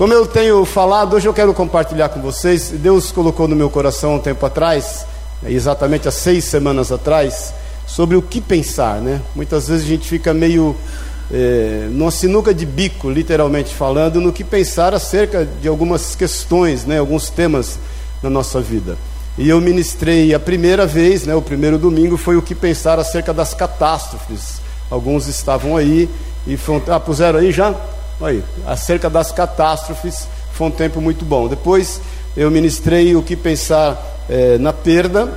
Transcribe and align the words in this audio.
Como 0.00 0.14
eu 0.14 0.24
tenho 0.24 0.64
falado, 0.64 1.14
hoje 1.14 1.28
eu 1.28 1.34
quero 1.34 1.52
compartilhar 1.52 2.08
com 2.08 2.22
vocês. 2.22 2.70
Deus 2.70 3.12
colocou 3.12 3.46
no 3.46 3.54
meu 3.54 3.68
coração 3.68 4.14
um 4.14 4.18
tempo 4.18 4.46
atrás, 4.46 5.04
exatamente 5.44 6.08
há 6.08 6.10
seis 6.10 6.46
semanas 6.46 6.90
atrás, 6.90 7.52
sobre 7.86 8.16
o 8.16 8.22
que 8.22 8.40
pensar, 8.40 8.98
né? 9.02 9.20
Muitas 9.36 9.68
vezes 9.68 9.84
a 9.84 9.88
gente 9.88 10.08
fica 10.08 10.32
meio 10.32 10.74
é, 11.30 11.86
numa 11.90 12.10
sinuca 12.10 12.54
de 12.54 12.64
bico, 12.64 13.10
literalmente 13.10 13.74
falando, 13.74 14.22
no 14.22 14.32
que 14.32 14.42
pensar 14.42 14.94
acerca 14.94 15.46
de 15.60 15.68
algumas 15.68 16.14
questões, 16.14 16.86
né? 16.86 16.98
Alguns 16.98 17.28
temas 17.28 17.78
na 18.22 18.30
nossa 18.30 18.58
vida. 18.58 18.96
E 19.36 19.50
eu 19.50 19.60
ministrei 19.60 20.32
a 20.32 20.40
primeira 20.40 20.86
vez, 20.86 21.26
né? 21.26 21.34
O 21.34 21.42
primeiro 21.42 21.76
domingo 21.76 22.16
foi 22.16 22.38
o 22.38 22.42
que 22.42 22.54
pensar 22.54 22.98
acerca 22.98 23.34
das 23.34 23.52
catástrofes. 23.52 24.62
Alguns 24.90 25.26
estavam 25.26 25.76
aí 25.76 26.08
e 26.46 26.56
foram, 26.56 26.84
ah, 26.88 26.98
puseram 26.98 27.38
aí 27.38 27.52
já? 27.52 27.74
Aí, 28.20 28.44
acerca 28.66 29.08
das 29.08 29.32
catástrofes, 29.32 30.28
foi 30.52 30.66
um 30.66 30.70
tempo 30.70 31.00
muito 31.00 31.24
bom. 31.24 31.48
Depois 31.48 32.00
eu 32.36 32.50
ministrei 32.50 33.16
o 33.16 33.22
que 33.22 33.34
pensar 33.34 33.98
é, 34.28 34.58
na 34.58 34.72
perda, 34.72 35.32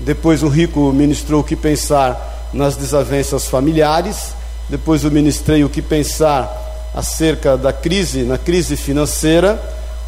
depois 0.00 0.42
o 0.42 0.48
Rico 0.48 0.92
ministrou 0.92 1.40
o 1.40 1.44
que 1.44 1.56
pensar 1.56 2.48
nas 2.52 2.76
desavenças 2.76 3.48
familiares, 3.48 4.32
depois 4.68 5.02
eu 5.02 5.10
ministrei 5.10 5.64
o 5.64 5.68
que 5.68 5.82
pensar 5.82 6.90
acerca 6.94 7.56
da 7.56 7.72
crise, 7.72 8.22
na 8.22 8.38
crise 8.38 8.76
financeira, 8.76 9.60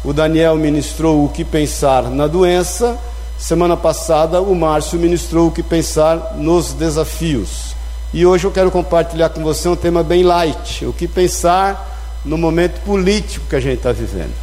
o 0.03 0.13
Daniel 0.13 0.55
ministrou 0.55 1.25
o 1.25 1.29
que 1.29 1.43
pensar 1.43 2.09
na 2.09 2.25
doença, 2.25 2.97
semana 3.37 3.75
passada 3.77 4.41
o 4.41 4.55
Márcio 4.55 4.97
ministrou 4.97 5.49
o 5.49 5.51
que 5.51 5.61
pensar 5.61 6.35
nos 6.37 6.73
desafios. 6.73 7.70
E 8.13 8.25
hoje 8.25 8.45
eu 8.45 8.51
quero 8.51 8.69
compartilhar 8.69 9.29
com 9.29 9.41
você 9.41 9.69
um 9.69 9.75
tema 9.75 10.03
bem 10.03 10.23
light: 10.23 10.85
o 10.85 10.91
que 10.91 11.07
pensar 11.07 11.91
no 12.25 12.37
momento 12.37 12.81
político 12.81 13.45
que 13.49 13.55
a 13.55 13.59
gente 13.59 13.77
está 13.77 13.91
vivendo. 13.91 14.33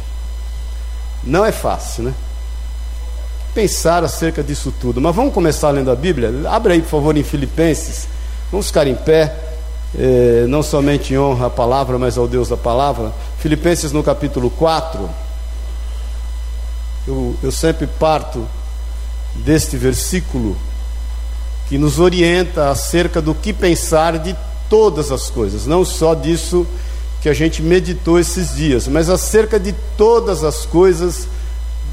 Não 1.23 1.45
é 1.45 1.51
fácil, 1.51 2.05
né? 2.05 2.13
Pensar 3.53 4.03
acerca 4.03 4.43
disso 4.43 4.73
tudo. 4.79 5.01
Mas 5.01 5.15
vamos 5.15 5.33
começar 5.33 5.69
lendo 5.69 5.91
a 5.91 5.95
Bíblia? 5.95 6.31
Abre 6.49 6.73
aí, 6.73 6.81
por 6.81 6.89
favor, 6.89 7.15
em 7.17 7.23
Filipenses. 7.23 8.07
Vamos 8.51 8.67
ficar 8.67 8.87
em 8.87 8.95
pé, 8.95 9.35
eh, 9.97 10.45
não 10.47 10.63
somente 10.63 11.13
em 11.13 11.17
honra 11.17 11.47
à 11.47 11.49
palavra, 11.49 11.97
mas 11.97 12.17
ao 12.17 12.27
Deus 12.27 12.49
da 12.49 12.57
palavra. 12.57 13.11
Filipenses 13.39 13.91
no 13.91 14.03
capítulo 14.03 14.49
4. 14.49 15.09
Eu, 17.07 17.35
eu 17.41 17.51
sempre 17.51 17.87
parto 17.87 18.47
deste 19.35 19.77
versículo 19.77 20.57
que 21.69 21.77
nos 21.77 21.99
orienta 21.99 22.69
acerca 22.69 23.21
do 23.21 23.35
que 23.35 23.53
pensar 23.53 24.17
de 24.17 24.35
todas 24.67 25.11
as 25.11 25.29
coisas, 25.29 25.67
não 25.67 25.85
só 25.85 26.15
disso 26.15 26.67
que 27.21 27.29
a 27.29 27.33
gente 27.33 27.61
meditou 27.61 28.19
esses 28.19 28.55
dias, 28.55 28.87
mas 28.87 29.09
acerca 29.09 29.59
de 29.59 29.73
todas 29.95 30.43
as 30.43 30.65
coisas 30.65 31.27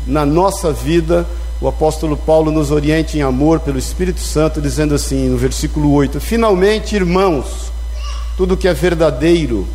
na 0.07 0.25
nossa 0.25 0.73
vida. 0.73 1.27
O 1.61 1.67
apóstolo 1.67 2.17
Paulo 2.17 2.53
nos 2.53 2.71
orienta 2.71 3.17
em 3.17 3.23
amor 3.23 3.61
pelo 3.61 3.79
Espírito 3.79 4.21
Santo, 4.21 4.61
dizendo 4.61 4.95
assim 4.95 5.29
no 5.29 5.39
versículo 5.39 5.93
8: 5.93 6.21
Finalmente, 6.21 6.95
irmãos, 6.95 7.73
tudo 8.37 8.57
que 8.57 8.69
é 8.69 8.75
verdadeiro, 8.75 9.67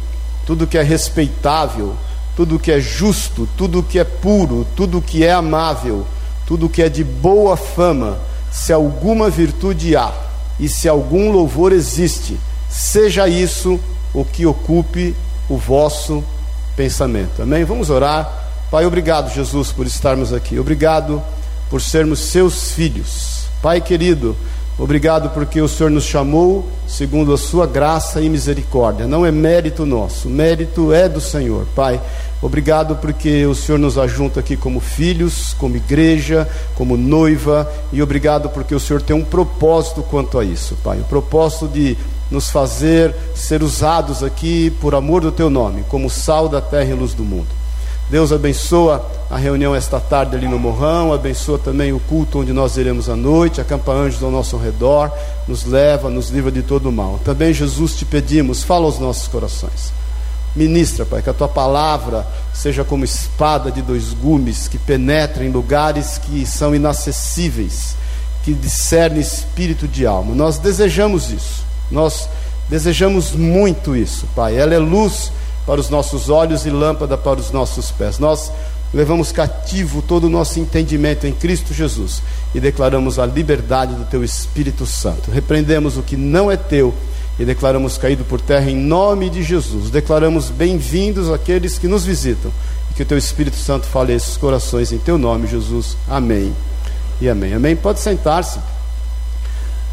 tudo 0.45 0.67
que 0.67 0.77
é 0.77 0.83
respeitável, 0.83 1.95
tudo 2.35 2.59
que 2.59 2.71
é 2.71 2.79
justo, 2.79 3.49
tudo 3.57 3.83
que 3.83 3.97
é 3.97 4.03
puro, 4.03 4.65
tudo 4.75 5.01
que 5.01 5.23
é 5.23 5.31
amável, 5.31 6.05
tudo 6.45 6.69
que 6.69 6.81
é 6.81 6.87
de 6.87 7.03
boa 7.03 7.57
fama, 7.57 8.19
se 8.51 8.73
alguma 8.73 9.29
virtude 9.29 9.95
há 9.95 10.13
e 10.59 10.67
se 10.67 10.87
algum 10.87 11.31
louvor 11.31 11.71
existe, 11.71 12.37
seja 12.69 13.27
isso 13.27 13.79
o 14.13 14.25
que 14.25 14.45
ocupe 14.45 15.15
o 15.49 15.57
vosso 15.57 16.23
pensamento. 16.75 17.41
Amém? 17.41 17.63
Vamos 17.63 17.89
orar. 17.89 18.39
Pai, 18.69 18.85
obrigado, 18.85 19.33
Jesus, 19.33 19.71
por 19.71 19.87
estarmos 19.87 20.33
aqui. 20.33 20.59
Obrigado 20.59 21.21
por 21.69 21.81
sermos 21.81 22.19
seus 22.19 22.73
filhos. 22.73 23.45
Pai 23.61 23.79
querido, 23.79 24.35
obrigado 24.77 25.29
porque 25.29 25.61
o 25.61 25.67
Senhor 25.67 25.89
nos 25.89 26.05
chamou 26.05 26.67
segundo 26.87 27.33
a 27.33 27.37
sua 27.37 27.65
graça 27.65 28.21
e 28.21 28.29
misericórdia. 28.29 29.07
Não 29.07 29.25
é 29.25 29.31
mérito 29.31 29.85
nosso, 29.85 30.27
o 30.27 30.31
mérito 30.31 30.93
é 30.93 31.07
do 31.07 31.21
Senhor. 31.21 31.65
Pai, 31.75 31.99
Obrigado 32.41 32.95
porque 32.95 33.45
o 33.45 33.53
Senhor 33.53 33.77
nos 33.77 33.99
ajunta 33.99 34.39
aqui 34.39 34.57
como 34.57 34.79
filhos, 34.79 35.53
como 35.59 35.75
igreja, 35.75 36.49
como 36.73 36.97
noiva, 36.97 37.71
e 37.93 38.01
obrigado 38.01 38.49
porque 38.49 38.73
o 38.73 38.79
Senhor 38.79 38.99
tem 38.99 39.15
um 39.15 39.23
propósito 39.23 40.01
quanto 40.01 40.39
a 40.39 40.43
isso, 40.43 40.75
Pai. 40.83 40.99
O 40.99 41.03
propósito 41.03 41.67
de 41.67 41.95
nos 42.31 42.49
fazer 42.49 43.13
ser 43.35 43.61
usados 43.61 44.23
aqui 44.23 44.71
por 44.81 44.95
amor 44.95 45.21
do 45.21 45.31
Teu 45.31 45.51
nome, 45.51 45.83
como 45.87 46.09
sal 46.09 46.49
da 46.49 46.59
terra 46.59 46.89
e 46.89 46.93
luz 46.93 47.13
do 47.13 47.23
mundo. 47.23 47.60
Deus 48.11 48.33
abençoa 48.33 49.09
a 49.29 49.37
reunião 49.37 49.73
esta 49.73 49.97
tarde 49.97 50.35
ali 50.35 50.45
no 50.45 50.59
Morrão, 50.59 51.13
abençoa 51.13 51.57
também 51.57 51.93
o 51.93 51.99
culto 52.01 52.39
onde 52.39 52.51
nós 52.51 52.75
iremos 52.75 53.07
à 53.07 53.15
noite, 53.15 53.61
acampa 53.61 53.93
anjos 53.93 54.21
ao 54.21 54.29
nosso 54.29 54.57
redor, 54.57 55.09
nos 55.47 55.63
leva, 55.63 56.09
nos 56.09 56.29
livra 56.29 56.51
de 56.51 56.61
todo 56.61 56.89
o 56.89 56.91
mal. 56.91 57.21
Também, 57.23 57.53
Jesus, 57.53 57.95
te 57.95 58.03
pedimos, 58.03 58.63
fala 58.63 58.83
aos 58.83 58.99
nossos 58.99 59.29
corações. 59.29 59.93
Ministra, 60.53 61.05
Pai, 61.05 61.21
que 61.21 61.29
a 61.29 61.33
tua 61.33 61.47
palavra 61.47 62.27
seja 62.53 62.83
como 62.83 63.05
espada 63.05 63.71
de 63.71 63.81
dois 63.81 64.11
gumes 64.13 64.67
que 64.67 64.77
penetra 64.77 65.45
em 65.45 65.49
lugares 65.49 66.17
que 66.17 66.45
são 66.45 66.75
inacessíveis, 66.75 67.95
que 68.43 68.53
discerne 68.53 69.21
espírito 69.21 69.87
de 69.87 70.05
alma. 70.05 70.35
Nós 70.35 70.57
desejamos 70.57 71.31
isso. 71.31 71.63
Nós 71.89 72.27
desejamos 72.67 73.31
muito 73.31 73.95
isso, 73.95 74.27
Pai. 74.35 74.57
Ela 74.57 74.73
é 74.73 74.79
luz 74.79 75.31
para 75.65 75.79
os 75.79 75.89
nossos 75.89 76.29
olhos 76.29 76.65
e 76.65 76.69
lâmpada 76.69 77.17
para 77.17 77.39
os 77.39 77.51
nossos 77.51 77.91
pés. 77.91 78.19
Nós 78.19 78.51
levamos 78.93 79.31
cativo 79.31 80.01
todo 80.01 80.25
o 80.25 80.29
nosso 80.29 80.59
entendimento 80.59 81.25
em 81.25 81.31
Cristo 81.31 81.73
Jesus 81.73 82.21
e 82.53 82.59
declaramos 82.59 83.19
a 83.19 83.25
liberdade 83.25 83.93
do 83.95 84.05
teu 84.05 84.23
Espírito 84.23 84.85
Santo. 84.85 85.31
Repreendemos 85.31 85.97
o 85.97 86.03
que 86.03 86.17
não 86.17 86.51
é 86.51 86.57
teu 86.57 86.93
e 87.39 87.45
declaramos 87.45 87.97
caído 87.97 88.23
por 88.23 88.41
terra 88.41 88.69
em 88.69 88.75
nome 88.75 89.29
de 89.29 89.43
Jesus. 89.43 89.89
Declaramos 89.89 90.49
bem-vindos 90.49 91.31
aqueles 91.31 91.77
que 91.77 91.87
nos 91.87 92.03
visitam 92.03 92.51
e 92.91 92.93
que 92.93 93.03
o 93.03 93.05
teu 93.05 93.17
Espírito 93.17 93.55
Santo 93.55 93.85
fale 93.85 94.13
esses 94.13 94.35
corações 94.35 94.91
em 94.91 94.97
teu 94.97 95.17
nome, 95.17 95.47
Jesus. 95.47 95.95
Amém. 96.09 96.53
E 97.21 97.29
amém. 97.29 97.53
Amém. 97.53 97.75
Pode 97.75 97.99
sentar-se. 97.99 98.59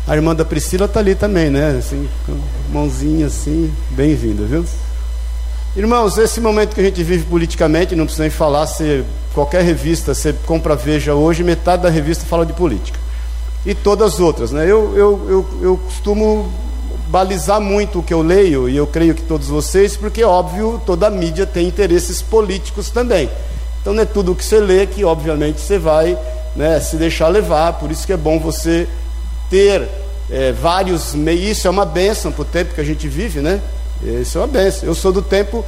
A 0.07 0.17
irmã 0.17 0.35
da 0.35 0.45
Priscila 0.45 0.87
está 0.87 1.01
ali 1.01 1.15
também, 1.15 1.51
né? 1.51 1.77
Assim, 1.79 2.09
mãozinha 2.73 3.27
assim, 3.27 3.71
bem-vinda, 3.91 4.45
viu? 4.45 4.65
Irmãos, 5.79 6.19
esse 6.19 6.41
momento 6.41 6.75
que 6.75 6.81
a 6.81 6.85
gente 6.85 7.05
vive 7.05 7.25
politicamente, 7.27 7.95
não 7.95 8.05
precisa 8.05 8.25
nem 8.25 8.31
falar, 8.33 8.67
se 8.67 9.05
qualquer 9.33 9.63
revista, 9.63 10.13
você 10.13 10.35
compra 10.45 10.75
Veja 10.75 11.15
hoje, 11.15 11.45
metade 11.45 11.85
da 11.85 11.89
revista 11.89 12.27
fala 12.27 12.45
de 12.45 12.53
política. 12.53 12.99
E 13.65 13.77
todas 13.77 14.15
as 14.15 14.19
outras, 14.19 14.51
né? 14.51 14.65
Eu, 14.65 14.97
eu, 14.97 15.27
eu, 15.29 15.47
eu 15.63 15.77
costumo 15.77 16.53
balizar 17.07 17.61
muito 17.61 18.01
o 18.01 18.03
que 18.03 18.13
eu 18.13 18.23
leio, 18.23 18.69
e 18.69 18.77
eu 18.77 18.89
creio 18.89 19.15
que 19.15 19.23
todos 19.23 19.47
vocês, 19.47 19.97
porque, 19.97 20.25
óbvio, 20.25 20.83
toda 20.85 21.07
a 21.07 21.11
mídia 21.11 21.47
tem 21.47 21.69
interesses 21.69 22.21
políticos 22.21 22.91
também. 22.91 23.31
Então, 23.81 23.95
não 23.95 24.03
é 24.03 24.05
tudo 24.05 24.33
o 24.33 24.35
que 24.35 24.45
você 24.45 24.59
lê 24.59 24.85
que, 24.85 25.05
obviamente, 25.05 25.61
você 25.61 25.79
vai 25.79 26.19
né, 26.57 26.81
se 26.81 26.97
deixar 26.97 27.29
levar, 27.29 27.75
por 27.75 27.93
isso 27.93 28.05
que 28.05 28.13
é 28.13 28.17
bom 28.17 28.41
você 28.41 28.89
ter 29.49 29.89
é, 30.29 30.51
vários 30.51 31.15
meios. 31.15 31.57
Isso 31.57 31.69
é 31.69 31.71
uma 31.71 31.87
bênção 31.87 32.33
para 32.33 32.43
o 32.43 32.47
tempo 32.47 32.75
que 32.75 32.81
a 32.81 32.85
gente 32.85 33.07
vive, 33.07 33.39
né? 33.41 33.61
Isso 34.03 34.39
é 34.39 34.41
uma 34.41 34.47
bênção. 34.47 34.89
Eu 34.89 34.95
sou 34.95 35.13
do 35.13 35.23
tempo, 35.23 35.65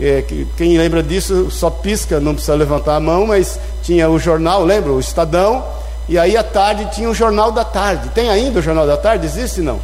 é, 0.00 0.22
que, 0.22 0.46
quem 0.56 0.76
lembra 0.78 1.02
disso 1.02 1.50
só 1.50 1.70
pisca, 1.70 2.18
não 2.18 2.34
precisa 2.34 2.54
levantar 2.54 2.96
a 2.96 3.00
mão, 3.00 3.26
mas 3.26 3.58
tinha 3.82 4.08
o 4.08 4.18
jornal, 4.18 4.64
lembra? 4.64 4.92
O 4.92 5.00
Estadão, 5.00 5.64
e 6.08 6.18
aí 6.18 6.36
à 6.36 6.42
tarde 6.42 6.86
tinha 6.94 7.08
o 7.08 7.14
Jornal 7.14 7.50
da 7.50 7.64
Tarde. 7.64 8.08
Tem 8.10 8.28
ainda 8.28 8.58
o 8.58 8.62
Jornal 8.62 8.86
da 8.86 8.96
Tarde? 8.96 9.26
Existe 9.26 9.60
não? 9.60 9.80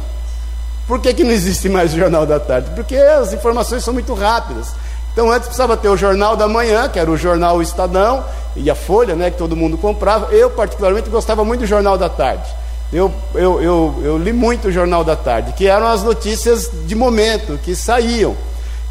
Por 0.87 0.99
que, 0.99 1.13
que 1.13 1.23
não 1.23 1.31
existe 1.31 1.69
mais 1.69 1.93
o 1.93 1.97
Jornal 1.97 2.25
da 2.25 2.39
Tarde? 2.39 2.69
Porque 2.75 2.95
as 2.95 3.33
informações 3.33 3.83
são 3.83 3.93
muito 3.93 4.13
rápidas. 4.13 4.67
Então 5.13 5.29
antes 5.31 5.47
precisava 5.47 5.75
ter 5.75 5.89
o 5.89 5.97
Jornal 5.97 6.35
da 6.35 6.47
Manhã, 6.47 6.87
que 6.89 6.99
era 6.99 7.09
o 7.09 7.17
Jornal 7.17 7.61
Estadão, 7.61 8.23
e 8.55 8.69
a 8.69 8.75
Folha, 8.75 9.15
né, 9.15 9.31
que 9.31 9.37
todo 9.37 9.55
mundo 9.55 9.77
comprava. 9.77 10.33
Eu, 10.33 10.49
particularmente, 10.49 11.09
gostava 11.09 11.43
muito 11.43 11.61
do 11.61 11.65
Jornal 11.65 11.97
da 11.97 12.09
Tarde. 12.09 12.60
Eu, 12.93 13.11
eu, 13.33 13.61
eu, 13.61 13.95
eu 14.03 14.17
li 14.17 14.33
muito 14.33 14.67
o 14.67 14.71
Jornal 14.71 15.03
da 15.03 15.15
Tarde, 15.15 15.53
que 15.53 15.65
eram 15.65 15.87
as 15.87 16.03
notícias 16.03 16.69
de 16.85 16.93
momento, 16.93 17.57
que 17.63 17.73
saíam. 17.73 18.35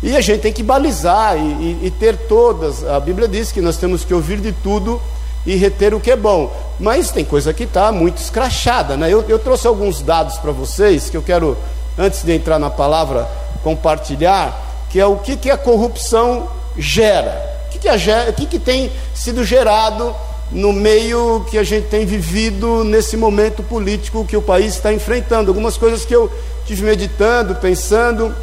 E 0.02 0.17
a 0.17 0.23
gente 0.23 0.41
tem 0.41 0.52
que 0.52 0.62
balizar 0.62 1.37
e, 1.37 1.41
e, 1.41 1.81
e 1.85 1.91
ter 1.91 2.17
todas. 2.17 2.82
A 2.87 2.99
Bíblia 2.99 3.29
diz 3.29 3.52
que 3.52 3.61
nós 3.61 3.76
temos 3.76 4.02
que 4.02 4.14
ouvir 4.14 4.41
de 4.41 4.52
tudo 4.52 5.00
e 5.44 5.55
reter 5.55 5.93
o 5.93 6.00
que 6.00 6.11
é 6.11 6.17
bom. 6.17 6.50
Mas 6.79 7.11
tem 7.11 7.25
coisa 7.25 7.52
que 7.52 7.64
está 7.64 7.93
muito 7.93 8.17
escrachada. 8.17 8.97
Né? 8.97 9.12
Eu, 9.12 9.23
eu 9.29 9.38
trouxe 9.38 9.67
alguns 9.67 10.00
dados 10.00 10.38
para 10.38 10.50
vocês 10.50 11.11
que 11.11 11.17
eu 11.17 11.23
quero 11.23 11.56
antes 11.99 12.23
de 12.23 12.32
entrar 12.32 12.58
na 12.58 12.70
palavra, 12.70 13.29
compartilhar, 13.62 14.87
que 14.88 14.99
é 14.99 15.05
o 15.05 15.17
que, 15.17 15.37
que 15.37 15.50
a 15.50 15.58
corrupção 15.58 16.49
gera. 16.79 17.50
O 17.67 17.70
que, 17.73 17.79
que, 17.81 17.88
a, 17.88 17.97
o 18.31 18.32
que, 18.32 18.47
que 18.47 18.58
tem 18.58 18.91
sido 19.14 19.44
gerado 19.44 20.14
no 20.50 20.73
meio 20.73 21.44
que 21.50 21.56
a 21.56 21.62
gente 21.62 21.87
tem 21.88 22.05
vivido 22.05 22.82
nesse 22.85 23.17
momento 23.17 23.62
político 23.62 24.25
que 24.25 24.37
o 24.37 24.43
país 24.43 24.75
está 24.75 24.93
enfrentando. 24.93 25.50
Algumas 25.50 25.76
coisas 25.76 26.05
que 26.05 26.14
eu 26.14 26.31
tive 26.67 26.85
meditando, 26.85 27.55
pensando, 27.55 28.35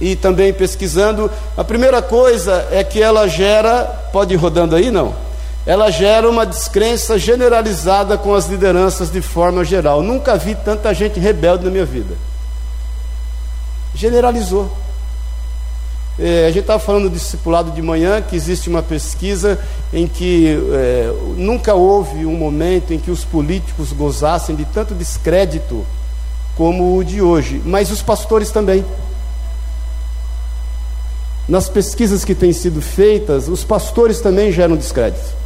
e 0.00 0.14
também 0.14 0.52
pesquisando, 0.52 1.30
a 1.56 1.64
primeira 1.64 2.02
coisa 2.02 2.68
é 2.70 2.84
que 2.84 3.02
ela 3.02 3.26
gera, 3.26 3.84
pode 4.12 4.34
ir 4.34 4.36
rodando 4.36 4.76
aí 4.76 4.90
não? 4.90 5.14
Ela 5.64 5.90
gera 5.90 6.28
uma 6.28 6.46
descrença 6.46 7.18
generalizada 7.18 8.16
com 8.16 8.34
as 8.34 8.46
lideranças 8.46 9.10
de 9.10 9.20
forma 9.20 9.64
geral. 9.64 10.00
Nunca 10.00 10.36
vi 10.36 10.54
tanta 10.54 10.94
gente 10.94 11.18
rebelde 11.18 11.64
na 11.64 11.70
minha 11.70 11.84
vida. 11.84 12.14
Generalizou. 13.92 14.70
É, 16.18 16.46
a 16.46 16.48
gente 16.48 16.60
estava 16.60 16.78
falando 16.78 17.10
do 17.10 17.14
discipulado 17.14 17.70
de 17.72 17.82
manhã, 17.82 18.22
que 18.22 18.34
existe 18.34 18.70
uma 18.70 18.82
pesquisa 18.82 19.58
em 19.92 20.06
que 20.06 20.58
é, 20.72 21.12
nunca 21.36 21.74
houve 21.74 22.24
um 22.24 22.36
momento 22.36 22.94
em 22.94 22.98
que 22.98 23.10
os 23.10 23.22
políticos 23.22 23.92
gozassem 23.92 24.56
de 24.56 24.64
tanto 24.64 24.94
descrédito 24.94 25.84
como 26.56 26.96
o 26.96 27.04
de 27.04 27.20
hoje, 27.20 27.60
mas 27.66 27.90
os 27.90 28.00
pastores 28.00 28.50
também. 28.50 28.82
Nas 31.46 31.68
pesquisas 31.68 32.24
que 32.24 32.34
têm 32.34 32.52
sido 32.52 32.80
feitas, 32.80 33.46
os 33.46 33.62
pastores 33.62 34.20
também 34.20 34.50
geram 34.50 34.74
descrédito. 34.74 35.36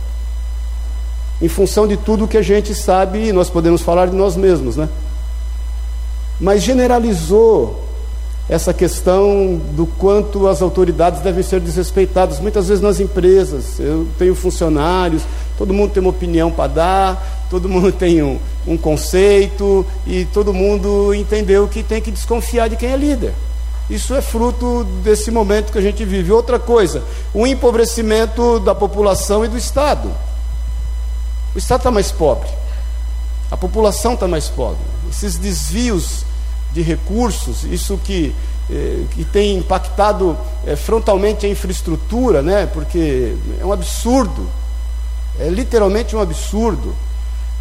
Em 1.42 1.48
função 1.48 1.88
de 1.88 1.96
tudo 1.96 2.28
que 2.28 2.36
a 2.36 2.42
gente 2.42 2.74
sabe, 2.74 3.32
nós 3.32 3.50
podemos 3.50 3.82
falar 3.82 4.06
de 4.06 4.14
nós 4.14 4.36
mesmos, 4.36 4.76
né? 4.76 4.88
Mas 6.38 6.62
generalizou 6.62 7.89
essa 8.50 8.74
questão 8.74 9.62
do 9.76 9.86
quanto 9.86 10.48
as 10.48 10.60
autoridades 10.60 11.20
devem 11.20 11.40
ser 11.40 11.60
desrespeitadas. 11.60 12.40
Muitas 12.40 12.66
vezes 12.66 12.82
nas 12.82 12.98
empresas, 12.98 13.78
eu 13.78 14.08
tenho 14.18 14.34
funcionários, 14.34 15.22
todo 15.56 15.72
mundo 15.72 15.92
tem 15.92 16.00
uma 16.00 16.10
opinião 16.10 16.50
para 16.50 16.66
dar, 16.66 17.46
todo 17.48 17.68
mundo 17.70 17.92
tem 17.92 18.20
um, 18.24 18.40
um 18.66 18.76
conceito, 18.76 19.86
e 20.04 20.24
todo 20.24 20.52
mundo 20.52 21.14
entendeu 21.14 21.68
que 21.68 21.84
tem 21.84 22.02
que 22.02 22.10
desconfiar 22.10 22.68
de 22.68 22.74
quem 22.74 22.90
é 22.90 22.96
líder. 22.96 23.32
Isso 23.88 24.16
é 24.16 24.20
fruto 24.20 24.82
desse 25.04 25.30
momento 25.30 25.70
que 25.70 25.78
a 25.78 25.82
gente 25.82 26.04
vive. 26.04 26.32
Outra 26.32 26.58
coisa, 26.58 27.04
o 27.32 27.46
empobrecimento 27.46 28.58
da 28.58 28.74
população 28.74 29.44
e 29.44 29.48
do 29.48 29.56
Estado. 29.56 30.10
O 31.54 31.58
Estado 31.58 31.80
está 31.80 31.90
mais 31.92 32.10
pobre, 32.10 32.48
a 33.48 33.56
população 33.56 34.14
está 34.14 34.26
mais 34.26 34.48
pobre. 34.48 34.82
Esses 35.08 35.36
desvios 35.36 36.24
de 36.72 36.82
recursos, 36.82 37.64
isso 37.64 37.98
que, 38.04 38.34
eh, 38.70 39.04
que 39.12 39.24
tem 39.24 39.56
impactado 39.56 40.36
eh, 40.66 40.76
frontalmente 40.76 41.46
a 41.46 41.48
infraestrutura, 41.48 42.42
né? 42.42 42.66
porque 42.66 43.36
é 43.60 43.64
um 43.64 43.72
absurdo, 43.72 44.46
é 45.38 45.48
literalmente 45.48 46.14
um 46.14 46.20
absurdo. 46.20 46.94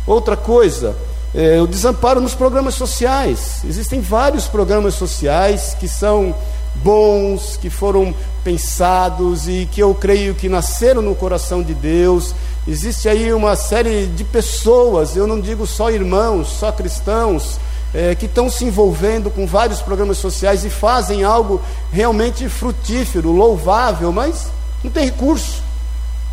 Outra 0.06 0.36
coisa, 0.36 0.96
é, 1.34 1.62
o 1.62 1.68
desamparo 1.68 2.20
nos 2.20 2.34
programas 2.34 2.76
sociais. 2.76 3.62
Existem 3.64 4.02
vários 4.02 4.48
programas 4.48 4.96
sociais 4.96 5.76
que 5.80 5.88
são 5.88 6.36
bons, 6.76 7.58
que 7.58 7.70
foram 7.70 8.14
pensados 8.44 9.48
e 9.48 9.68
que 9.72 9.82
eu 9.82 9.94
creio 9.94 10.34
que 10.34 10.50
nasceram 10.50 11.02
no 11.02 11.14
coração 11.14 11.62
de 11.62 11.74
Deus. 11.74 12.34
Existe 12.68 13.08
aí 13.08 13.32
uma 13.34 13.56
série 13.56 14.08
de 14.08 14.24
pessoas, 14.24 15.16
eu 15.16 15.28
não 15.28 15.40
digo 15.40 15.66
só 15.68 15.92
irmãos, 15.92 16.48
só 16.48 16.72
cristãos, 16.72 17.60
é, 17.94 18.14
que 18.16 18.26
estão 18.26 18.50
se 18.50 18.66
envolvendo 18.66 19.32
com 19.32 19.48
vários 19.48 19.82
programas 19.82 20.18
sociais 20.18 20.64
e 20.64 20.70
fazem 20.70 21.24
algo 21.24 21.62
realmente 21.92 22.48
frutífero, 22.48 23.32
louvável, 23.32 24.12
mas 24.12 24.48
não 24.84 24.92
tem 24.92 25.06
recurso. 25.06 25.64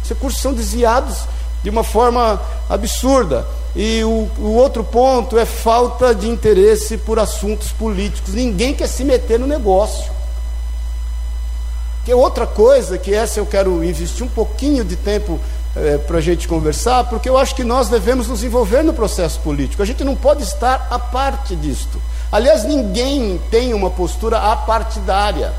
Os 0.03 0.09
recursos 0.09 0.41
são 0.41 0.53
desviados 0.53 1.25
de 1.63 1.71
uma 1.71 1.83
forma 1.83 2.41
absurda. 2.69 3.47
E 3.75 4.03
o, 4.05 4.31
o, 4.39 4.55
outro 4.55 4.85
ponto 4.85 5.39
é 5.39 5.45
falta 5.45 6.15
de 6.15 6.29
interesse 6.29 6.97
por 6.97 7.19
assuntos 7.19 7.73
políticos. 7.73 8.33
Ninguém 8.33 8.73
quer 8.73 8.87
se 8.87 9.05
meter 9.05 9.39
no 9.39 9.47
negócio. 9.47 10.11
Que 12.05 12.13
é 12.13 12.17
outra 12.17 12.47
coisa, 12.47 12.97
que 12.97 13.13
essa 13.13 13.41
eu 13.41 13.47
quero 13.47 13.83
investir 13.85 14.25
um 14.25 14.29
pouquinho 14.29 14.85
de 14.85 14.97
tempo 14.97 15.41
é, 15.77 15.99
para 15.99 16.19
a 16.19 16.21
gente 16.21 16.49
conversar, 16.49 17.05
porque 17.05 17.29
eu 17.29 17.37
acho 17.37 17.55
que 17.55 17.63
nós 17.63 17.89
devemos 17.89 18.29
nos 18.29 18.43
envolver 18.43 18.83
no 18.83 18.95
processo 18.95 19.39
político. 19.41 19.83
A 19.83 19.87
gente 19.87 20.03
não 20.03 20.17
pode 20.17 20.43
estar 20.43 20.89
à 20.91 20.99
parte 20.99 21.55
disto. 21.55 22.01
Aliás, 22.33 22.65
ninguém 22.65 23.41
tem 23.51 23.75
uma 23.75 23.91
postura 23.91 24.39
apartidária. 24.39 25.53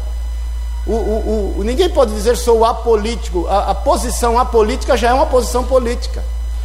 O, 0.85 0.93
o, 0.93 1.55
o, 1.59 1.63
ninguém 1.63 1.89
pode 1.89 2.13
dizer 2.13 2.35
sou 2.35 2.65
apolítico. 2.65 3.45
A, 3.47 3.71
a 3.71 3.75
posição 3.75 4.39
apolítica 4.39 4.97
já 4.97 5.09
é 5.09 5.13
uma 5.13 5.27
posição 5.27 5.63
política. 5.63 6.23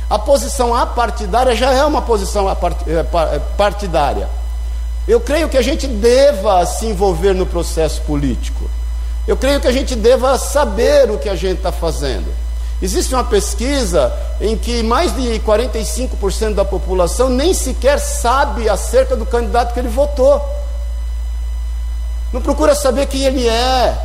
A 0.08 0.18
posição 0.18 0.74
apartidária 0.74 1.54
já 1.54 1.72
é 1.72 1.84
uma 1.84 2.02
posição 2.02 2.48
é, 2.48 2.54
é, 2.54 3.38
partidária. 3.56 4.28
Eu 5.06 5.20
creio 5.20 5.48
que 5.48 5.58
a 5.58 5.62
gente 5.62 5.86
deva 5.86 6.64
se 6.64 6.86
envolver 6.86 7.34
no 7.34 7.44
processo 7.44 8.00
político. 8.02 8.70
Eu 9.26 9.36
creio 9.36 9.60
que 9.60 9.68
a 9.68 9.72
gente 9.72 9.94
deva 9.94 10.38
saber 10.38 11.10
o 11.10 11.18
que 11.18 11.28
a 11.28 11.34
gente 11.34 11.58
está 11.58 11.72
fazendo. 11.72 12.32
Existe 12.82 13.14
uma 13.14 13.22
pesquisa 13.22 14.12
em 14.40 14.58
que 14.58 14.82
mais 14.82 15.14
de 15.14 15.38
45% 15.38 16.54
da 16.54 16.64
população 16.64 17.28
nem 17.28 17.54
sequer 17.54 18.00
sabe 18.00 18.68
acerca 18.68 19.14
do 19.14 19.24
candidato 19.24 19.72
que 19.72 19.78
ele 19.78 19.88
votou. 19.88 20.44
Não 22.32 22.40
procura 22.40 22.74
saber 22.74 23.06
quem 23.06 23.22
ele 23.22 23.46
é, 23.46 23.96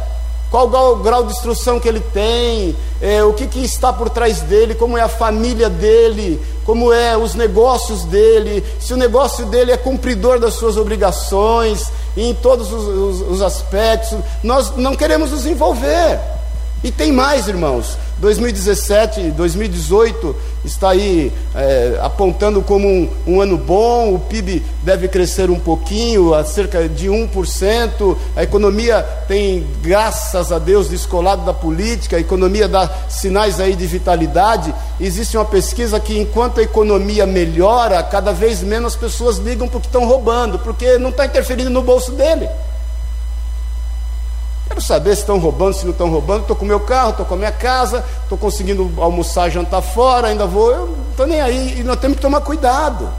qual 0.51 0.67
o 0.67 0.97
grau 0.97 1.23
de 1.25 1.33
instrução 1.33 1.79
que 1.79 1.87
ele 1.87 1.99
tem, 1.99 2.75
é, 3.01 3.23
o 3.23 3.33
que, 3.33 3.47
que, 3.47 3.63
está 3.63 3.91
por 3.91 4.11
trás 4.11 4.41
dele, 4.41 4.75
como 4.75 4.95
é 4.95 5.01
a 5.01 5.09
família 5.09 5.69
dele, 5.69 6.39
como 6.63 6.93
é 6.93 7.17
os 7.17 7.33
negócios 7.33 8.03
dele, 8.03 8.63
se 8.79 8.93
o 8.93 8.97
negócio 8.97 9.47
dele 9.47 9.71
é 9.71 9.77
cumpridor 9.77 10.39
das 10.39 10.53
suas 10.53 10.77
obrigações, 10.77 11.91
em 12.15 12.33
todos 12.33 12.71
os, 12.71 12.83
os, 12.87 13.31
os 13.31 13.41
aspectos. 13.41 14.19
Nós 14.43 14.75
não 14.75 14.95
queremos 14.95 15.31
nos 15.31 15.45
envolver. 15.45 16.19
E 16.83 16.91
tem 16.91 17.11
mais, 17.11 17.47
irmãos. 17.47 17.97
2017, 18.19 19.31
2018 19.31 20.35
está 20.65 20.89
aí 20.89 21.31
é, 21.55 21.99
apontando 22.01 22.61
como 22.61 22.87
um, 22.87 23.09
um, 23.25 23.41
ano 23.41 23.57
bom, 23.57 24.13
o 24.13 24.19
PIB 24.19 24.63
deve 24.83 25.07
crescer 25.07 25.49
um 25.49 25.59
pouquinho, 25.59 26.33
a 26.33 26.43
cerca 26.43 26.89
de 26.89 27.07
1%, 27.07 28.17
a 28.35 28.43
economia 28.43 29.01
tem, 29.27 29.65
graças 29.81 30.51
a 30.51 30.59
Deus, 30.59 30.89
descolado 30.89 31.45
da 31.45 31.53
política, 31.53 32.17
a 32.17 32.19
economia 32.19 32.67
dá 32.67 32.89
sinais 33.07 33.59
aí 33.59 33.75
de 33.75 33.85
vitalidade. 33.85 34.73
Existe 34.99 35.37
uma 35.37 35.45
pesquisa 35.45 35.99
que 35.99 36.19
enquanto 36.19 36.59
a 36.59 36.63
economia 36.63 37.25
melhora, 37.25 38.01
cada 38.03 38.33
vez 38.33 38.61
menos 38.61 38.95
pessoas 38.95 39.37
ligam 39.37 39.67
porque 39.67 39.87
estão 39.87 40.05
roubando, 40.05 40.59
porque 40.59 40.97
não 40.97 41.11
está 41.11 41.25
interferindo 41.25 41.69
no 41.69 41.83
bolso 41.83 42.11
dele. 42.11 42.49
Quero 44.67 44.81
saber 44.81 45.15
se 45.15 45.21
estão 45.21 45.39
roubando, 45.39 45.73
se 45.73 45.85
não 45.85 45.91
estão 45.91 46.09
roubando. 46.09 46.41
Estou 46.41 46.55
com 46.55 46.65
meu 46.65 46.79
carro, 46.79 47.11
estou 47.11 47.25
com 47.25 47.33
a 47.33 47.37
minha 47.37 47.51
casa, 47.51 48.03
estou 48.23 48.37
conseguindo 48.37 48.91
almoçar, 48.97 49.49
jantar 49.49 49.81
fora, 49.81 50.27
ainda 50.27 50.45
vou. 50.45 50.71
Eu 50.71 50.87
não 50.87 51.09
estou 51.11 51.27
nem 51.27 51.41
aí. 51.41 51.79
E 51.79 51.83
nós 51.83 51.99
temos 51.99 52.17
que 52.17 52.21
tomar 52.21 52.41
cuidado. 52.41 53.09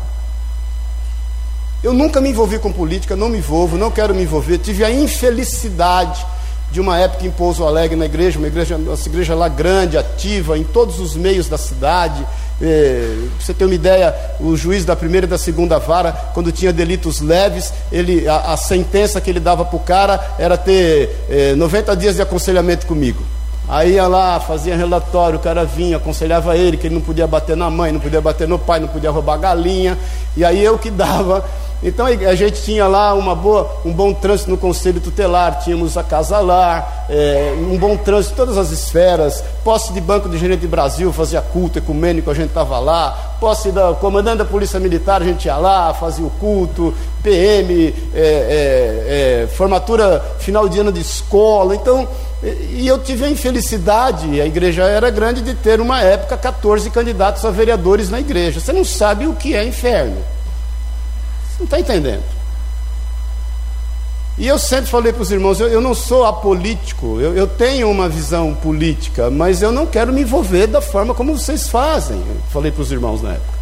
Eu 1.82 1.92
nunca 1.92 2.20
me 2.20 2.30
envolvi 2.30 2.58
com 2.58 2.72
política, 2.72 3.14
não 3.14 3.28
me 3.28 3.38
envolvo, 3.38 3.76
não 3.76 3.90
quero 3.90 4.14
me 4.14 4.22
envolver. 4.22 4.58
Tive 4.58 4.84
a 4.84 4.90
infelicidade 4.90 6.26
de 6.70 6.80
uma 6.80 6.98
época 6.98 7.26
em 7.26 7.30
Pouso 7.30 7.64
Alegre 7.64 7.96
na 7.96 8.04
igreja, 8.04 8.38
uma 8.38 8.46
igreja, 8.46 8.76
uma 8.76 8.94
igreja 8.94 9.34
lá 9.34 9.48
grande, 9.48 9.96
ativa, 9.96 10.58
em 10.58 10.64
todos 10.64 11.00
os 11.00 11.16
meios 11.16 11.48
da 11.48 11.56
cidade. 11.56 12.26
É, 12.60 13.16
você 13.40 13.54
ter 13.54 13.64
uma 13.64 13.74
ideia, 13.74 14.14
o 14.40 14.56
juiz 14.56 14.84
da 14.84 14.96
primeira 14.96 15.26
e 15.26 15.30
da 15.30 15.38
segunda 15.38 15.78
vara, 15.78 16.12
quando 16.34 16.52
tinha 16.52 16.72
delitos 16.72 17.20
leves, 17.20 17.72
ele, 17.90 18.28
a, 18.28 18.52
a 18.52 18.56
sentença 18.56 19.20
que 19.20 19.30
ele 19.30 19.40
dava 19.40 19.64
para 19.64 19.76
o 19.76 19.80
cara 19.80 20.34
era 20.38 20.56
ter 20.56 21.24
é, 21.30 21.54
90 21.54 21.96
dias 21.96 22.16
de 22.16 22.22
aconselhamento 22.22 22.86
comigo. 22.86 23.22
Aí 23.68 23.94
ia 23.94 24.06
lá, 24.06 24.40
fazia 24.40 24.74
relatório, 24.74 25.38
o 25.38 25.42
cara 25.42 25.64
vinha, 25.64 25.98
aconselhava 25.98 26.56
ele 26.56 26.78
que 26.78 26.86
ele 26.86 26.94
não 26.94 27.02
podia 27.02 27.26
bater 27.26 27.54
na 27.54 27.70
mãe, 27.70 27.92
não 27.92 28.00
podia 28.00 28.20
bater 28.20 28.48
no 28.48 28.58
pai, 28.58 28.80
não 28.80 28.88
podia 28.88 29.10
roubar 29.10 29.36
galinha, 29.36 29.96
e 30.34 30.42
aí 30.42 30.64
eu 30.64 30.78
que 30.78 30.90
dava 30.90 31.44
então 31.82 32.06
a 32.06 32.34
gente 32.34 32.62
tinha 32.62 32.86
lá 32.88 33.14
uma 33.14 33.34
boa, 33.34 33.70
um 33.84 33.92
bom 33.92 34.12
trânsito 34.12 34.50
no 34.50 34.58
conselho 34.58 35.00
tutelar, 35.00 35.60
tínhamos 35.60 35.96
a 35.96 36.02
casa 36.02 36.40
lá, 36.40 37.06
é, 37.08 37.54
um 37.56 37.78
bom 37.78 37.96
trânsito 37.96 38.34
em 38.34 38.36
todas 38.36 38.58
as 38.58 38.70
esferas, 38.72 39.44
posse 39.62 39.92
de 39.92 40.00
banco 40.00 40.28
de 40.28 40.36
gerente 40.38 40.60
de 40.60 40.66
Brasil, 40.66 41.12
fazia 41.12 41.40
culto 41.40 41.78
ecumênico, 41.78 42.30
a 42.30 42.34
gente 42.34 42.48
estava 42.48 42.80
lá, 42.80 43.36
posse 43.38 43.70
da 43.70 43.92
comandante 43.92 44.38
da 44.38 44.44
polícia 44.44 44.80
militar, 44.80 45.22
a 45.22 45.24
gente 45.24 45.44
ia 45.44 45.56
lá, 45.56 45.94
fazia 45.94 46.26
o 46.26 46.30
culto, 46.30 46.92
PM, 47.22 47.94
é, 48.12 49.44
é, 49.44 49.48
formatura 49.54 50.20
final 50.40 50.68
de 50.68 50.80
ano 50.80 50.90
de 50.90 51.00
escola, 51.00 51.76
então, 51.76 52.08
e 52.42 52.86
eu 52.86 52.98
tive 52.98 53.24
a 53.24 53.30
infelicidade, 53.30 54.40
a 54.40 54.46
igreja 54.46 54.82
era 54.82 55.10
grande, 55.10 55.42
de 55.42 55.54
ter 55.54 55.80
uma 55.80 56.02
época 56.02 56.36
14 56.36 56.90
candidatos 56.90 57.44
a 57.44 57.50
vereadores 57.50 58.10
na 58.10 58.18
igreja. 58.18 58.60
Você 58.60 58.72
não 58.72 58.84
sabe 58.84 59.26
o 59.26 59.34
que 59.34 59.54
é 59.54 59.64
inferno. 59.64 60.16
Não 61.58 61.64
está 61.64 61.78
entendendo. 61.80 62.22
E 64.38 64.46
eu 64.46 64.56
sempre 64.56 64.88
falei 64.88 65.12
para 65.12 65.22
os 65.22 65.32
irmãos: 65.32 65.58
eu, 65.58 65.66
eu, 65.68 65.80
não 65.80 65.94
sou 65.94 66.24
apolítico, 66.24 67.18
eu, 67.20 67.36
eu, 67.36 67.46
tenho 67.46 67.90
uma 67.90 68.08
visão 68.08 68.54
política, 68.54 69.30
mas 69.30 69.60
eu 69.62 69.72
não 69.72 69.84
quero 69.84 70.12
me 70.12 70.22
envolver 70.22 70.68
da 70.68 70.80
forma 70.80 71.12
como 71.12 71.36
vocês 71.36 71.68
fazem. 71.68 72.16
Eu 72.18 72.36
falei 72.50 72.70
para 72.70 72.82
os 72.82 72.92
irmãos 72.92 73.20
na 73.20 73.32
época. 73.32 73.58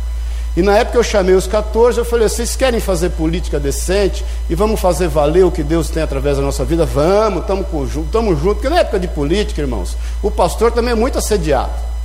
E 0.54 0.62
na 0.62 0.76
época 0.76 0.98
eu 0.98 1.02
chamei 1.02 1.34
os 1.34 1.46
14, 1.46 1.98
eu 1.98 2.04
falei: 2.04 2.28
vocês 2.28 2.54
querem 2.54 2.78
fazer 2.78 3.10
política 3.10 3.58
decente 3.58 4.22
e 4.50 4.54
vamos 4.54 4.78
fazer 4.78 5.08
valer 5.08 5.44
o 5.44 5.50
que 5.50 5.62
Deus 5.62 5.88
tem 5.88 6.02
através 6.02 6.36
da 6.36 6.42
nossa 6.42 6.64
vida? 6.64 6.84
Vamos, 6.84 7.40
estamos 7.40 7.66
juntos. 7.90 8.54
Porque 8.54 8.68
na 8.68 8.80
época 8.80 9.00
de 9.00 9.08
política, 9.08 9.62
irmãos, 9.62 9.96
o 10.22 10.30
pastor 10.30 10.72
também 10.72 10.92
é 10.92 10.94
muito 10.94 11.16
assediado. 11.16 11.95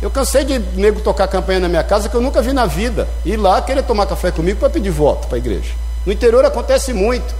Eu 0.00 0.10
cansei 0.10 0.44
de 0.44 0.58
nego 0.58 1.00
tocar 1.00 1.26
campanha 1.26 1.60
na 1.60 1.68
minha 1.68 1.82
casa 1.82 2.08
que 2.08 2.14
eu 2.14 2.20
nunca 2.20 2.42
vi 2.42 2.52
na 2.52 2.66
vida. 2.66 3.08
Ir 3.24 3.36
lá 3.36 3.60
querer 3.62 3.82
tomar 3.82 4.06
café 4.06 4.30
comigo 4.30 4.60
para 4.60 4.68
pedir 4.68 4.90
voto 4.90 5.26
para 5.26 5.36
a 5.36 5.38
igreja. 5.38 5.72
No 6.04 6.12
interior 6.12 6.44
acontece 6.44 6.92
muito. 6.92 7.34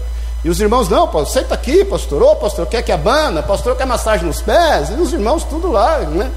E 0.45 0.49
os 0.49 0.61
irmãos, 0.61 0.89
não, 0.89 1.07
pastor, 1.09 1.43
senta 1.43 1.55
aqui, 1.55 1.85
pastor, 1.85 2.23
ô 2.23 2.37
pastor, 2.37 2.67
quer 2.67 2.83
que 2.83 2.93
abana, 2.93 3.43
pastor 3.43 3.77
quer 3.77 3.87
massagem 3.87 4.27
nos 4.27 4.41
pés, 4.41 4.91
e 4.91 4.93
os 4.93 5.13
irmãos 5.13 5.43
tudo 5.45 5.73
lá, 5.73 5.99
né? 6.01 6.31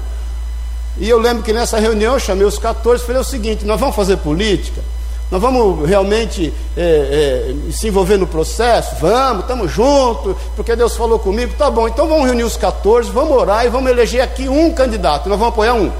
E 0.98 1.08
eu 1.08 1.18
lembro 1.18 1.42
que 1.42 1.52
nessa 1.52 1.78
reunião 1.78 2.14
eu 2.14 2.20
chamei 2.20 2.44
os 2.44 2.58
14 2.58 3.02
e 3.02 3.06
falei 3.06 3.20
o 3.20 3.24
seguinte: 3.24 3.64
nós 3.64 3.78
vamos 3.78 3.94
fazer 3.94 4.16
política? 4.16 4.82
Nós 5.30 5.40
vamos 5.40 5.88
realmente 5.88 6.52
é, 6.76 7.54
é, 7.68 7.72
se 7.72 7.86
envolver 7.86 8.16
no 8.16 8.26
processo? 8.26 8.96
Vamos, 9.00 9.42
estamos 9.42 9.70
juntos, 9.70 10.36
porque 10.56 10.74
Deus 10.74 10.96
falou 10.96 11.20
comigo. 11.20 11.54
Tá 11.56 11.70
bom, 11.70 11.86
então 11.86 12.08
vamos 12.08 12.26
reunir 12.26 12.42
os 12.42 12.56
14, 12.56 13.10
vamos 13.12 13.36
orar 13.36 13.64
e 13.64 13.68
vamos 13.68 13.90
eleger 13.90 14.22
aqui 14.22 14.48
um 14.48 14.72
candidato. 14.72 15.28
Nós 15.28 15.38
vamos 15.38 15.54
apoiar 15.54 15.74
um. 15.74 15.92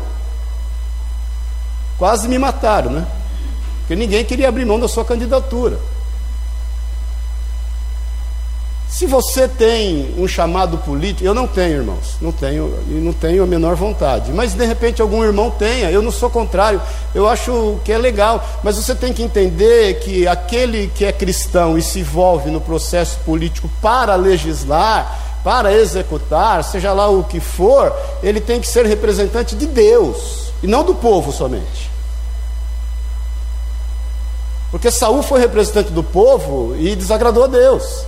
Quase 2.01 2.27
me 2.27 2.39
mataram, 2.39 2.91
né? 2.91 3.07
Porque 3.81 3.95
ninguém 3.95 4.25
queria 4.25 4.49
abrir 4.49 4.65
mão 4.65 4.81
da 4.81 4.89
sua 4.89 5.05
candidatura. 5.05 5.79
Se 8.89 9.05
você 9.05 9.47
tem 9.47 10.15
um 10.17 10.27
chamado 10.27 10.79
político, 10.79 11.27
eu 11.27 11.35
não 11.35 11.47
tenho, 11.47 11.77
irmãos, 11.77 12.17
não 12.19 12.33
tenho, 12.33 12.75
e 12.89 12.93
não 12.93 13.13
tenho 13.13 13.43
a 13.43 13.47
menor 13.47 13.77
vontade. 13.77 14.33
Mas 14.33 14.55
de 14.55 14.65
repente 14.65 15.03
algum 15.03 15.23
irmão 15.23 15.51
tenha, 15.51 15.91
eu 15.91 16.01
não 16.01 16.11
sou 16.11 16.31
contrário, 16.31 16.81
eu 17.15 17.29
acho 17.29 17.79
que 17.85 17.93
é 17.93 17.99
legal. 17.99 18.43
Mas 18.65 18.77
você 18.77 18.95
tem 18.95 19.13
que 19.13 19.23
entender 19.23 20.01
que 20.01 20.27
aquele 20.27 20.91
que 20.95 21.05
é 21.05 21.13
cristão 21.13 21.77
e 21.77 21.83
se 21.83 22.01
envolve 22.01 22.51
no 22.51 22.63
processo 22.63 23.19
político 23.27 23.69
para 23.83 24.15
legislar, 24.15 25.41
para 25.45 25.71
executar, 25.71 26.65
seja 26.65 26.95
lá 26.95 27.11
o 27.11 27.25
que 27.25 27.41
for, 27.41 27.95
ele 28.23 28.41
tem 28.41 28.59
que 28.59 28.67
ser 28.67 28.87
representante 28.87 29.55
de 29.55 29.67
Deus 29.67 30.51
e 30.63 30.67
não 30.67 30.83
do 30.83 30.95
povo 30.95 31.31
somente. 31.31 31.90
Porque 34.71 34.91
Saul 34.91 35.23
foi 35.23 35.41
representante 35.41 35.91
do 35.91 36.03
povo 36.03 36.77
e 36.77 36.95
desagradou 36.95 37.45
a 37.45 37.49
Deus. 37.49 38.05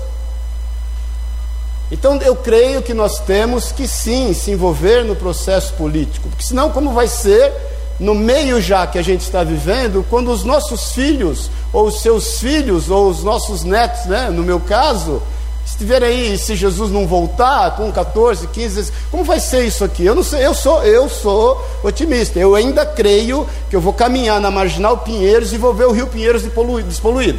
Então 1.90 2.16
eu 2.22 2.34
creio 2.36 2.80
que 2.80 2.94
nós 2.94 3.18
temos 3.20 3.70
que 3.70 3.86
sim 3.86 4.32
se 4.32 4.50
envolver 4.50 5.04
no 5.04 5.14
processo 5.14 5.74
político, 5.74 6.28
porque 6.28 6.44
senão 6.44 6.70
como 6.70 6.92
vai 6.92 7.06
ser 7.06 7.52
no 8.00 8.14
meio 8.14 8.60
já 8.60 8.86
que 8.86 8.98
a 8.98 9.02
gente 9.02 9.20
está 9.20 9.44
vivendo, 9.44 10.04
quando 10.08 10.30
os 10.30 10.42
nossos 10.42 10.92
filhos, 10.92 11.50
ou 11.72 11.86
os 11.86 12.00
seus 12.00 12.40
filhos, 12.40 12.90
ou 12.90 13.08
os 13.08 13.22
nossos 13.22 13.62
netos, 13.62 14.06
né, 14.06 14.30
no 14.30 14.42
meu 14.42 14.58
caso, 14.58 15.22
estiverem 15.64 16.08
aí, 16.08 16.38
se 16.38 16.54
Jesus 16.54 16.90
não 16.90 17.06
voltar 17.06 17.76
com 17.76 17.90
14, 17.90 18.46
15, 18.48 18.92
como 19.10 19.24
vai 19.24 19.40
ser 19.40 19.64
isso 19.64 19.84
aqui? 19.84 20.04
Eu 20.04 20.14
não 20.14 20.22
sei, 20.22 20.44
eu 20.44 20.54
sou, 20.54 20.82
eu 20.84 21.08
sou 21.08 21.64
otimista. 21.82 22.38
Eu 22.38 22.54
ainda 22.54 22.84
creio 22.84 23.46
que 23.70 23.76
eu 23.76 23.80
vou 23.80 23.92
caminhar 23.92 24.40
na 24.40 24.50
Marginal 24.50 24.98
Pinheiros 24.98 25.52
e 25.52 25.58
vou 25.58 25.74
ver 25.74 25.86
o 25.86 25.92
Rio 25.92 26.06
Pinheiros 26.06 26.42
despoluído. 26.42 27.38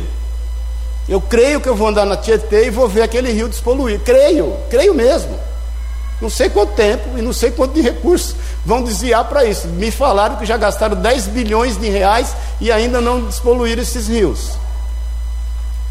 Eu 1.08 1.20
creio 1.20 1.60
que 1.60 1.68
eu 1.68 1.76
vou 1.76 1.88
andar 1.88 2.06
na 2.06 2.16
Tietê 2.16 2.68
e 2.68 2.70
vou 2.70 2.88
ver 2.88 3.02
aquele 3.02 3.32
rio 3.32 3.50
despoluído. 3.50 4.04
Creio, 4.04 4.56
creio 4.70 4.94
mesmo. 4.94 5.38
Não 6.22 6.30
sei 6.30 6.50
quanto 6.50 6.74
tempo 6.74 7.18
e 7.18 7.22
não 7.22 7.34
sei 7.34 7.52
quanto 7.52 7.74
de 7.74 7.82
recursos 7.82 8.36
vão 8.66 8.82
desviar 8.82 9.28
para 9.28 9.44
isso. 9.44 9.68
Me 9.68 9.92
falaram 9.92 10.38
que 10.38 10.46
já 10.46 10.56
gastaram 10.56 10.96
10 10.96 11.28
bilhões 11.28 11.78
de 11.78 11.90
reais 11.90 12.34
e 12.62 12.72
ainda 12.72 13.02
não 13.02 13.26
despoluíram 13.26 13.84
esses 13.84 14.08
rios. 14.08 14.52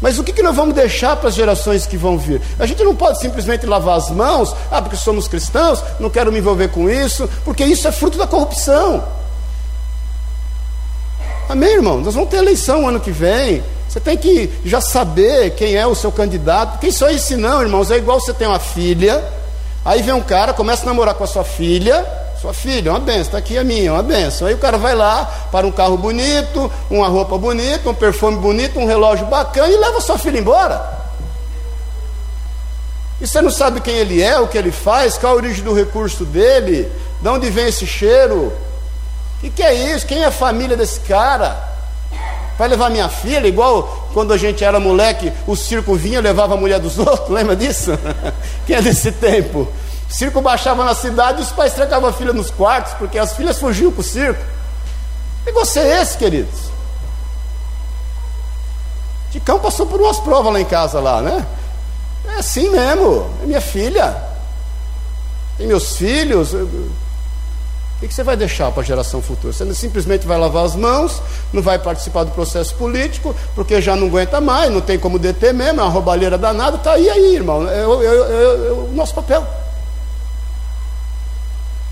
Mas 0.01 0.19
o 0.19 0.23
que, 0.23 0.43
nós 0.43 0.55
vamos 0.55 0.75
deixar 0.75 1.15
para 1.15 1.29
as 1.29 1.35
gerações 1.35 1.85
que 1.85 1.95
vão 1.95 2.17
vir? 2.17 2.41
A 2.59 2.65
gente 2.65 2.83
não 2.83 2.95
pode 2.95 3.19
simplesmente 3.19 3.65
lavar 3.65 3.97
as 3.97 4.09
mãos, 4.09 4.53
ah, 4.69 4.81
porque 4.81 4.97
somos 4.97 5.27
cristãos, 5.27 5.81
não 5.99 6.09
quero 6.09 6.31
me 6.31 6.39
envolver 6.39 6.67
com 6.69 6.89
isso, 6.89 7.29
porque 7.45 7.63
isso 7.63 7.87
é 7.87 7.91
fruto 7.91 8.17
da 8.17 8.27
corrupção. 8.27 9.03
Amém, 11.47 11.75
irmão? 11.75 12.01
Nós 12.01 12.15
vamos 12.15 12.29
ter 12.29 12.37
eleição 12.37 12.87
ano 12.87 12.99
que 12.99 13.11
vem. 13.11 13.63
Você 13.87 13.99
tem 13.99 14.17
que 14.17 14.51
já 14.65 14.81
saber 14.81 15.51
quem 15.51 15.75
é 15.75 15.85
o 15.85 15.93
seu 15.93 16.11
candidato. 16.11 16.91
Só 16.91 17.09
isso 17.09 17.37
não, 17.37 17.61
irmãos, 17.61 17.91
é 17.91 17.97
igual 17.97 18.19
você 18.19 18.33
tem 18.33 18.47
uma 18.47 18.59
filha, 18.59 19.23
aí 19.85 20.01
vem 20.01 20.13
um 20.13 20.21
cara, 20.21 20.53
começa 20.53 20.83
a 20.83 20.85
namorar 20.85 21.13
com 21.13 21.23
a 21.23 21.27
sua 21.27 21.43
filha, 21.43 22.05
sua 22.43 22.53
filha, 22.53 22.89
é 22.89 22.91
uma 22.91 22.99
benção, 22.99 23.21
está 23.21 23.37
aqui 23.37 23.57
a 23.57 23.63
minha, 23.63 23.87
é 23.87 23.91
uma 23.91 24.03
benção. 24.03 24.49
Aí 24.49 24.53
o 24.53 24.57
cara 24.57 24.77
vai 24.77 24.93
lá 24.93 25.23
para 25.49 25.65
um 25.65 25.71
carro 25.71 25.95
bonito, 25.95 26.69
uma 26.89 27.07
roupa 27.07 27.37
bonita, 27.37 27.89
um 27.89 27.93
perfume 27.93 28.37
bonito, 28.37 28.77
um 28.77 28.85
relógio 28.85 29.25
bacana 29.27 29.69
e 29.69 29.77
leva 29.77 30.01
sua 30.01 30.17
filha 30.17 30.39
embora. 30.39 31.03
E 33.21 33.25
você 33.25 33.41
não 33.41 33.49
sabe 33.49 33.79
quem 33.79 33.95
ele 33.95 34.21
é, 34.21 34.37
o 34.39 34.47
que 34.49 34.57
ele 34.57 34.73
faz, 34.73 35.17
qual 35.17 35.31
a 35.31 35.35
origem 35.37 35.63
do 35.63 35.73
recurso 35.73 36.25
dele, 36.25 36.91
de 37.21 37.29
onde 37.29 37.49
vem 37.49 37.67
esse 37.67 37.87
cheiro. 37.87 38.51
O 39.37 39.39
que, 39.39 39.49
que 39.49 39.63
é 39.63 39.73
isso? 39.73 40.05
Quem 40.05 40.23
é 40.23 40.25
a 40.25 40.31
família 40.31 40.75
desse 40.75 40.99
cara? 40.99 41.71
Vai 42.57 42.67
levar 42.67 42.89
minha 42.89 43.07
filha, 43.07 43.47
igual 43.47 44.09
quando 44.13 44.33
a 44.33 44.37
gente 44.37 44.65
era 44.65 44.81
moleque, 44.81 45.31
o 45.47 45.55
circo 45.55 45.95
vinha 45.95 46.19
levava 46.19 46.55
a 46.55 46.57
mulher 46.57 46.81
dos 46.81 46.99
outros, 46.99 47.29
lembra 47.29 47.55
disso? 47.55 47.97
Quem 48.67 48.75
é 48.75 48.81
desse 48.81 49.13
tempo? 49.13 49.65
Circo 50.13 50.41
baixava 50.41 50.85
na 50.85 50.93
cidade 50.93 51.39
e 51.39 51.41
os 51.43 51.51
pais 51.51 51.73
trancavam 51.73 52.07
a 52.07 52.13
filha 52.13 52.31
nos 52.31 52.51
quartos, 52.51 52.93
porque 52.99 53.17
as 53.17 53.35
filhas 53.35 53.57
fugiam 53.57 53.91
para 53.91 54.01
o 54.01 54.03
circo. 54.03 54.43
E 55.43 55.51
você 55.51 55.79
é 55.79 56.01
esse, 56.03 56.15
queridos? 56.19 56.69
Ticão 59.31 59.57
passou 59.57 59.87
por 59.87 59.99
umas 59.99 60.19
provas 60.19 60.53
lá 60.53 60.61
em 60.61 60.65
casa, 60.65 60.99
lá, 60.99 61.19
né? 61.19 61.43
É 62.27 62.35
assim 62.35 62.69
mesmo, 62.69 63.27
é 63.41 63.47
minha 63.47 63.59
filha. 63.59 64.15
Tem 65.57 65.65
meus 65.65 65.97
filhos. 65.97 66.53
O 66.53 66.91
que 67.99 68.13
você 68.13 68.21
vai 68.21 68.37
deixar 68.37 68.71
para 68.71 68.83
a 68.83 68.85
geração 68.85 69.19
futura? 69.19 69.51
Você 69.51 69.73
simplesmente 69.73 70.27
vai 70.27 70.37
lavar 70.37 70.63
as 70.63 70.75
mãos, 70.75 71.23
não 71.51 71.63
vai 71.63 71.79
participar 71.79 72.23
do 72.23 72.31
processo 72.33 72.75
político, 72.75 73.35
porque 73.55 73.81
já 73.81 73.95
não 73.95 74.05
aguenta 74.05 74.39
mais, 74.39 74.71
não 74.71 74.79
tem 74.79 74.99
como 74.99 75.17
deter 75.17 75.55
mesmo, 75.55 75.79
é 75.79 75.83
uma 75.83 75.89
roubalheira 75.89 76.37
danada, 76.37 76.75
está 76.77 76.91
aí, 76.91 77.09
aí, 77.09 77.33
irmão. 77.33 77.67
É, 77.67 77.79
é, 77.79 77.81
é, 77.81 78.67
é 78.67 78.71
o 78.71 78.91
nosso 78.93 79.15
papel. 79.15 79.43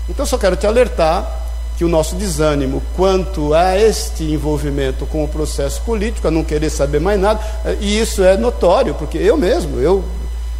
Então, 0.08 0.26
só 0.26 0.36
quero 0.38 0.56
te 0.56 0.66
alertar 0.66 1.40
que 1.76 1.84
o 1.84 1.88
nosso 1.88 2.14
desânimo 2.16 2.82
quanto 2.96 3.54
a 3.54 3.78
este 3.78 4.24
envolvimento 4.24 5.06
com 5.06 5.24
o 5.24 5.28
processo 5.28 5.80
político, 5.82 6.28
a 6.28 6.30
não 6.30 6.44
querer 6.44 6.70
saber 6.70 7.00
mais 7.00 7.18
nada, 7.20 7.40
e 7.80 7.98
isso 7.98 8.22
é 8.22 8.36
notório, 8.36 8.94
porque 8.94 9.18
eu 9.18 9.36
mesmo, 9.36 9.80
eu 9.80 10.04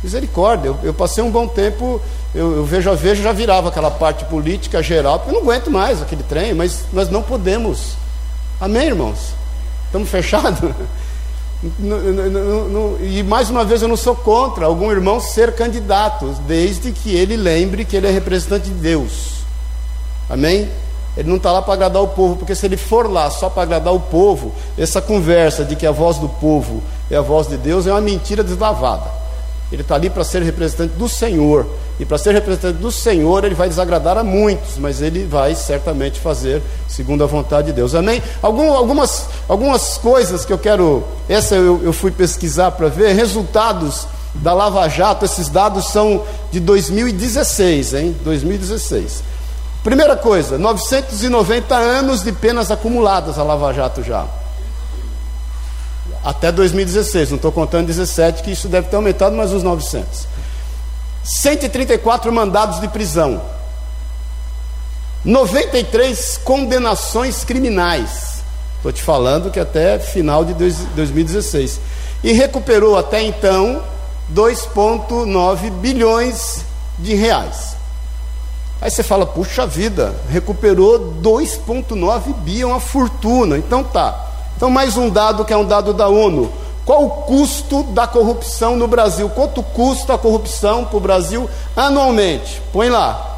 Misericórdia, 0.03 0.69
eu, 0.69 0.79
eu, 0.83 0.93
passei 0.93 1.23
um 1.23 1.31
bom 1.31 1.47
tempo, 1.47 2.01
eu, 2.35 2.57
eu, 2.57 2.65
vejo 2.65 2.91
a 2.91 2.95
vejo, 2.95 3.23
já 3.23 3.33
virava 3.33 3.69
aquela 3.69 3.91
parte 3.91 4.25
política 4.25 4.83
geral, 4.83 5.21
porque 5.21 5.31
eu 5.31 5.35
não 5.35 5.43
aguento 5.43 5.71
mais 5.71 6.03
aquele 6.03 6.25
trem, 6.25 6.53
mas 6.55 6.87
nós 6.93 7.09
não 7.09 7.23
podemos. 7.23 7.95
Amém, 8.61 8.89
irmãos? 8.89 9.33
Estamos 9.87 10.09
fechados? 10.11 10.59
E 13.01 13.23
mais 13.23 13.49
uma 13.49 13.65
vez 13.65 13.83
eu 13.83 13.89
não 13.89 13.97
sou 13.97 14.17
contra 14.17 14.67
algum 14.67 14.91
irmão 14.91 15.21
ser 15.21 15.55
candidato, 15.55 16.27
desde 16.47 16.91
que 16.91 17.15
ele 17.15 17.37
lembre 17.37 17.85
que 17.85 17.97
ele 17.97 18.09
é 18.09 18.11
representante 18.11 18.69
de 18.69 18.75
Deus. 18.75 19.45
Amém? 20.29 20.69
Ele 21.17 21.29
não 21.29 21.37
está 21.37 21.53
lá 21.53 21.63
para 21.63 21.75
agradar 21.75 22.03
o 22.03 22.09
povo, 22.09 22.37
porque 22.37 22.55
se 22.55 22.67
ele 22.67 22.77
for 22.77 23.09
lá 23.09 23.31
só 23.31 23.49
para 23.49 23.63
agradar 23.63 23.95
o 23.95 24.01
povo, 24.01 24.53
essa 24.77 25.01
conversa 25.01 25.65
de 25.65 25.77
que 25.77 25.87
a 25.87 25.93
voz 25.93 26.19
do 26.19 26.29
povo 26.29 26.83
é 27.11 27.17
a 27.17 27.21
voz 27.21 27.47
de 27.47 27.57
Deus 27.57 27.87
é 27.87 27.93
uma 27.93 28.01
mentira 28.01 28.43
deslavada. 28.43 29.11
Ele 29.71 29.83
está 29.83 29.95
ali 29.95 30.11
para 30.11 30.25
ser 30.25 30.43
representante 30.43 30.95
do 30.95 31.09
Senhor. 31.09 31.67
E 32.03 32.05
para 32.05 32.19
ser 32.19 32.35
representante 32.35 32.79
do 32.79 32.91
Senhor, 32.91 33.45
ele 33.45 33.55
vai 33.55 33.69
desagradar 33.69 34.19
a 34.19 34.25
muitos, 34.25 34.77
mas 34.77 35.01
ele 35.01 35.25
vai 35.25 35.55
certamente 35.55 36.19
fazer 36.19 36.61
segundo 36.89 37.23
a 37.23 37.29
vontade 37.29 37.69
de 37.69 37.75
Deus. 37.75 37.95
Amém? 37.95 38.21
Algum, 38.43 38.73
algumas, 38.73 39.29
algumas 39.49 39.99
coisas 39.99 40.45
que 40.45 40.53
eu 40.53 40.59
quero. 40.59 41.05
Essa 41.29 41.55
eu, 41.55 41.81
eu 41.85 41.93
fui 41.93 42.11
pesquisar 42.11 42.73
para 42.73 42.89
ver. 42.89 43.15
Resultados 43.15 44.05
da 44.35 44.53
Lava 44.53 44.89
Jato, 44.89 45.25
esses 45.25 45.49
dados 45.49 45.93
são 45.93 46.25
de 46.51 46.59
2016, 46.59 47.95
hein? 47.95 48.17
2016. 48.25 49.23
Primeira 49.85 50.17
coisa, 50.17 50.59
990 50.59 51.73
anos 51.77 52.25
de 52.25 52.33
penas 52.33 52.73
acumuladas 52.73 53.39
a 53.39 53.45
Lava 53.45 53.73
Jato 53.73 54.03
já 54.03 54.27
até 56.25 56.53
2016, 56.53 57.31
não 57.31 57.37
estou 57.37 57.51
contando 57.51 57.87
17, 57.87 58.43
que 58.43 58.53
isso 58.53 58.69
deve 58.69 58.89
ter 58.89 58.97
aumentado 58.97 59.35
mais 59.35 59.53
uns 59.53 59.63
900. 59.63 60.32
134 61.23 62.33
mandados 62.33 62.81
de 62.81 62.89
prisão, 62.89 63.41
93 65.25 66.39
condenações 66.39 67.45
criminais. 67.45 68.43
Estou 68.77 68.93
te 68.93 69.03
falando 69.03 69.51
que 69.51 69.61
até 69.61 69.99
final 69.99 70.45
de 70.45 70.55
2016. 70.55 71.81
E 72.25 72.33
recuperou 72.33 72.99
até 72.99 73.23
então 73.23 73.83
2,9 74.35 75.71
bilhões 75.71 76.65
de 76.99 77.15
reais. 77.15 77.77
Aí 78.81 78.91
você 78.91 79.05
fala, 79.05 79.25
puxa 79.25 79.65
vida, 79.65 80.13
recuperou 80.29 81.15
2,9 81.23 82.35
bi, 82.39 82.63
é 82.63 82.67
uma 82.67 82.81
fortuna. 82.81 83.57
Então 83.57 83.85
tá. 83.85 84.29
Então, 84.57 84.69
mais 84.69 84.97
um 84.97 85.09
dado 85.09 85.45
que 85.45 85.53
é 85.53 85.57
um 85.57 85.65
dado 85.65 85.93
da 85.93 86.09
ONU. 86.09 86.53
Qual 86.85 87.05
o 87.05 87.11
custo 87.23 87.85
da 87.85 88.07
corrupção 88.07 88.77
no 88.77 88.89
Brasil? 88.89 89.31
Quanto 89.31 89.63
custa 89.63 90.15
a 90.15 90.19
corrupção 90.19 90.85
para 90.85 90.97
o 90.97 91.01
Brasil 91.01 91.49
anualmente? 91.77 92.61
Põe 92.73 92.89
lá. 92.89 93.29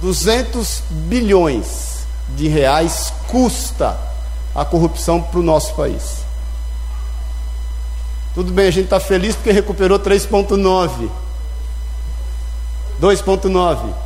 Duzentos 0.00 0.82
bilhões 0.90 2.06
de 2.36 2.46
reais 2.46 3.12
custa 3.28 3.98
a 4.54 4.64
corrupção 4.64 5.20
para 5.20 5.40
o 5.40 5.42
nosso 5.42 5.74
país. 5.74 6.24
Tudo 8.34 8.52
bem, 8.52 8.68
a 8.68 8.70
gente 8.70 8.84
está 8.84 9.00
feliz 9.00 9.34
porque 9.34 9.50
recuperou 9.50 9.98
3,9. 9.98 11.10
2,9. 13.00 14.05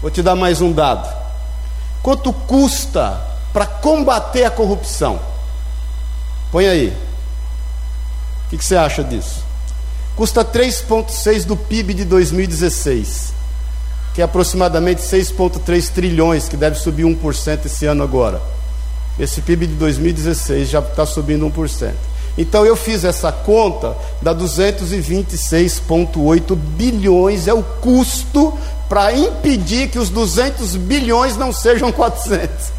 Vou 0.00 0.10
te 0.10 0.22
dar 0.22 0.36
mais 0.36 0.60
um 0.60 0.72
dado. 0.72 1.08
Quanto 2.02 2.32
custa 2.32 3.20
para 3.52 3.66
combater 3.66 4.44
a 4.44 4.50
corrupção? 4.50 5.18
Põe 6.52 6.66
aí. 6.66 6.88
O 8.46 8.50
que, 8.50 8.58
que 8.58 8.64
você 8.64 8.76
acha 8.76 9.02
disso? 9.02 9.44
Custa 10.14 10.44
3,6 10.44 11.44
do 11.44 11.56
PIB 11.56 11.94
de 11.94 12.04
2016, 12.04 13.34
que 14.14 14.20
é 14.20 14.24
aproximadamente 14.24 15.02
6,3 15.02 15.90
trilhões, 15.90 16.48
que 16.48 16.56
deve 16.56 16.76
subir 16.76 17.04
1% 17.04 17.66
esse 17.66 17.86
ano 17.86 18.02
agora. 18.02 18.40
Esse 19.18 19.40
PIB 19.40 19.66
de 19.66 19.74
2016 19.74 20.68
já 20.68 20.80
está 20.80 21.04
subindo 21.04 21.50
1%. 21.50 21.92
Então 22.36 22.66
eu 22.66 22.76
fiz 22.76 23.04
essa 23.04 23.32
conta, 23.32 23.96
dá 24.20 24.34
226,8 24.34 26.54
bilhões, 26.54 27.48
é 27.48 27.54
o 27.54 27.62
custo 27.62 28.52
para 28.88 29.12
impedir 29.14 29.88
que 29.88 29.98
os 29.98 30.10
200 30.10 30.76
bilhões 30.76 31.36
não 31.36 31.52
sejam 31.52 31.90
400. 31.90 32.76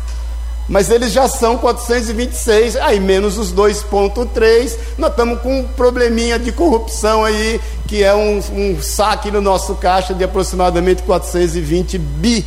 Mas 0.70 0.90
eles 0.90 1.12
já 1.14 1.30
são 1.30 1.58
426, 1.58 2.76
aí 2.76 3.00
menos 3.00 3.38
os 3.38 3.54
2,3, 3.54 4.78
nós 4.98 5.12
estamos 5.12 5.40
com 5.42 5.62
um 5.62 5.64
probleminha 5.64 6.38
de 6.38 6.52
corrupção 6.52 7.24
aí, 7.24 7.62
que 7.88 8.04
é 8.04 8.14
um, 8.14 8.40
um 8.52 8.82
saque 8.82 9.32
no 9.32 9.40
nosso 9.40 9.76
caixa 9.76 10.14
de 10.14 10.26
aproximadamente 10.26 11.04
420 11.04 11.98
bi 11.98 12.46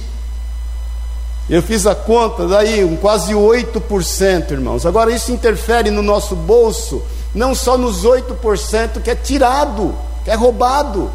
eu 1.51 1.61
fiz 1.61 1.85
a 1.85 1.97
conta, 1.97 2.47
daí 2.47 2.85
um 2.85 2.97
quase 2.97 3.33
8%, 3.35 4.53
irmãos. 4.53 4.87
Agora 4.87 5.11
isso 5.11 5.33
interfere 5.33 5.91
no 5.91 6.01
nosso 6.01 6.37
bolso, 6.37 7.03
não 7.35 7.57
só 7.57 7.77
nos 7.77 8.05
8% 8.05 9.03
que 9.03 9.11
é 9.11 9.17
tirado, 9.17 9.93
que 10.25 10.31
é 10.31 10.35
roubado. 10.35 11.11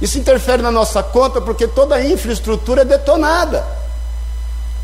Isso 0.00 0.18
interfere 0.18 0.62
na 0.62 0.70
nossa 0.70 1.02
conta 1.02 1.42
porque 1.42 1.68
toda 1.68 1.96
a 1.96 2.04
infraestrutura 2.04 2.80
é 2.80 2.84
detonada. 2.86 3.66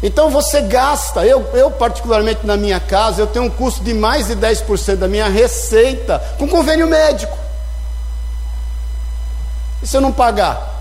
Então 0.03 0.29
você 0.29 0.61
gasta, 0.61 1.25
eu, 1.25 1.41
eu 1.55 1.71
particularmente 1.71 2.47
na 2.47 2.57
minha 2.57 2.79
casa, 2.79 3.23
eu 3.23 3.27
tenho 3.27 3.47
um 3.47 3.51
custo 3.51 3.83
de 3.83 3.95
mais 3.95 4.27
de 4.27 4.37
10% 4.37 4.97
da 4.97 5.09
minha 5.09 5.27
receita 5.27 6.23
com 6.39 6.47
convênio 6.47 6.87
médico. 6.87 7.37
E 9.83 9.87
se 9.87 9.97
eu 9.97 10.03
não 10.03 10.13
pagar? 10.13 10.77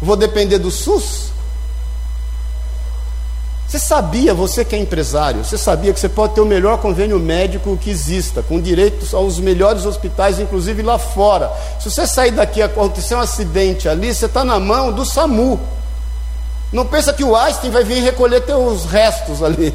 Vou 0.00 0.16
depender 0.16 0.58
do 0.58 0.70
SUS? 0.70 1.29
Você 3.70 3.78
sabia, 3.78 4.34
você 4.34 4.64
que 4.64 4.74
é 4.74 4.80
empresário, 4.80 5.44
você 5.44 5.56
sabia 5.56 5.92
que 5.92 6.00
você 6.00 6.08
pode 6.08 6.34
ter 6.34 6.40
o 6.40 6.44
melhor 6.44 6.78
convênio 6.78 7.20
médico 7.20 7.76
que 7.76 7.88
exista, 7.88 8.42
com 8.42 8.60
direitos 8.60 9.14
aos 9.14 9.38
melhores 9.38 9.86
hospitais, 9.86 10.40
inclusive 10.40 10.82
lá 10.82 10.98
fora. 10.98 11.52
Se 11.78 11.88
você 11.88 12.04
sair 12.04 12.32
daqui 12.32 12.58
e 12.58 12.64
acontecer 12.64 13.14
um 13.14 13.20
acidente 13.20 13.88
ali, 13.88 14.12
você 14.12 14.26
está 14.26 14.42
na 14.42 14.58
mão 14.58 14.90
do 14.90 15.04
SAMU. 15.04 15.60
Não 16.72 16.84
pensa 16.84 17.12
que 17.12 17.22
o 17.22 17.36
Einstein 17.36 17.70
vai 17.70 17.84
vir 17.84 18.02
recolher 18.02 18.40
teus 18.40 18.86
restos 18.86 19.40
ali. 19.40 19.72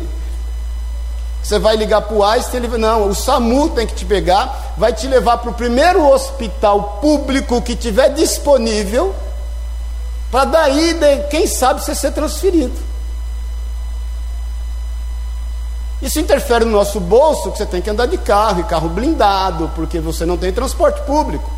Você 1.41 1.57
vai 1.57 1.77
ligar 1.77 2.01
para 2.01 2.17
o 2.17 2.21
Einstein, 2.21 2.65
ele 2.65 2.77
não, 2.77 3.07
o 3.07 3.15
SAMU 3.15 3.69
tem 3.69 3.87
que 3.87 3.95
te 3.95 4.03
pegar, 4.03 4.73
vai 4.77 4.91
te 4.91 5.07
levar 5.07 5.37
para 5.37 5.51
o 5.51 5.53
primeiro 5.53 6.05
hospital 6.05 6.99
público 7.01 7.61
que 7.61 7.77
tiver 7.77 8.09
disponível, 8.09 9.15
para 10.29 10.43
daí, 10.43 10.99
quem 11.29 11.47
sabe, 11.47 11.81
você 11.81 11.95
ser 11.95 12.11
transferido. 12.11 12.94
Isso 16.01 16.19
interfere 16.19 16.65
no 16.65 16.71
nosso 16.71 16.99
bolso, 16.99 17.51
que 17.51 17.57
você 17.57 17.65
tem 17.65 17.81
que 17.81 17.89
andar 17.89 18.05
de 18.05 18.17
carro, 18.17 18.59
e 18.59 18.63
carro 18.63 18.89
blindado, 18.89 19.71
porque 19.75 19.99
você 19.99 20.25
não 20.25 20.37
tem 20.37 20.51
transporte 20.51 21.01
público. 21.01 21.49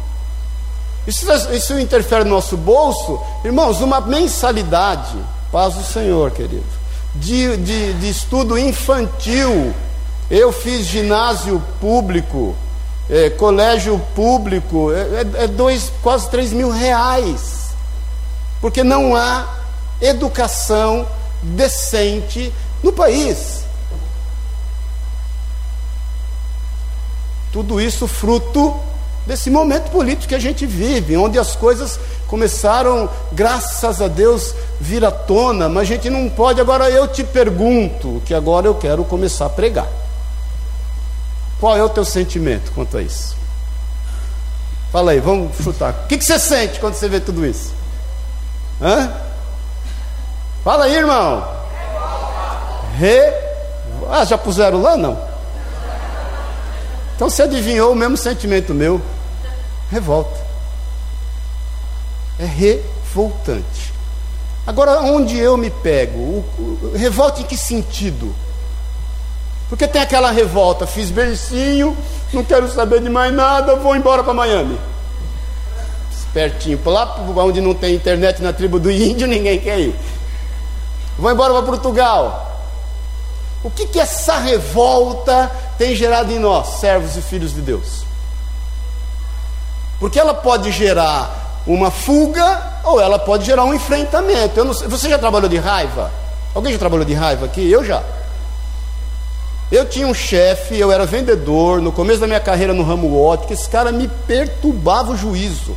Isso, 1.08 1.26
isso 1.54 1.80
interfere 1.80 2.24
no 2.24 2.32
nosso 2.32 2.56
bolso, 2.58 3.20
irmãos, 3.44 3.82
uma 3.82 4.02
mensalidade, 4.02 5.16
paz 5.52 5.74
do 5.74 5.84
Senhor, 5.84 6.32
querido, 6.32 6.66
de, 7.16 7.58
de, 7.58 7.94
de 7.94 8.10
estudo 8.10 8.58
infantil. 8.58 9.74
Eu 10.30 10.52
fiz 10.52 10.86
ginásio 10.86 11.64
público, 11.80 12.54
é, 13.10 13.30
colégio 13.30 14.00
público, 14.14 14.92
é, 14.92 15.00
é, 15.42 15.44
é 15.46 15.48
dois, 15.48 15.92
quase 16.04 16.30
três 16.30 16.52
mil 16.52 16.70
reais, 16.70 17.70
porque 18.60 18.84
não 18.84 19.16
há 19.16 19.48
educação 20.02 21.08
decente 21.42 22.54
no 22.84 22.92
país. 22.92 23.67
Tudo 27.58 27.82
isso 27.82 28.08
fruto 28.08 28.80
desse 29.26 29.50
momento 29.50 29.90
político 29.90 30.28
que 30.28 30.36
a 30.36 30.40
gente 30.40 30.64
vive, 30.64 31.18
onde 31.18 31.40
as 31.40 31.56
coisas 31.56 32.00
começaram, 32.28 33.10
graças 33.32 34.00
a 34.00 34.08
Deus, 34.08 34.54
vir 34.80 35.04
à 35.04 35.10
tona, 35.10 35.68
mas 35.68 35.82
a 35.82 35.86
gente 35.86 36.08
não 36.08 36.30
pode. 36.30 36.62
Agora 36.62 36.88
eu 36.88 37.08
te 37.08 37.24
pergunto, 37.24 38.22
que 38.28 38.36
agora 38.36 38.68
eu 38.68 38.76
quero 38.76 39.04
começar 39.04 39.48
a 39.48 39.50
pregar. 39.50 39.88
Qual 41.60 41.76
é 41.76 41.84
o 41.84 41.90
teu 41.90 42.06
sentimento 42.06 42.72
quanto 42.76 42.96
a 42.96 43.02
isso? 43.02 43.36
Fala 44.92 45.14
aí, 45.14 45.20
vamos 45.20 45.58
chutar. 45.58 46.04
O 46.04 46.08
que, 46.08 46.20
que 46.20 46.26
você 46.26 46.38
sente 46.38 46.80
quando 46.80 46.94
você 46.94 47.10
vê 47.10 47.20
tudo 47.20 47.44
isso? 47.44 47.74
Hã? 48.80 49.12
Fala 50.64 50.86
aí, 50.86 50.96
irmão. 50.96 51.44
Re... 53.00 53.34
Ah, 54.12 54.24
já 54.26 54.38
puseram 54.38 54.80
lá? 54.80 54.96
Não. 54.96 55.27
Então 57.18 57.32
você 57.32 57.42
adivinhou 57.42 57.94
o 57.94 57.96
mesmo 57.96 58.16
sentimento 58.16 58.76
meu? 58.76 59.02
Revolta. 59.90 60.40
É 62.38 62.46
revoltante. 62.46 63.92
Agora, 64.68 65.02
onde 65.02 65.36
eu 65.36 65.58
me 65.58 65.72
pego? 65.72 66.20
O, 66.20 66.46
o, 66.60 66.92
revolta 66.96 67.42
em 67.42 67.44
que 67.44 67.58
sentido? 67.58 68.36
Porque 69.68 69.88
tem 69.88 70.00
aquela 70.00 70.30
revolta, 70.30 70.86
fiz 70.86 71.10
bercinho, 71.10 71.98
não 72.32 72.44
quero 72.44 72.72
saber 72.72 73.02
de 73.02 73.10
mais 73.10 73.34
nada, 73.34 73.76
vou 73.76 73.96
embora 73.96 74.24
para 74.24 74.36
Miami. 74.36 74.78
Pertinho, 76.32 76.80
lá 76.86 77.20
onde 77.38 77.60
não 77.62 77.74
tem 77.74 77.96
internet 77.96 78.44
na 78.44 78.54
tribo 78.54 78.80
do 78.80 78.92
índio, 78.92 79.26
ninguém 79.28 79.60
quer 79.60 79.80
ir. 79.80 79.96
Vou 81.18 81.32
embora 81.32 81.52
para 81.52 81.64
Portugal. 81.64 82.57
O 83.68 83.70
que, 83.70 83.86
que 83.86 84.00
essa 84.00 84.38
revolta 84.38 85.52
tem 85.78 85.94
gerado 85.94 86.32
em 86.32 86.40
nós, 86.40 86.80
servos 86.80 87.18
e 87.18 87.22
filhos 87.22 87.54
de 87.54 87.60
Deus? 87.60 88.06
Porque 90.00 90.18
ela 90.18 90.34
pode 90.34 90.72
gerar 90.72 91.64
uma 91.68 91.92
fuga 91.92 92.80
ou 92.86 93.02
ela 93.02 93.20
pode 93.20 93.46
gerar 93.46 93.66
um 93.66 93.74
enfrentamento. 93.74 94.74
Sei, 94.74 94.88
você 94.88 95.10
já 95.10 95.20
trabalhou 95.20 95.50
de 95.50 95.58
raiva? 95.58 96.10
Alguém 96.56 96.72
já 96.72 96.80
trabalhou 96.80 97.04
de 97.04 97.14
raiva 97.14 97.46
aqui? 97.46 97.70
Eu 97.70 97.84
já. 97.84 98.02
Eu 99.70 99.86
tinha 99.86 100.08
um 100.08 100.14
chefe, 100.14 100.80
eu 100.80 100.90
era 100.90 101.06
vendedor, 101.06 101.82
no 101.82 101.92
começo 101.92 102.22
da 102.22 102.28
minha 102.28 102.40
carreira 102.40 102.74
no 102.74 102.84
ramo 102.84 103.22
ótico, 103.22 103.52
esse 103.52 103.68
cara 103.68 103.92
me 103.92 104.08
perturbava 104.08 105.12
o 105.12 105.18
juízo. 105.18 105.76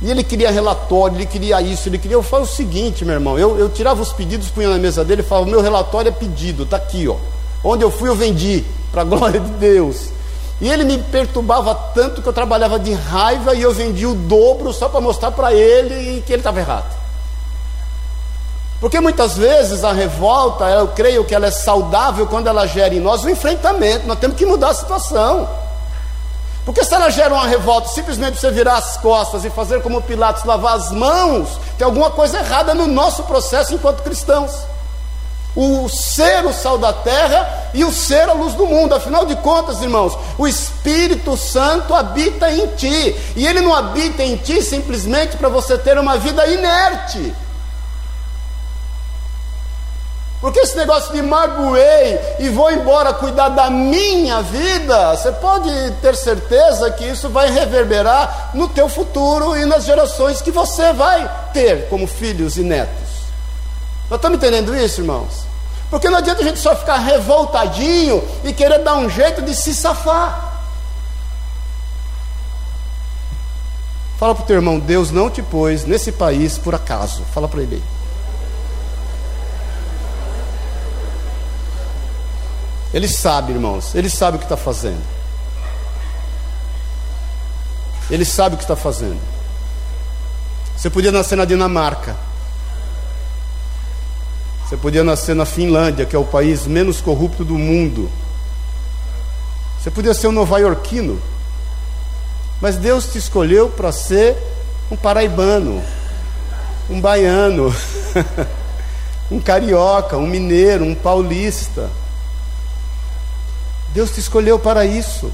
E 0.00 0.10
ele 0.10 0.22
queria 0.22 0.50
relatório, 0.50 1.16
ele 1.16 1.26
queria 1.26 1.60
isso, 1.60 1.88
ele 1.88 1.98
queria. 1.98 2.16
Eu 2.16 2.22
falo 2.22 2.44
o 2.44 2.46
seguinte, 2.46 3.04
meu 3.04 3.14
irmão, 3.14 3.38
eu, 3.38 3.58
eu 3.58 3.68
tirava 3.68 4.00
os 4.00 4.12
pedidos, 4.12 4.48
punha 4.48 4.68
na 4.68 4.78
mesa 4.78 5.04
dele 5.04 5.22
e 5.22 5.24
falava: 5.24 5.50
meu 5.50 5.60
relatório 5.60 6.08
é 6.08 6.12
pedido, 6.12 6.62
está 6.62 6.76
aqui, 6.76 7.08
ó. 7.08 7.16
Onde 7.64 7.82
eu 7.82 7.90
fui, 7.90 8.08
eu 8.08 8.14
vendi, 8.14 8.64
para 8.92 9.02
a 9.02 9.04
glória 9.04 9.40
de 9.40 9.50
Deus. 9.50 10.10
E 10.60 10.68
ele 10.68 10.84
me 10.84 10.98
perturbava 10.98 11.74
tanto 11.94 12.20
que 12.22 12.28
eu 12.28 12.32
trabalhava 12.32 12.78
de 12.78 12.92
raiva 12.92 13.54
e 13.54 13.62
eu 13.62 13.72
vendia 13.72 14.08
o 14.08 14.14
dobro 14.14 14.72
só 14.72 14.88
para 14.88 15.00
mostrar 15.00 15.30
para 15.30 15.52
ele 15.52 16.22
que 16.22 16.32
ele 16.32 16.40
estava 16.40 16.58
errado. 16.58 16.96
Porque 18.80 19.00
muitas 19.00 19.36
vezes 19.36 19.82
a 19.82 19.92
revolta, 19.92 20.64
eu 20.66 20.88
creio 20.88 21.24
que 21.24 21.34
ela 21.34 21.46
é 21.46 21.50
saudável 21.50 22.26
quando 22.26 22.46
ela 22.46 22.66
gera 22.66 22.94
em 22.94 23.00
nós 23.00 23.24
o 23.24 23.26
um 23.26 23.30
enfrentamento, 23.30 24.06
nós 24.06 24.18
temos 24.18 24.36
que 24.36 24.46
mudar 24.46 24.70
a 24.70 24.74
situação. 24.74 25.48
Porque 26.64 26.84
se 26.84 26.94
ela 26.94 27.10
gera 27.10 27.32
uma 27.32 27.46
revolta 27.46 27.88
simplesmente 27.88 28.38
você 28.38 28.50
virar 28.50 28.76
as 28.76 28.96
costas 28.98 29.44
e 29.44 29.50
fazer 29.50 29.82
como 29.82 30.02
Pilatos, 30.02 30.44
lavar 30.44 30.76
as 30.76 30.90
mãos, 30.90 31.58
tem 31.78 31.84
alguma 31.84 32.10
coisa 32.10 32.38
errada 32.38 32.74
no 32.74 32.86
nosso 32.86 33.22
processo 33.22 33.74
enquanto 33.74 34.02
cristãos. 34.02 34.52
o 35.56 35.88
ser 35.88 36.46
o 36.46 36.52
sal 36.52 36.78
da 36.78 36.92
terra 36.92 37.70
e 37.74 37.84
o 37.84 37.90
ser 37.90 38.28
a 38.28 38.32
luz 38.32 38.54
do 38.54 38.66
mundo. 38.66 38.94
Afinal 38.94 39.26
de 39.26 39.34
contas, 39.36 39.82
irmãos, 39.82 40.16
o 40.38 40.46
Espírito 40.46 41.36
Santo 41.36 41.94
habita 41.94 42.50
em 42.50 42.68
ti, 42.76 43.16
e 43.34 43.46
ele 43.46 43.60
não 43.60 43.74
habita 43.74 44.22
em 44.22 44.36
ti 44.36 44.62
simplesmente 44.62 45.36
para 45.36 45.48
você 45.48 45.76
ter 45.76 45.98
uma 45.98 46.16
vida 46.16 46.46
inerte. 46.46 47.34
Porque 50.40 50.60
esse 50.60 50.76
negócio 50.76 51.12
de 51.12 51.20
magoei 51.20 52.18
e 52.38 52.48
vou 52.48 52.70
embora 52.70 53.12
cuidar 53.12 53.48
da 53.48 53.68
minha 53.68 54.40
vida, 54.40 55.16
você 55.16 55.32
pode 55.32 55.68
ter 56.00 56.14
certeza 56.14 56.92
que 56.92 57.04
isso 57.04 57.28
vai 57.28 57.50
reverberar 57.50 58.50
no 58.54 58.68
teu 58.68 58.88
futuro 58.88 59.56
e 59.56 59.64
nas 59.64 59.84
gerações 59.84 60.40
que 60.40 60.52
você 60.52 60.92
vai 60.92 61.28
ter 61.52 61.88
como 61.88 62.06
filhos 62.06 62.56
e 62.56 62.62
netos. 62.62 63.08
Nós 64.08 64.18
estamos 64.18 64.38
entendendo 64.38 64.76
isso, 64.76 65.00
irmãos? 65.00 65.44
Porque 65.90 66.08
não 66.08 66.18
adianta 66.18 66.40
a 66.40 66.44
gente 66.44 66.60
só 66.60 66.76
ficar 66.76 66.98
revoltadinho 66.98 68.22
e 68.44 68.52
querer 68.52 68.78
dar 68.84 68.94
um 68.94 69.10
jeito 69.10 69.42
de 69.42 69.54
se 69.54 69.74
safar. 69.74 70.62
Fala 74.18 74.34
para 74.34 74.44
o 74.44 74.46
teu 74.46 74.56
irmão, 74.56 74.78
Deus 74.78 75.10
não 75.10 75.28
te 75.28 75.42
pôs 75.42 75.84
nesse 75.84 76.12
país 76.12 76.58
por 76.58 76.74
acaso. 76.74 77.22
Fala 77.34 77.48
para 77.48 77.62
ele. 77.62 77.82
Ele 82.92 83.06
sabe, 83.06 83.52
irmãos, 83.52 83.94
ele 83.94 84.08
sabe 84.08 84.36
o 84.36 84.38
que 84.38 84.46
está 84.46 84.56
fazendo. 84.56 85.02
Ele 88.10 88.24
sabe 88.24 88.54
o 88.54 88.58
que 88.58 88.64
está 88.64 88.76
fazendo. 88.76 89.20
Você 90.76 90.88
podia 90.88 91.12
nascer 91.12 91.36
na 91.36 91.44
Dinamarca. 91.44 92.16
Você 94.64 94.76
podia 94.76 95.04
nascer 95.04 95.34
na 95.34 95.44
Finlândia, 95.44 96.06
que 96.06 96.16
é 96.16 96.18
o 96.18 96.24
país 96.24 96.66
menos 96.66 97.00
corrupto 97.00 97.44
do 97.44 97.58
mundo. 97.58 98.10
Você 99.78 99.90
podia 99.90 100.14
ser 100.14 100.28
um 100.28 100.32
nova-iorquino. 100.32 101.20
Mas 102.60 102.76
Deus 102.76 103.06
te 103.12 103.18
escolheu 103.18 103.68
para 103.68 103.92
ser 103.92 104.36
um 104.90 104.96
paraibano, 104.96 105.82
um 106.90 107.00
baiano, 107.00 107.74
um 109.30 109.40
carioca, 109.40 110.16
um 110.16 110.26
mineiro, 110.26 110.84
um 110.84 110.94
paulista. 110.94 111.90
Deus 113.92 114.10
te 114.10 114.20
escolheu 114.20 114.58
para 114.58 114.84
isso. 114.84 115.30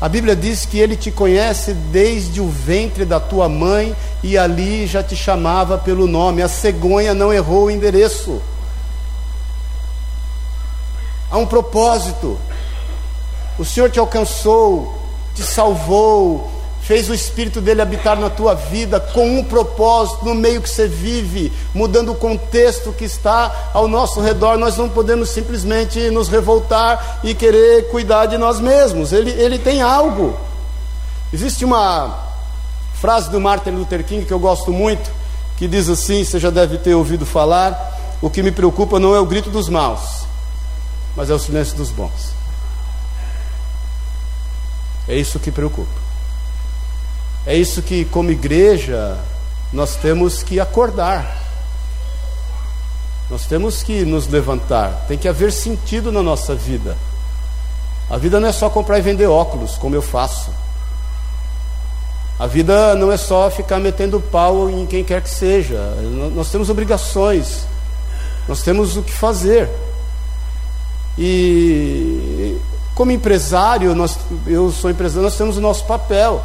A 0.00 0.08
Bíblia 0.08 0.36
diz 0.36 0.66
que 0.66 0.78
ele 0.78 0.94
te 0.94 1.10
conhece 1.10 1.72
desde 1.72 2.40
o 2.40 2.48
ventre 2.48 3.04
da 3.04 3.18
tua 3.18 3.48
mãe 3.48 3.96
e 4.22 4.36
ali 4.36 4.86
já 4.86 5.02
te 5.02 5.16
chamava 5.16 5.78
pelo 5.78 6.06
nome. 6.06 6.42
A 6.42 6.48
cegonha 6.48 7.14
não 7.14 7.32
errou 7.32 7.64
o 7.64 7.70
endereço. 7.70 8.42
Há 11.30 11.38
um 11.38 11.46
propósito. 11.46 12.38
O 13.58 13.64
Senhor 13.64 13.90
te 13.90 13.98
alcançou, 13.98 15.00
te 15.34 15.42
salvou, 15.42 16.50
fez 16.86 17.10
o 17.10 17.14
Espírito 17.14 17.60
dele 17.60 17.82
habitar 17.82 18.16
na 18.16 18.30
tua 18.30 18.54
vida 18.54 19.00
com 19.00 19.40
um 19.40 19.42
propósito 19.42 20.24
no 20.24 20.36
meio 20.36 20.62
que 20.62 20.70
você 20.70 20.86
vive, 20.86 21.52
mudando 21.74 22.12
o 22.12 22.14
contexto 22.14 22.92
que 22.92 23.04
está 23.04 23.70
ao 23.74 23.88
nosso 23.88 24.20
redor. 24.20 24.56
Nós 24.56 24.76
não 24.76 24.88
podemos 24.88 25.30
simplesmente 25.30 25.98
nos 26.10 26.28
revoltar 26.28 27.18
e 27.24 27.34
querer 27.34 27.90
cuidar 27.90 28.26
de 28.26 28.38
nós 28.38 28.60
mesmos. 28.60 29.12
Ele, 29.12 29.32
ele 29.32 29.58
tem 29.58 29.82
algo. 29.82 30.38
Existe 31.32 31.64
uma 31.64 32.20
frase 32.94 33.30
do 33.30 33.40
Martin 33.40 33.70
Luther 33.70 34.04
King 34.04 34.24
que 34.24 34.32
eu 34.32 34.38
gosto 34.38 34.72
muito, 34.72 35.10
que 35.56 35.66
diz 35.66 35.88
assim: 35.88 36.22
você 36.22 36.38
já 36.38 36.50
deve 36.50 36.78
ter 36.78 36.94
ouvido 36.94 37.26
falar. 37.26 37.94
O 38.22 38.30
que 38.30 38.44
me 38.44 38.52
preocupa 38.52 39.00
não 39.00 39.12
é 39.12 39.18
o 39.18 39.26
grito 39.26 39.50
dos 39.50 39.68
maus, 39.68 40.24
mas 41.16 41.30
é 41.30 41.34
o 41.34 41.38
silêncio 41.38 41.76
dos 41.76 41.90
bons. 41.90 42.32
É 45.08 45.16
isso 45.16 45.40
que 45.40 45.50
preocupa. 45.50 46.05
É 47.46 47.54
isso 47.56 47.80
que, 47.80 48.04
como 48.06 48.30
igreja, 48.30 49.16
nós 49.72 49.94
temos 49.96 50.42
que 50.42 50.58
acordar. 50.58 51.44
Nós 53.30 53.46
temos 53.46 53.82
que 53.82 54.04
nos 54.04 54.26
levantar. 54.26 55.04
Tem 55.06 55.16
que 55.16 55.28
haver 55.28 55.52
sentido 55.52 56.10
na 56.10 56.22
nossa 56.22 56.54
vida. 56.54 56.96
A 58.10 58.16
vida 58.16 58.40
não 58.40 58.48
é 58.48 58.52
só 58.52 58.68
comprar 58.68 58.98
e 58.98 59.02
vender 59.02 59.26
óculos, 59.26 59.76
como 59.76 59.94
eu 59.94 60.02
faço. 60.02 60.50
A 62.38 62.46
vida 62.46 62.94
não 62.96 63.10
é 63.10 63.16
só 63.16 63.50
ficar 63.50 63.78
metendo 63.78 64.20
pau 64.20 64.68
em 64.68 64.84
quem 64.84 65.02
quer 65.02 65.22
que 65.22 65.30
seja. 65.30 65.78
Nós 66.34 66.50
temos 66.50 66.68
obrigações. 66.68 67.64
Nós 68.48 68.62
temos 68.62 68.96
o 68.96 69.02
que 69.02 69.12
fazer. 69.12 69.68
E 71.18 72.58
como 72.94 73.10
empresário, 73.10 73.94
nós, 73.94 74.18
eu 74.46 74.70
sou 74.70 74.90
empresário, 74.90 75.22
nós 75.22 75.36
temos 75.36 75.56
o 75.56 75.60
nosso 75.60 75.84
papel. 75.84 76.44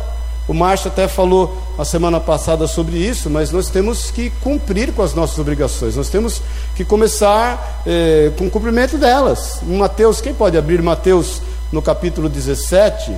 O 0.52 0.54
Márcio 0.54 0.90
até 0.90 1.08
falou 1.08 1.58
a 1.80 1.86
semana 1.86 2.20
passada 2.20 2.68
sobre 2.68 2.98
isso, 2.98 3.30
mas 3.30 3.52
nós 3.54 3.70
temos 3.70 4.12
que 4.12 4.30
cumprir 4.42 4.92
com 4.92 5.02
as 5.02 5.14
nossas 5.14 5.40
obrigações, 5.40 5.96
nós 5.96 6.10
temos 6.10 6.42
que 6.76 6.84
começar 6.84 7.82
eh, 7.88 8.34
com 8.38 8.48
o 8.48 8.52
cumprimento 8.52 8.98
delas. 8.98 9.62
Em 9.64 9.78
Mateus, 9.78 10.20
quem 10.20 10.34
pode 10.34 10.58
abrir 10.58 10.82
Mateus 10.82 11.42
no 11.72 11.82
capítulo 11.82 12.28
17? 12.28 13.16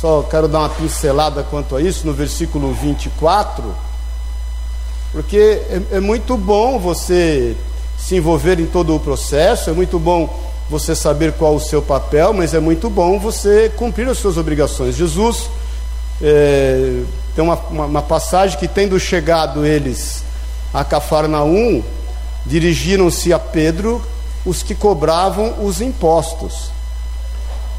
Só 0.00 0.24
quero 0.24 0.48
dar 0.48 0.58
uma 0.58 0.70
pincelada 0.70 1.44
quanto 1.44 1.76
a 1.76 1.80
isso, 1.80 2.04
no 2.04 2.12
versículo 2.12 2.72
24, 2.72 3.62
porque 5.12 5.36
é, 5.70 5.82
é 5.92 6.00
muito 6.00 6.36
bom 6.36 6.80
você 6.80 7.56
se 7.96 8.16
envolver 8.16 8.58
em 8.58 8.66
todo 8.66 8.92
o 8.92 8.98
processo, 8.98 9.70
é 9.70 9.72
muito 9.72 10.00
bom 10.00 10.55
você 10.68 10.94
saber 10.94 11.32
qual 11.32 11.54
o 11.54 11.60
seu 11.60 11.80
papel, 11.80 12.32
mas 12.32 12.52
é 12.52 12.60
muito 12.60 12.90
bom 12.90 13.18
você 13.18 13.70
cumprir 13.76 14.08
as 14.08 14.18
suas 14.18 14.36
obrigações. 14.36 14.96
Jesus 14.96 15.48
é, 16.20 17.02
tem 17.34 17.44
uma, 17.44 17.54
uma, 17.70 17.84
uma, 17.86 18.02
passagem 18.02 18.58
que, 18.58 18.66
tendo 18.66 18.98
chegado 18.98 19.64
eles 19.64 20.24
a 20.74 20.84
Cafarnaum, 20.84 21.82
dirigiram-se 22.44 23.32
a 23.32 23.38
Pedro 23.38 24.02
os 24.44 24.62
que 24.62 24.74
cobravam 24.74 25.64
os 25.64 25.80
impostos 25.80 26.70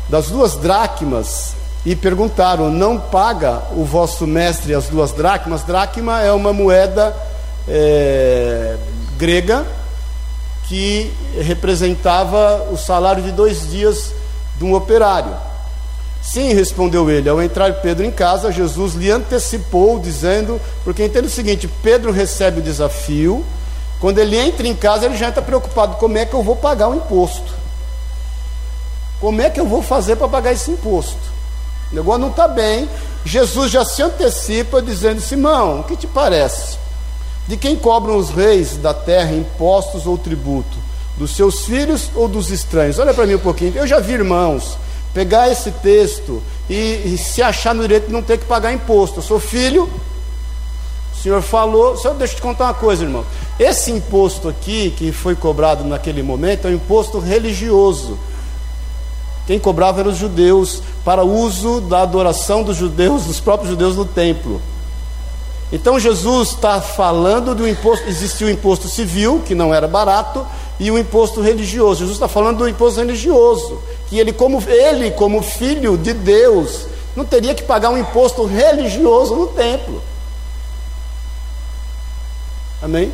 das 0.10 0.28
duas 0.28 0.56
dracmas 0.56 1.56
e 1.86 1.96
perguntaram: 1.96 2.70
Não 2.70 2.98
paga 2.98 3.64
o 3.76 3.84
vosso 3.84 4.26
mestre 4.26 4.74
as 4.74 4.88
duas 4.88 5.12
dracmas? 5.12 5.64
Dracma 5.64 6.22
é 6.22 6.32
uma 6.32 6.54
moeda 6.54 7.16
é, 7.68 8.78
grega 9.18 9.66
que 10.68 11.12
representava 11.40 12.68
o 12.72 12.78
salário 12.78 13.24
de 13.24 13.32
dois 13.32 13.70
dias 13.70 14.14
de 14.58 14.66
um 14.66 14.74
operário. 14.74 15.34
Sim, 16.22 16.54
respondeu 16.54 17.10
ele. 17.10 17.30
Ao 17.30 17.42
entrar 17.42 17.72
Pedro 17.76 18.06
em 18.06 18.12
casa, 18.12 18.52
Jesus 18.52 18.94
lhe 18.96 19.10
antecipou, 19.10 19.98
dizendo: 19.98 20.60
porque 20.84 21.06
entende 21.06 21.28
o 21.28 21.32
seguinte: 21.32 21.70
Pedro 21.82 22.12
recebe 22.12 22.60
o 22.60 22.64
desafio, 22.64 23.46
quando 24.00 24.20
ele 24.20 24.38
entra 24.38 24.68
em 24.68 24.76
casa, 24.76 25.06
ele 25.06 25.18
já 25.18 25.30
está 25.30 25.42
preocupado: 25.42 25.96
como 25.96 26.18
é 26.18 26.26
que 26.26 26.34
eu 26.34 26.44
vou 26.44 26.56
pagar 26.56 26.90
o 26.90 26.96
imposto? 26.96 27.56
Como 29.22 29.42
é 29.42 29.50
que 29.50 29.60
eu 29.60 29.66
vou 29.66 29.82
fazer 29.82 30.16
para 30.18 30.28
pagar 30.28 30.52
esse 30.52 30.70
imposto? 30.70 31.18
O 31.92 31.96
negócio 31.96 32.22
não 32.22 32.30
está 32.30 32.48
bem. 32.48 32.88
Jesus 33.24 33.72
já 33.72 33.86
se 33.86 34.02
antecipa, 34.02 34.82
dizendo: 34.82 35.22
Simão, 35.22 35.80
o 35.80 35.84
que 35.84 35.96
te 35.96 36.08
parece? 36.08 36.78
De 37.48 37.56
quem 37.56 37.76
cobram 37.78 38.18
os 38.18 38.30
reis 38.30 38.76
da 38.78 38.94
terra 38.94 39.34
impostos 39.34 40.06
ou 40.06 40.18
tributo? 40.18 40.78
Dos 41.18 41.36
seus 41.36 41.66
filhos 41.66 42.12
ou 42.14 42.28
dos 42.28 42.52
estranhos? 42.52 43.00
Olha 43.00 43.14
para 43.14 43.26
mim 43.26 43.36
um 43.36 43.40
pouquinho. 43.40 43.74
Eu 43.76 43.88
já 43.88 44.00
vi 44.00 44.14
irmãos 44.14 44.78
pegar 45.14 45.50
esse 45.50 45.72
texto 45.72 46.44
e, 46.70 47.14
e, 47.14 47.18
se 47.18 47.42
achar 47.42 47.74
no 47.74 47.82
direito 47.82 48.08
de 48.08 48.14
não 48.14 48.22
ter 48.22 48.38
que 48.38 48.46
pagar 48.46 48.74
imposto. 48.74 49.20
Eu 49.20 49.24
sou 49.24 49.40
filho, 49.40 49.90
o 51.14 51.18
senhor 51.18 51.42
falou. 51.42 51.96
Só 51.96 52.14
deixa 52.14 52.34
eu 52.34 52.38
te 52.38 52.42
contar 52.42 52.66
uma 52.66 52.74
coisa, 52.74 53.04
irmão. 53.04 53.26
Esse 53.58 53.92
imposto 53.92 54.50
aqui, 54.50 54.92
que 54.92 55.12
foi 55.12 55.34
cobrado 55.34 55.84
naquele 55.86 56.22
momento, 56.22 56.68
é 56.68 56.72
um 56.72 56.76
imposto 56.76 57.18
religioso. 57.18 58.20
Quem 59.48 59.58
cobrava 59.58 60.02
eram 60.02 60.12
os 60.12 60.18
judeus, 60.18 60.84
para 61.06 61.24
uso 61.24 61.80
da 61.80 62.02
adoração 62.02 62.62
dos 62.62 62.76
judeus, 62.76 63.24
dos 63.24 63.40
próprios 63.40 63.70
judeus 63.72 63.96
no 63.96 64.04
templo. 64.06 64.62
Então 65.72 66.00
Jesus 66.00 66.50
está 66.50 66.80
falando 66.80 67.54
do 67.54 67.68
imposto, 67.68 68.08
existia 68.08 68.48
o 68.48 68.50
imposto 68.50 68.88
civil, 68.88 69.42
que 69.46 69.54
não 69.54 69.74
era 69.74 69.88
barato, 69.88 70.46
e 70.80 70.90
o 70.90 70.98
imposto 70.98 71.42
religioso. 71.42 72.00
Jesus 72.00 72.16
está 72.16 72.28
falando 72.28 72.60
do 72.60 72.70
imposto 72.70 73.00
religioso, 73.00 73.82
que 74.08 74.18
ele 74.18 74.32
como, 74.32 74.64
ele, 74.68 75.12
como 75.12 75.42
filho 75.42 75.98
de 75.98 76.14
Deus, 76.14 76.88
não 77.16 77.26
teria 77.26 77.54
que 77.54 77.64
pagar 77.64 77.90
um 77.90 77.98
imposto 77.98 78.46
religioso 78.46 79.36
no 79.36 79.48
templo. 79.48 80.02
Amém? 82.82 83.12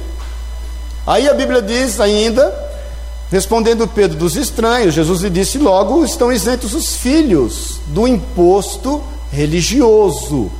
Aí 1.07 1.27
a 1.27 1.33
Bíblia 1.33 1.61
diz 1.61 1.99
ainda, 1.99 2.53
respondendo 3.31 3.87
Pedro 3.87 4.17
dos 4.17 4.35
estranhos, 4.35 4.93
Jesus 4.93 5.21
lhe 5.21 5.29
disse 5.29 5.57
logo: 5.57 6.05
estão 6.05 6.31
isentos 6.31 6.73
os 6.73 6.97
filhos 6.97 7.79
do 7.87 8.07
imposto 8.07 9.01
religioso. 9.31 10.51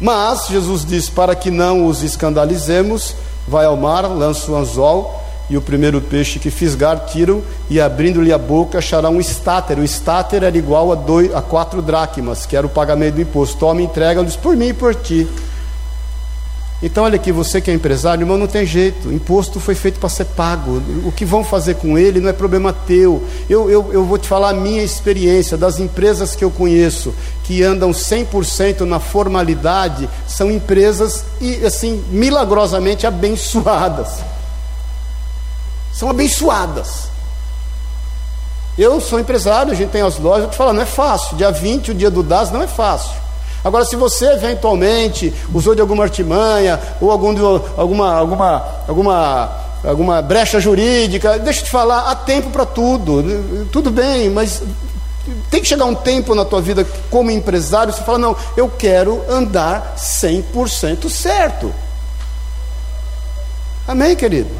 Mas 0.00 0.48
Jesus 0.48 0.84
diz: 0.84 1.08
para 1.08 1.34
que 1.34 1.50
não 1.50 1.86
os 1.86 2.02
escandalizemos, 2.02 3.14
vai 3.46 3.64
ao 3.64 3.76
mar, 3.76 4.02
lança 4.02 4.50
o 4.50 4.56
anzol, 4.56 5.22
e 5.48 5.56
o 5.56 5.62
primeiro 5.62 6.00
peixe 6.00 6.38
que 6.38 6.50
fisgar, 6.50 7.06
tira 7.06 7.40
e 7.70 7.80
abrindo-lhe 7.80 8.32
a 8.32 8.38
boca, 8.38 8.78
achará 8.78 9.08
um 9.08 9.20
estáter. 9.20 9.78
O 9.78 9.84
estáter 9.84 10.42
era 10.42 10.56
igual 10.56 10.90
a, 10.92 10.94
dois, 10.96 11.32
a 11.34 11.40
quatro 11.40 11.80
dracmas, 11.80 12.44
que 12.44 12.56
era 12.56 12.66
o 12.66 12.70
pagamento 12.70 13.14
do 13.14 13.22
imposto. 13.22 13.58
Toma 13.58 13.80
entrega-lhes 13.80 14.36
por 14.36 14.56
mim 14.56 14.68
e 14.68 14.74
por 14.74 14.94
ti. 14.94 15.26
Então, 16.82 17.04
olha 17.04 17.16
aqui, 17.16 17.32
você 17.32 17.58
que 17.58 17.70
é 17.70 17.74
empresário, 17.74 18.22
irmão, 18.22 18.36
não 18.36 18.46
tem 18.46 18.66
jeito. 18.66 19.10
Imposto 19.10 19.58
foi 19.58 19.74
feito 19.74 19.98
para 19.98 20.10
ser 20.10 20.26
pago. 20.26 20.82
O 21.06 21.12
que 21.12 21.24
vão 21.24 21.42
fazer 21.42 21.76
com 21.76 21.96
ele 21.96 22.20
não 22.20 22.28
é 22.28 22.34
problema 22.34 22.70
teu. 22.70 23.24
Eu, 23.48 23.70
eu, 23.70 23.92
eu 23.94 24.04
vou 24.04 24.18
te 24.18 24.28
falar 24.28 24.50
a 24.50 24.54
minha 24.54 24.82
experiência 24.82 25.56
das 25.56 25.80
empresas 25.80 26.36
que 26.36 26.44
eu 26.44 26.50
conheço, 26.50 27.14
que 27.44 27.62
andam 27.62 27.92
100% 27.92 28.80
na 28.80 29.00
formalidade, 29.00 30.08
são 30.28 30.50
empresas, 30.50 31.24
e 31.40 31.64
assim, 31.64 32.04
milagrosamente 32.10 33.06
abençoadas. 33.06 34.18
São 35.94 36.10
abençoadas. 36.10 37.08
Eu 38.76 39.00
sou 39.00 39.18
empresário, 39.18 39.72
a 39.72 39.74
gente 39.74 39.88
tem 39.88 40.02
as 40.02 40.18
lojas, 40.18 40.44
eu 40.44 40.50
te 40.50 40.56
falo, 40.56 40.74
não 40.74 40.82
é 40.82 40.86
fácil. 40.86 41.38
Dia 41.38 41.50
20, 41.50 41.92
o 41.92 41.94
dia 41.94 42.10
do 42.10 42.22
DAS, 42.22 42.50
não 42.50 42.62
é 42.62 42.66
fácil. 42.66 43.25
Agora, 43.66 43.84
se 43.84 43.96
você 43.96 44.26
eventualmente 44.26 45.34
usou 45.52 45.74
de 45.74 45.80
alguma 45.80 46.04
artimanha 46.04 46.78
ou 47.00 47.10
algum, 47.10 47.30
alguma, 47.76 48.12
alguma, 48.14 48.64
alguma, 48.86 49.56
alguma 49.82 50.22
brecha 50.22 50.60
jurídica, 50.60 51.36
deixa 51.40 51.62
eu 51.62 51.64
te 51.64 51.70
falar, 51.72 52.08
há 52.08 52.14
tempo 52.14 52.50
para 52.50 52.64
tudo. 52.64 53.24
Tudo 53.72 53.90
bem, 53.90 54.30
mas 54.30 54.62
tem 55.50 55.60
que 55.60 55.66
chegar 55.66 55.84
um 55.84 55.96
tempo 55.96 56.32
na 56.32 56.44
tua 56.44 56.62
vida 56.62 56.86
como 57.10 57.28
empresário, 57.28 57.92
você 57.92 58.04
fala, 58.04 58.18
não, 58.18 58.36
eu 58.56 58.68
quero 58.68 59.24
andar 59.28 59.96
100% 59.98 61.10
certo. 61.10 61.74
Amém, 63.88 64.14
querido? 64.14 64.50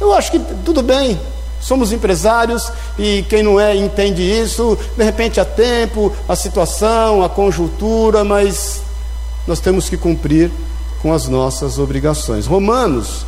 Eu 0.00 0.14
acho 0.14 0.30
que 0.30 0.38
tudo 0.64 0.82
bem, 0.82 1.20
Somos 1.64 1.92
empresários 1.92 2.70
e 2.98 3.24
quem 3.26 3.42
não 3.42 3.58
é 3.58 3.74
entende 3.74 4.22
isso. 4.22 4.78
De 4.98 5.02
repente 5.02 5.40
há 5.40 5.46
tempo, 5.46 6.12
a 6.28 6.36
situação, 6.36 7.24
a 7.24 7.28
conjuntura, 7.30 8.22
mas 8.22 8.82
nós 9.46 9.60
temos 9.60 9.88
que 9.88 9.96
cumprir 9.96 10.50
com 11.00 11.10
as 11.10 11.26
nossas 11.26 11.78
obrigações. 11.78 12.44
Romanos, 12.44 13.24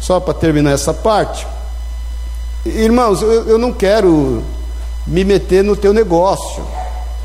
só 0.00 0.20
para 0.20 0.32
terminar 0.32 0.70
essa 0.70 0.94
parte, 0.94 1.44
irmãos, 2.64 3.20
eu, 3.20 3.48
eu 3.48 3.58
não 3.58 3.72
quero 3.72 4.44
me 5.04 5.24
meter 5.24 5.64
no 5.64 5.74
teu 5.74 5.92
negócio 5.92 6.64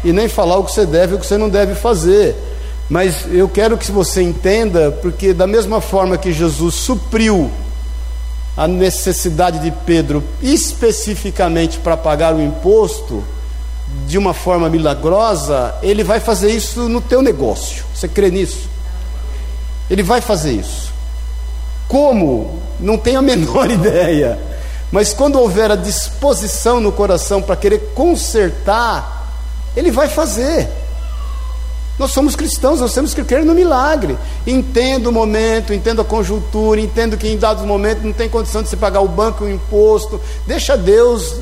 e 0.04 0.12
nem 0.12 0.28
falar 0.28 0.58
o 0.58 0.64
que 0.64 0.72
você 0.72 0.88
deve 0.88 1.14
e 1.14 1.18
o 1.18 1.20
que 1.20 1.28
você 1.28 1.38
não 1.38 1.50
deve 1.50 1.76
fazer. 1.76 2.36
Mas 2.90 3.32
eu 3.32 3.48
quero 3.48 3.78
que 3.78 3.92
você 3.92 4.24
entenda, 4.24 4.92
porque 5.04 5.36
da 5.36 5.46
mesma 5.46 5.80
forma 5.82 6.18
que 6.18 6.34
Jesus 6.34 6.74
supriu 6.74 7.52
a 8.58 8.68
necessidade 8.68 9.60
de 9.60 9.72
Pedro 9.86 10.24
especificamente 10.42 11.78
para 11.78 11.96
pagar 11.96 12.34
o 12.34 12.42
imposto 12.42 13.24
de 14.08 14.18
uma 14.18 14.34
forma 14.34 14.68
milagrosa, 14.68 15.76
ele 15.84 16.04
vai 16.04 16.20
fazer 16.20 16.50
isso 16.50 16.90
no 16.90 17.00
teu 17.00 17.22
negócio. 17.22 17.86
Você 17.94 18.08
crê 18.08 18.32
nisso? 18.32 18.68
Ele 19.90 20.02
vai 20.02 20.20
fazer 20.20 20.54
isso. 20.54 20.92
Como? 21.88 22.60
Não 22.80 22.98
tenho 22.98 23.20
a 23.20 23.22
menor 23.24 23.70
ideia. 23.70 24.40
Mas 24.92 25.14
quando 25.14 25.40
houver 25.40 25.70
a 25.70 25.76
disposição 25.76 26.80
no 26.80 26.92
coração 26.92 27.42
para 27.42 27.56
querer 27.56 27.92
consertar, 27.94 29.32
ele 29.76 29.92
vai 29.92 30.08
fazer. 30.08 30.68
Nós 32.00 32.12
somos 32.12 32.36
cristãos, 32.36 32.80
nós 32.80 32.94
temos 32.94 33.14
que 33.14 33.24
crer 33.24 33.44
no 33.44 33.56
milagre. 33.56 34.18
Entendo 34.46 35.08
o 35.08 35.12
momento, 35.12 35.74
entendo 35.74 36.02
a 36.02 36.06
conjuntura, 36.06 36.80
entendo 36.80 37.18
que 37.18 37.28
em 37.28 37.38
dados 37.38 37.66
momentos 37.66 38.04
não 38.04 38.14
tem 38.14 38.30
condição 38.30 38.62
de 38.62 38.70
se 38.70 38.78
pagar 38.78 39.02
o 39.02 39.08
banco 39.08 39.46
o 39.46 39.50
imposto. 39.50 40.22
Deixa 40.46 40.78
Deus 40.78 41.34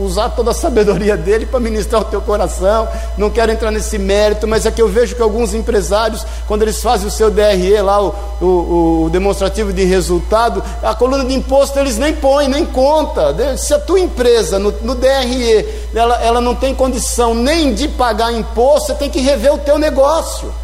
usar 0.00 0.30
toda 0.30 0.52
a 0.52 0.54
sabedoria 0.54 1.14
dele 1.14 1.44
para 1.44 1.60
ministrar 1.60 2.00
o 2.00 2.04
teu 2.06 2.22
coração. 2.22 2.88
Não 3.18 3.28
quero 3.28 3.52
entrar 3.52 3.70
nesse 3.70 3.98
mérito, 3.98 4.48
mas 4.48 4.64
é 4.64 4.70
que 4.70 4.80
eu 4.80 4.88
vejo 4.88 5.14
que 5.14 5.20
alguns 5.20 5.52
empresários, 5.52 6.24
quando 6.46 6.62
eles 6.62 6.80
fazem 6.80 7.06
o 7.06 7.10
seu 7.10 7.30
DRE 7.30 7.78
lá, 7.82 8.02
o, 8.02 8.14
o, 8.40 9.04
o 9.04 9.10
demonstrativo 9.10 9.74
de 9.74 9.84
resultado, 9.84 10.62
a 10.82 10.94
coluna 10.94 11.24
de 11.24 11.34
imposto 11.34 11.78
eles 11.78 11.98
nem 11.98 12.14
põem, 12.14 12.48
nem 12.48 12.64
conta. 12.64 13.36
Se 13.58 13.74
a 13.74 13.78
tua 13.78 14.00
empresa 14.00 14.58
no, 14.58 14.72
no 14.82 14.94
DRE 14.94 15.66
ela, 15.94 16.16
ela 16.22 16.40
não 16.40 16.54
tem 16.54 16.74
condição 16.74 17.34
nem 17.34 17.74
de 17.74 17.88
pagar 17.88 18.32
imposto, 18.32 18.86
você 18.86 18.94
tem 18.94 19.10
que 19.10 19.20
rever 19.20 19.52
o 19.52 19.58
teu 19.58 19.78
negócio 19.78 19.97
negócio. 19.98 20.54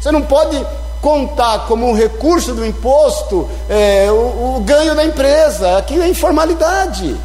Você 0.00 0.10
não 0.10 0.22
pode 0.22 0.64
contar 1.02 1.66
como 1.66 1.88
um 1.88 1.94
recurso 1.94 2.54
do 2.54 2.64
imposto 2.64 3.48
é, 3.68 4.10
o, 4.10 4.56
o 4.56 4.60
ganho 4.64 4.94
da 4.94 5.04
empresa. 5.04 5.76
Aqui 5.76 6.00
é 6.00 6.08
informalidade. 6.08 7.16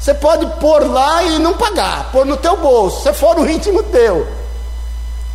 Você 0.00 0.14
pode 0.14 0.46
pôr 0.60 0.86
lá 0.90 1.22
e 1.24 1.38
não 1.38 1.54
pagar, 1.54 2.10
pôr 2.12 2.24
no 2.24 2.36
teu 2.36 2.56
bolso, 2.56 3.02
se 3.02 3.12
for 3.12 3.38
o 3.38 3.48
íntimo 3.48 3.82
teu. 3.82 4.26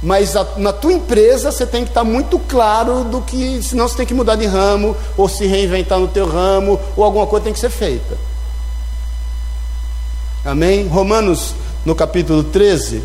Mas 0.02 0.36
a, 0.36 0.46
na 0.58 0.72
tua 0.72 0.94
empresa 0.94 1.52
você 1.52 1.66
tem 1.66 1.84
que 1.84 1.90
estar 1.90 2.04
muito 2.04 2.40
claro 2.40 3.04
do 3.04 3.22
que, 3.22 3.62
senão 3.62 3.88
você 3.88 3.98
tem 3.98 4.06
que 4.06 4.14
mudar 4.14 4.36
de 4.36 4.46
ramo, 4.46 4.96
ou 5.18 5.28
se 5.28 5.46
reinventar 5.46 6.00
no 6.00 6.08
teu 6.08 6.26
ramo, 6.26 6.80
ou 6.96 7.04
alguma 7.04 7.28
coisa 7.28 7.44
tem 7.44 7.54
que 7.54 7.60
ser 7.60 7.70
feita. 7.70 8.18
Amém? 10.46 10.88
Romanos, 10.88 11.54
no 11.86 11.94
capítulo 11.94 12.44
13, 12.44 13.04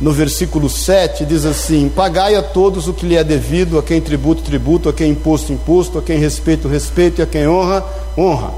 no 0.00 0.12
versículo 0.12 0.70
7, 0.70 1.26
diz 1.26 1.44
assim: 1.44 1.88
Pagai 1.88 2.34
a 2.34 2.42
todos 2.42 2.88
o 2.88 2.94
que 2.94 3.06
lhe 3.06 3.16
é 3.16 3.22
devido, 3.22 3.78
a 3.78 3.82
quem 3.82 4.00
tributo, 4.00 4.42
tributo, 4.42 4.88
a 4.88 4.92
quem 4.92 5.10
imposto, 5.10 5.52
imposto, 5.52 5.98
a 5.98 6.02
quem 6.02 6.18
respeito, 6.18 6.66
respeito, 6.66 7.20
e 7.20 7.22
a 7.22 7.26
quem 7.26 7.46
honra, 7.46 7.84
honra. 8.16 8.52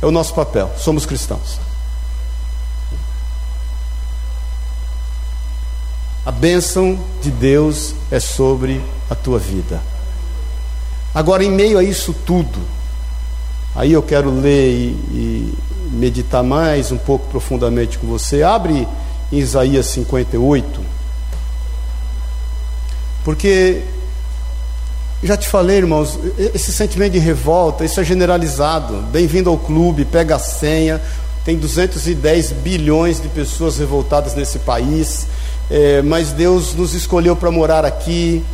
É 0.00 0.06
o 0.06 0.10
nosso 0.10 0.32
papel, 0.32 0.70
somos 0.78 1.04
cristãos. 1.04 1.60
A 6.24 6.30
bênção 6.30 6.98
de 7.22 7.30
Deus 7.30 7.94
é 8.10 8.18
sobre 8.18 8.80
a 9.10 9.14
tua 9.14 9.38
vida. 9.38 9.82
Agora, 11.14 11.44
em 11.44 11.50
meio 11.50 11.78
a 11.78 11.82
isso 11.82 12.14
tudo, 12.24 12.58
aí 13.74 13.92
eu 13.92 14.02
quero 14.02 14.30
ler 14.30 14.70
e, 14.70 14.88
e 15.12 15.54
meditar 15.90 16.42
mais 16.42 16.92
um 16.92 16.98
pouco 16.98 17.26
profundamente 17.26 17.98
com 17.98 18.06
você. 18.06 18.42
Abre 18.42 18.86
em 19.30 19.38
Isaías 19.38 19.86
58. 19.86 20.80
Porque, 23.24 23.82
já 25.22 25.36
te 25.36 25.46
falei, 25.46 25.78
irmãos, 25.78 26.18
esse 26.54 26.72
sentimento 26.72 27.12
de 27.12 27.18
revolta, 27.18 27.84
isso 27.84 28.00
é 28.00 28.04
generalizado. 28.04 29.02
Bem-vindo 29.12 29.50
ao 29.50 29.58
clube, 29.58 30.04
pega 30.04 30.36
a 30.36 30.38
senha. 30.38 31.00
Tem 31.44 31.56
210 31.56 32.52
bilhões 32.52 33.20
de 33.20 33.28
pessoas 33.28 33.78
revoltadas 33.78 34.34
nesse 34.34 34.58
país, 34.58 35.26
é, 35.70 36.02
mas 36.02 36.32
Deus 36.32 36.74
nos 36.74 36.94
escolheu 36.94 37.34
para 37.34 37.50
morar 37.50 37.84
aqui. 37.84 38.44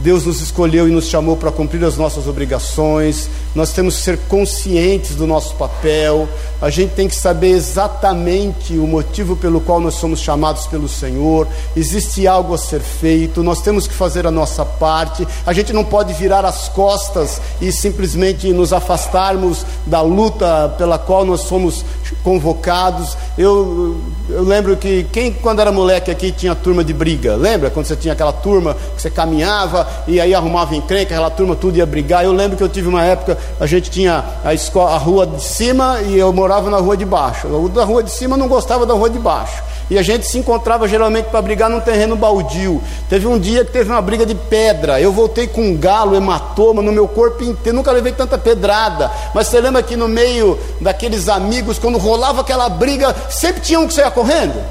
Deus 0.00 0.26
nos 0.26 0.40
escolheu 0.40 0.88
e 0.88 0.90
nos 0.90 1.06
chamou 1.06 1.36
para 1.36 1.52
cumprir 1.52 1.84
as 1.84 1.96
nossas 1.96 2.26
obrigações, 2.26 3.28
nós 3.54 3.72
temos 3.72 3.96
que 3.96 4.02
ser 4.02 4.18
conscientes 4.28 5.14
do 5.14 5.26
nosso 5.26 5.54
papel, 5.54 6.28
a 6.60 6.68
gente 6.68 6.94
tem 6.94 7.08
que 7.08 7.14
saber 7.14 7.50
exatamente 7.50 8.76
o 8.76 8.86
motivo 8.86 9.36
pelo 9.36 9.60
qual 9.60 9.80
nós 9.80 9.94
somos 9.94 10.20
chamados 10.20 10.66
pelo 10.66 10.88
Senhor, 10.88 11.46
existe 11.76 12.26
algo 12.26 12.54
a 12.54 12.58
ser 12.58 12.80
feito, 12.80 13.42
nós 13.42 13.62
temos 13.62 13.86
que 13.86 13.94
fazer 13.94 14.26
a 14.26 14.30
nossa 14.30 14.64
parte, 14.64 15.26
a 15.46 15.52
gente 15.52 15.72
não 15.72 15.84
pode 15.84 16.12
virar 16.14 16.44
as 16.44 16.68
costas 16.68 17.40
e 17.60 17.70
simplesmente 17.70 18.52
nos 18.52 18.72
afastarmos 18.72 19.64
da 19.86 20.00
luta 20.00 20.74
pela 20.76 20.98
qual 20.98 21.24
nós 21.24 21.42
somos 21.42 21.84
convocados. 22.22 23.16
Eu, 23.36 24.00
eu 24.28 24.42
lembro 24.42 24.76
que 24.76 25.04
quem, 25.12 25.32
quando 25.32 25.60
era 25.60 25.72
moleque 25.72 26.10
aqui, 26.10 26.32
tinha 26.32 26.54
turma 26.54 26.84
de 26.84 26.92
briga, 26.92 27.36
lembra? 27.36 27.70
Quando 27.70 27.86
você 27.86 27.96
tinha 27.96 28.12
aquela 28.12 28.32
turma 28.32 28.74
que 28.94 29.02
você 29.02 29.10
caminhava 29.10 29.86
e 30.06 30.20
aí 30.20 30.34
arrumava 30.34 30.74
encrenca, 30.74 31.14
aquela 31.14 31.30
turma 31.30 31.54
tudo 31.54 31.76
ia 31.76 31.86
brigar. 31.86 32.24
Eu 32.24 32.32
lembro 32.32 32.56
que 32.56 32.62
eu 32.62 32.68
tive 32.68 32.88
uma 32.88 33.02
época 33.02 33.38
a 33.60 33.66
gente 33.66 33.90
tinha 33.90 34.24
a, 34.44 34.52
escola, 34.52 34.94
a 34.94 34.98
rua 34.98 35.26
de 35.26 35.42
cima 35.42 36.00
e 36.02 36.18
eu 36.18 36.32
morava 36.32 36.70
na 36.70 36.78
rua 36.78 36.96
de 36.96 37.04
baixo. 37.04 37.46
O 37.48 37.68
da 37.68 37.84
rua 37.84 38.02
de 38.02 38.10
cima 38.10 38.36
não 38.36 38.48
gostava 38.48 38.84
da 38.84 38.94
rua 38.94 39.08
de 39.08 39.18
baixo. 39.18 39.62
E 39.90 39.98
a 39.98 40.02
gente 40.02 40.26
se 40.26 40.38
encontrava 40.38 40.88
geralmente 40.88 41.26
para 41.26 41.42
brigar 41.42 41.68
num 41.68 41.80
terreno 41.80 42.16
baldio. 42.16 42.80
Teve 43.08 43.26
um 43.26 43.38
dia 43.38 43.64
que 43.64 43.72
teve 43.72 43.90
uma 43.90 44.00
briga 44.00 44.24
de 44.24 44.34
pedra. 44.34 44.98
Eu 44.98 45.12
voltei 45.12 45.46
com 45.46 45.60
um 45.60 45.76
galo, 45.76 46.16
hematoma 46.16 46.80
no 46.80 46.90
meu 46.90 47.06
corpo 47.06 47.44
inteiro. 47.44 47.76
Nunca 47.76 47.92
levei 47.92 48.12
tanta 48.12 48.38
pedrada. 48.38 49.10
Mas 49.34 49.48
você 49.48 49.60
lembra 49.60 49.82
que 49.82 49.94
no 49.94 50.08
meio 50.08 50.58
daqueles 50.80 51.28
amigos, 51.28 51.78
quando 51.78 51.93
rolava 51.98 52.40
aquela 52.40 52.68
briga, 52.68 53.14
sempre 53.30 53.60
tinha 53.60 53.80
um 53.80 53.86
que 53.86 53.94
saia 53.94 54.10
correndo? 54.10 54.64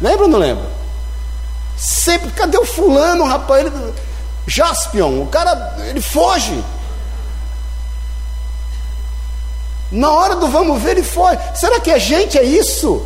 Lembra 0.00 0.24
ou 0.24 0.28
não 0.28 0.38
lembra? 0.38 0.66
Sempre, 1.76 2.30
cadê 2.30 2.58
o 2.58 2.64
fulano, 2.64 3.24
rapaz? 3.24 3.66
Ele, 3.66 3.94
Jaspion, 4.46 5.22
o 5.22 5.26
cara, 5.26 5.76
ele 5.88 6.00
foge. 6.00 6.62
Na 9.90 10.10
hora 10.10 10.36
do 10.36 10.48
vamos 10.48 10.82
ver, 10.82 10.92
ele 10.92 11.02
foge. 11.02 11.38
Será 11.54 11.80
que 11.80 11.90
a 11.90 11.98
gente 11.98 12.38
é 12.38 12.42
isso? 12.42 13.04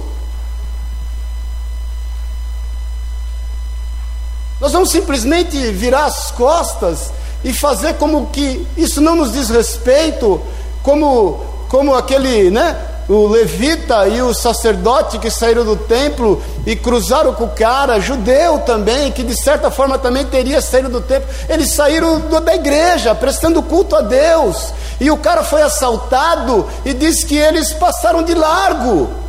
Nós 4.60 4.72
vamos 4.72 4.90
simplesmente 4.90 5.56
virar 5.72 6.04
as 6.04 6.30
costas 6.30 7.10
e 7.42 7.52
fazer 7.52 7.94
como 7.94 8.26
que 8.26 8.66
isso 8.76 9.00
não 9.00 9.16
nos 9.16 9.32
diz 9.32 9.48
respeito, 9.48 10.40
como, 10.82 11.44
como 11.70 11.94
aquele, 11.94 12.50
né? 12.50 12.76
O 13.08 13.28
levita 13.28 14.06
e 14.08 14.20
o 14.20 14.34
sacerdote 14.34 15.18
que 15.18 15.30
saíram 15.30 15.64
do 15.64 15.76
templo 15.76 16.42
e 16.66 16.74
cruzaram 16.76 17.32
com 17.32 17.44
o 17.44 17.50
cara, 17.50 18.00
judeu 18.00 18.58
também, 18.58 19.10
que 19.12 19.22
de 19.22 19.40
certa 19.40 19.70
forma 19.70 19.96
também 19.96 20.24
teria 20.26 20.60
saído 20.60 20.88
do 20.88 21.00
templo, 21.00 21.28
eles 21.48 21.72
saíram 21.72 22.20
da 22.20 22.54
igreja, 22.54 23.14
prestando 23.14 23.62
culto 23.62 23.96
a 23.96 24.00
Deus, 24.00 24.72
e 25.00 25.10
o 25.10 25.16
cara 25.16 25.42
foi 25.42 25.62
assaltado 25.62 26.66
e 26.84 26.92
diz 26.92 27.24
que 27.24 27.36
eles 27.36 27.72
passaram 27.72 28.22
de 28.22 28.34
largo. 28.34 29.19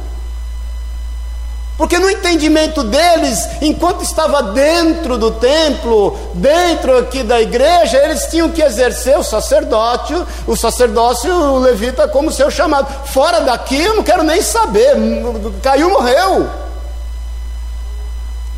Porque 1.82 1.98
no 1.98 2.12
entendimento 2.12 2.84
deles, 2.84 3.50
enquanto 3.60 4.04
estava 4.04 4.44
dentro 4.54 5.18
do 5.18 5.32
templo, 5.32 6.16
dentro 6.36 6.96
aqui 7.00 7.24
da 7.24 7.42
igreja, 7.42 7.98
eles 7.98 8.28
tinham 8.28 8.52
que 8.52 8.62
exercer 8.62 9.18
o 9.18 9.24
sacerdócio, 9.24 10.24
o 10.46 10.56
sacerdócio, 10.56 11.34
o 11.34 11.58
levita 11.58 12.08
como 12.08 12.32
seu 12.32 12.52
chamado. 12.52 12.88
Fora 13.08 13.42
daqui 13.42 13.82
eu 13.82 13.96
não 13.96 14.04
quero 14.04 14.22
nem 14.22 14.44
saber, 14.44 14.96
caiu, 15.64 15.90
morreu. 15.90 16.48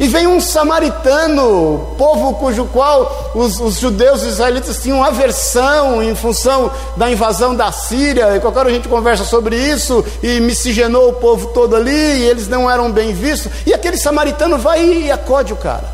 E 0.04 0.08
vem 0.10 0.28
um 0.28 0.42
samaritano, 0.42 1.96
povo 1.98 2.34
cujo 2.34 2.66
qual 2.66 3.32
os, 3.34 3.58
os 3.58 3.80
judeus 3.80 4.22
os 4.22 4.34
israelitas 4.34 4.84
tinham 4.84 5.02
aversão 5.02 6.04
em 6.04 6.14
função 6.14 6.70
da 6.98 7.10
invasão 7.10 7.56
da 7.56 7.72
Síria, 7.72 8.36
e 8.36 8.42
qualquer 8.42 8.60
hora 8.60 8.70
a 8.70 8.74
gente 8.74 8.90
conversa 8.90 9.24
sobre 9.24 9.56
isso, 9.56 10.04
e 10.22 10.42
miscigenou 10.42 11.08
o 11.08 11.14
povo 11.14 11.54
todo 11.54 11.78
ali, 11.78 11.90
e 11.90 12.24
eles 12.24 12.50
não 12.50 12.70
eram 12.70 12.92
bem 12.92 13.14
vistos, 13.14 13.50
e 13.66 13.74
aquele 13.74 13.96
samaritano 13.96 14.58
vai 14.58 14.84
e 14.84 15.10
acode 15.10 15.54
o 15.54 15.56
cara. 15.56 15.90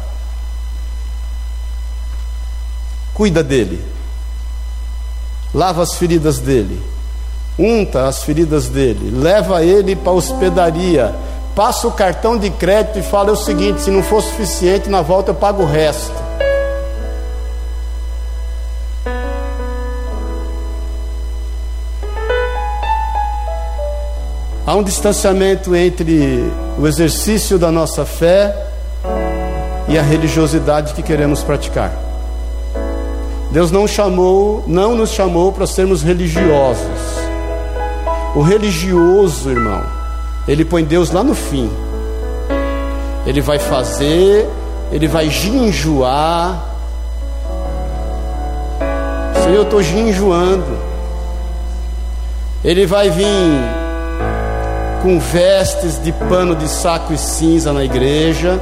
Cuida 3.13 3.43
dele, 3.43 3.79
lava 5.53 5.83
as 5.83 5.93
feridas 5.93 6.39
dele, 6.39 6.81
unta 7.59 8.07
as 8.07 8.23
feridas 8.23 8.69
dele, 8.69 9.11
leva 9.15 9.63
ele 9.63 9.95
para 9.95 10.13
a 10.13 10.15
hospedaria, 10.15 11.15
passa 11.55 11.87
o 11.87 11.91
cartão 11.91 12.37
de 12.37 12.49
crédito 12.49 12.99
e 12.99 13.03
fala 13.03 13.31
o 13.31 13.35
seguinte: 13.35 13.81
se 13.81 13.91
não 13.91 14.03
for 14.03 14.21
suficiente, 14.21 14.89
na 14.89 15.01
volta 15.01 15.31
eu 15.31 15.35
pago 15.35 15.63
o 15.63 15.65
resto. 15.65 16.29
Há 24.65 24.75
um 24.75 24.83
distanciamento 24.83 25.75
entre 25.75 26.43
o 26.77 26.85
exercício 26.85 27.57
da 27.57 27.71
nossa 27.71 28.05
fé 28.05 28.55
e 29.87 29.97
a 29.97 30.01
religiosidade 30.03 30.93
que 30.93 31.01
queremos 31.01 31.43
praticar. 31.43 31.91
Deus 33.51 33.71
não 33.71 33.87
chamou, 33.87 34.63
não 34.67 34.93
nos 34.95 35.09
chamou 35.09 35.51
para 35.51 35.65
sermos 35.65 36.03
religiosos. 36.03 36.85
O 38.35 38.41
religioso, 38.41 39.49
irmão, 39.49 39.83
ele 40.49 40.65
põe 40.65 40.83
Deus 40.83 41.11
lá 41.11 41.23
no 41.23 41.35
fim. 41.35 41.69
Ele 43.23 43.39
vai 43.39 43.59
fazer, 43.59 44.49
ele 44.91 45.07
vai 45.07 45.29
ginjuar. 45.29 46.65
Senhor, 49.43 49.57
eu 49.57 49.61
estou 49.61 49.83
ginjuando. 49.83 50.75
Ele 52.63 52.87
vai 52.87 53.11
vir 53.11 53.27
com 55.03 55.19
vestes 55.19 56.01
de 56.01 56.11
pano 56.11 56.55
de 56.55 56.67
saco 56.67 57.13
e 57.13 57.17
cinza 57.19 57.71
na 57.71 57.83
igreja. 57.83 58.59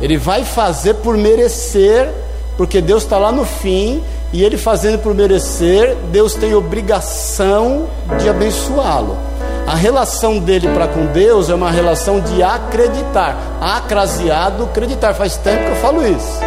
Ele 0.00 0.16
vai 0.16 0.44
fazer 0.44 0.94
por 0.94 1.16
merecer, 1.16 2.08
porque 2.56 2.80
Deus 2.80 3.02
está 3.02 3.18
lá 3.18 3.32
no 3.32 3.44
fim, 3.44 4.04
e 4.32 4.44
ele 4.44 4.56
fazendo 4.56 5.00
por 5.00 5.16
merecer, 5.16 5.96
Deus 6.12 6.34
tem 6.34 6.54
obrigação 6.54 7.88
de 8.20 8.28
abençoá-lo. 8.28 9.29
A 9.70 9.76
relação 9.76 10.40
dele 10.40 10.66
para 10.74 10.88
com 10.88 11.06
Deus 11.06 11.48
é 11.48 11.54
uma 11.54 11.70
relação 11.70 12.18
de 12.18 12.42
acreditar. 12.42 13.36
Acraseado, 13.60 14.64
acreditar. 14.64 15.14
Faz 15.14 15.36
tempo 15.36 15.62
que 15.62 15.70
eu 15.70 15.76
falo 15.76 16.04
isso. 16.04 16.40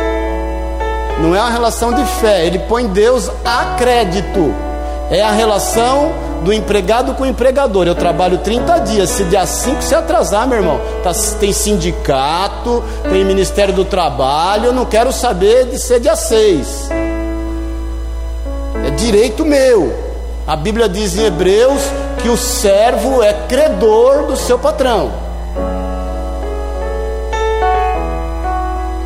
Não 1.21 1.33
é 1.33 1.39
uma 1.39 1.49
relação 1.49 1.93
de 1.93 2.03
fé. 2.19 2.45
Ele 2.45 2.59
põe 2.59 2.85
Deus 2.85 3.31
a 3.45 3.75
crédito. 3.77 4.53
É 5.09 5.21
a 5.21 5.31
relação 5.31 6.11
do 6.43 6.51
empregado 6.51 7.13
com 7.13 7.23
o 7.23 7.25
empregador. 7.25 7.87
Eu 7.87 7.95
trabalho 7.95 8.39
30 8.39 8.79
dias. 8.79 9.09
Se 9.11 9.23
dia 9.23 9.45
5 9.45 9.81
se 9.81 9.95
atrasar, 9.95 10.45
meu 10.45 10.57
irmão, 10.57 10.81
tá, 11.01 11.13
tem 11.39 11.53
sindicato, 11.53 12.83
tem 13.09 13.23
Ministério 13.23 13.73
do 13.73 13.85
Trabalho. 13.85 14.65
Eu 14.65 14.73
não 14.73 14.83
quero 14.83 15.13
saber 15.13 15.67
de 15.67 15.79
ser 15.79 16.01
dia 16.01 16.17
6. 16.17 16.89
É 18.85 18.89
direito 18.89 19.45
meu. 19.45 20.02
A 20.45 20.57
Bíblia 20.57 20.89
diz 20.89 21.17
em 21.17 21.23
Hebreus 21.23 21.81
que 22.21 22.27
o 22.27 22.35
servo 22.35 23.23
é 23.23 23.31
credor 23.47 24.25
do 24.25 24.35
seu 24.35 24.59
patrão. 24.59 25.09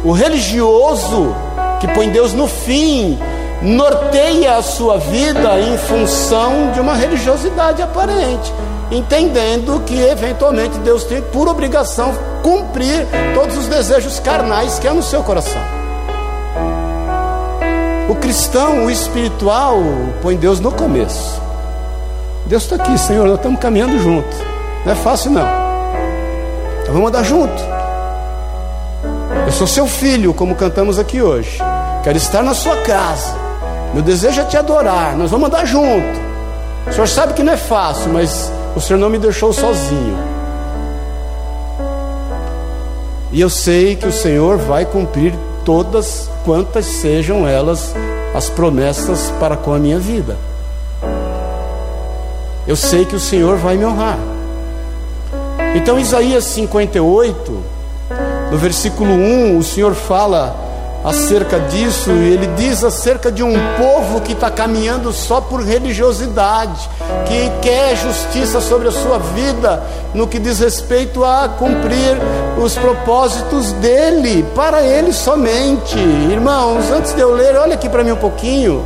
O 0.03 0.11
religioso 0.11 1.35
que 1.79 1.87
põe 1.89 2.09
Deus 2.09 2.33
no 2.33 2.47
fim 2.47 3.19
norteia 3.61 4.55
a 4.55 4.63
sua 4.63 4.97
vida 4.97 5.59
em 5.59 5.77
função 5.77 6.71
de 6.71 6.79
uma 6.79 6.95
religiosidade 6.95 7.83
aparente, 7.83 8.51
entendendo 8.89 9.83
que 9.85 9.99
eventualmente 9.99 10.79
Deus 10.79 11.03
tem 11.03 11.21
por 11.21 11.47
obrigação 11.47 12.13
cumprir 12.41 13.05
todos 13.35 13.57
os 13.57 13.67
desejos 13.67 14.19
carnais 14.19 14.79
que 14.79 14.87
há 14.87 14.93
no 14.93 15.03
seu 15.03 15.21
coração. 15.21 15.76
O 18.09 18.15
cristão, 18.15 18.85
o 18.85 18.91
espiritual, 18.91 19.79
põe 20.21 20.37
Deus 20.37 20.59
no 20.59 20.71
começo. 20.71 21.41
Deus 22.45 22.63
está 22.63 22.77
aqui, 22.77 22.97
Senhor, 22.97 23.27
nós 23.27 23.35
estamos 23.35 23.59
caminhando 23.59 23.99
junto. 23.99 24.35
Não 24.85 24.93
é 24.93 24.95
fácil 24.95 25.31
não. 25.31 25.47
Então 26.81 26.93
vamos 26.93 27.09
andar 27.09 27.23
junto. 27.23 27.61
Eu 29.45 29.51
sou 29.51 29.67
seu 29.67 29.85
filho, 29.85 30.33
como 30.33 30.55
cantamos 30.55 30.97
aqui 30.97 31.21
hoje. 31.21 31.59
Quero 32.03 32.17
estar 32.17 32.41
na 32.41 32.53
sua 32.53 32.77
casa. 32.77 33.35
Meu 33.93 34.01
desejo 34.01 34.39
é 34.39 34.45
te 34.45 34.55
adorar. 34.55 35.17
Nós 35.17 35.29
vamos 35.29 35.47
andar 35.47 35.65
junto. 35.65 36.19
O 36.87 36.93
Senhor 36.93 37.07
sabe 37.07 37.33
que 37.33 37.43
não 37.43 37.51
é 37.51 37.57
fácil, 37.57 38.13
mas 38.13 38.49
o 38.73 38.79
Senhor 38.79 38.99
não 38.99 39.09
me 39.09 39.17
deixou 39.17 39.51
sozinho. 39.51 40.17
E 43.33 43.41
eu 43.41 43.49
sei 43.49 43.97
que 43.97 44.07
o 44.07 44.11
Senhor 44.11 44.57
vai 44.57 44.85
cumprir 44.85 45.33
todas 45.65 46.29
quantas 46.47 46.85
sejam 46.85 47.45
elas 47.45 47.93
as 48.33 48.49
promessas 48.49 49.31
para 49.37 49.55
com 49.55 49.73
a 49.73 49.77
minha 49.77 49.99
vida 49.99 50.35
eu 52.67 52.75
sei 52.75 53.05
que 53.05 53.15
o 53.15 53.19
Senhor 53.19 53.55
vai 53.55 53.77
me 53.77 53.85
honrar. 53.85 54.19
Então, 55.73 55.97
Isaías 55.97 56.43
58, 56.43 57.63
no 58.51 58.57
versículo 58.57 59.09
1, 59.09 59.57
o 59.57 59.63
Senhor 59.63 59.95
fala 59.95 60.53
acerca 61.07 61.57
disso, 61.61 62.11
ele 62.11 62.47
diz 62.57 62.83
acerca 62.83 63.31
de 63.31 63.41
um 63.41 63.53
povo 63.77 64.19
que 64.19 64.33
está 64.33 64.51
caminhando 64.51 65.13
só 65.13 65.39
por 65.39 65.61
religiosidade, 65.63 66.89
que 67.25 67.49
quer 67.61 67.95
justiça 67.95 68.59
sobre 68.59 68.89
a 68.89 68.91
sua 68.91 69.17
vida, 69.17 69.81
no 70.13 70.27
que 70.27 70.37
diz 70.37 70.59
respeito 70.59 71.23
a 71.23 71.47
cumprir 71.47 72.17
os 72.61 72.75
propósitos 72.75 73.71
dele, 73.73 74.45
para 74.53 74.81
ele 74.81 75.13
somente. 75.13 75.97
Irmãos, 75.97 76.91
antes 76.91 77.15
de 77.15 77.21
eu 77.21 77.33
ler, 77.33 77.55
olha 77.55 77.75
aqui 77.75 77.87
para 77.87 78.03
mim 78.03 78.11
um 78.11 78.17
pouquinho. 78.17 78.85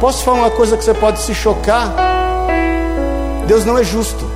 Posso 0.00 0.22
falar 0.22 0.38
uma 0.38 0.50
coisa 0.50 0.76
que 0.76 0.84
você 0.84 0.92
pode 0.92 1.20
se 1.20 1.34
chocar? 1.34 1.94
Deus 3.46 3.64
não 3.64 3.78
é 3.78 3.82
justo. 3.82 4.30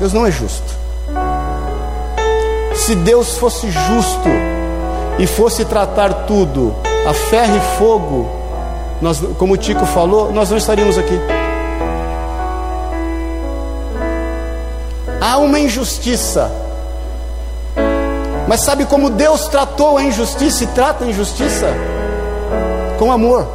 Deus 0.00 0.12
não 0.12 0.26
é 0.26 0.30
justo. 0.32 0.83
Se 2.84 2.94
Deus 2.94 3.38
fosse 3.38 3.70
justo 3.70 4.28
e 5.18 5.26
fosse 5.26 5.64
tratar 5.64 6.26
tudo 6.26 6.74
a 7.06 7.14
ferro 7.14 7.56
e 7.56 7.78
fogo, 7.78 8.30
nós, 9.00 9.20
como 9.38 9.54
o 9.54 9.56
Tico 9.56 9.86
falou, 9.86 10.32
nós 10.32 10.50
não 10.50 10.56
estaríamos 10.56 10.98
aqui. 10.98 11.18
Há 15.20 15.38
uma 15.38 15.58
injustiça. 15.58 16.52
Mas 18.46 18.60
sabe 18.60 18.84
como 18.84 19.08
Deus 19.08 19.48
tratou 19.48 19.96
a 19.96 20.02
injustiça 20.02 20.64
e 20.64 20.66
trata 20.68 21.04
a 21.04 21.08
injustiça? 21.08 21.66
com 22.98 23.10
amor. 23.10 23.46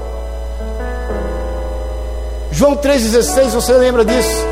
João 2.52 2.76
3,16, 2.76 3.50
você 3.50 3.74
lembra 3.74 4.04
disso? 4.04 4.46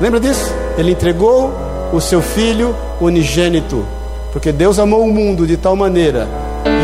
Lembra 0.00 0.20
disso? 0.20 0.52
Ele 0.76 0.92
entregou 0.92 1.52
o 1.92 2.00
seu 2.00 2.20
filho 2.20 2.74
unigênito, 3.04 3.84
porque 4.32 4.52
Deus 4.52 4.78
amou 4.78 5.04
o 5.04 5.12
mundo 5.12 5.46
de 5.46 5.56
tal 5.56 5.76
maneira 5.76 6.28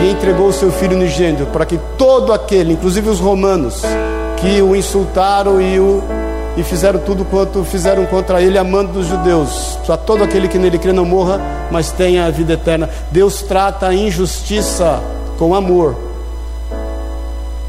e 0.03 0.11
entregou 0.11 0.49
o 0.49 0.53
seu 0.53 0.71
filho 0.71 0.97
unigênito 0.97 1.47
para 1.47 1.65
que 1.65 1.79
todo 1.97 2.33
aquele, 2.33 2.73
inclusive 2.75 3.09
os 3.09 3.21
romanos, 3.21 3.83
que 4.37 4.63
o 4.63 4.77
insultaram 4.77 5.61
e 5.61 5.79
o 5.79 6.03
e 6.59 6.63
fizeram 6.65 6.99
tudo 6.99 7.25
quanto 7.25 7.63
fizeram 7.63 8.05
contra 8.07 8.43
ele, 8.43 8.59
amando 8.59 8.99
os 8.99 9.07
judeus. 9.07 9.79
Só 9.85 9.97
todo 9.97 10.25
aquele 10.25 10.49
que 10.49 10.59
nele 10.59 10.77
crê 10.77 10.93
não 10.93 11.05
morra, 11.05 11.41
mas 11.71 11.93
tenha 11.93 12.27
a 12.27 12.31
vida 12.31 12.55
eterna. 12.55 12.91
Deus 13.13 13.43
trata 13.43 13.87
a 13.87 13.95
injustiça 13.95 15.01
com 15.39 15.55
amor. 15.55 15.95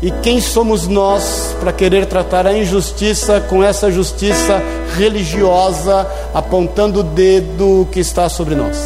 E 0.02 0.10
quem 0.10 0.41
somos 0.41 0.88
nós 0.88 1.56
para 1.60 1.72
querer 1.72 2.08
tratar 2.08 2.47
a 2.47 2.58
injustiça 2.58 3.39
com 3.41 3.64
essa 3.64 3.91
justiça 3.91 4.60
religiosa, 5.00 6.06
apontando 6.34 7.00
o 7.00 7.04
dedo 7.04 7.88
que 7.91 8.00
está 8.00 8.28
sobre 8.30 8.56
nós? 8.56 8.78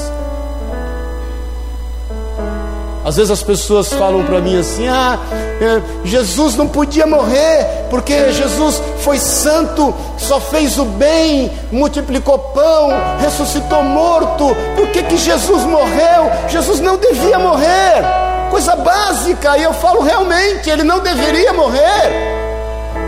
Às 3.05 3.17
vezes 3.17 3.31
as 3.31 3.43
pessoas 3.43 3.91
falam 3.91 4.23
para 4.23 4.39
mim 4.39 4.57
assim: 4.57 4.87
ah, 4.87 5.19
é, 5.59 5.81
Jesus 6.05 6.55
não 6.55 6.67
podia 6.67 7.05
morrer, 7.05 7.87
porque 7.89 8.31
Jesus 8.31 8.81
foi 8.99 9.19
santo, 9.19 9.93
só 10.17 10.39
fez 10.39 10.79
o 10.79 10.85
bem, 10.85 11.51
multiplicou 11.71 12.39
pão, 12.39 12.89
ressuscitou 13.19 13.83
morto. 13.83 14.55
Por 14.77 14.87
que, 14.89 15.03
que 15.03 15.17
Jesus 15.17 15.63
morreu? 15.63 16.31
Jesus 16.47 16.79
não 16.79 16.95
devia 16.97 17.37
morrer. 17.37 18.03
Coisa 18.49 18.75
básica, 18.75 19.57
e 19.57 19.63
eu 19.63 19.73
falo 19.73 20.01
realmente: 20.01 20.69
ele 20.69 20.83
não 20.83 21.01
deveria 21.01 21.51
morrer. 21.51 22.42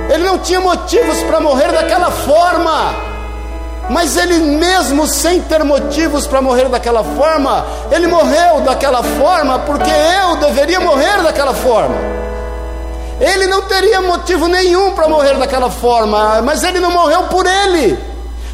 Ele 0.09 0.23
não 0.23 0.37
tinha 0.37 0.59
motivos 0.59 1.23
para 1.23 1.39
morrer 1.39 1.71
daquela 1.71 2.11
forma. 2.11 3.15
Mas 3.89 4.17
ele 4.17 4.37
mesmo 4.39 5.07
sem 5.07 5.41
ter 5.41 5.63
motivos 5.63 6.25
para 6.25 6.41
morrer 6.41 6.69
daquela 6.69 7.03
forma, 7.03 7.65
ele 7.91 8.07
morreu 8.07 8.61
daquela 8.61 9.03
forma 9.03 9.59
porque 9.59 9.91
eu 9.91 10.37
deveria 10.37 10.79
morrer 10.79 11.21
daquela 11.21 11.53
forma. 11.53 11.95
Ele 13.19 13.45
não 13.45 13.61
teria 13.63 14.01
motivo 14.01 14.47
nenhum 14.47 14.91
para 14.91 15.07
morrer 15.07 15.35
daquela 15.35 15.69
forma, 15.69 16.41
mas 16.41 16.63
ele 16.63 16.79
não 16.79 16.91
morreu 16.91 17.23
por 17.23 17.45
ele, 17.45 17.97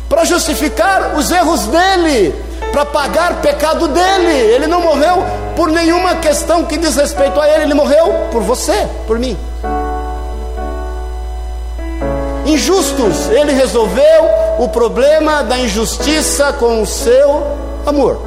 para 0.07 0.23
justificar 0.25 1.15
os 1.15 1.31
erros 1.31 1.65
dele, 1.65 2.35
para 2.71 2.85
pagar 2.85 3.41
pecado 3.41 3.87
dele. 3.87 4.33
Ele 4.33 4.67
não 4.67 4.81
morreu 4.81 5.25
por 5.55 5.69
nenhuma 5.69 6.15
questão 6.15 6.65
que 6.65 6.77
diz 6.77 6.95
respeito 6.95 7.39
a 7.39 7.47
ele, 7.47 7.63
ele 7.63 7.73
morreu 7.73 8.27
por 8.31 8.43
você, 8.43 8.85
por 9.07 9.17
mim 9.17 9.37
injustos. 12.53 13.29
Ele 13.29 13.51
resolveu 13.53 14.29
o 14.59 14.67
problema 14.69 15.43
da 15.43 15.57
injustiça 15.59 16.53
com 16.53 16.81
o 16.81 16.85
seu 16.85 17.43
amor. 17.85 18.21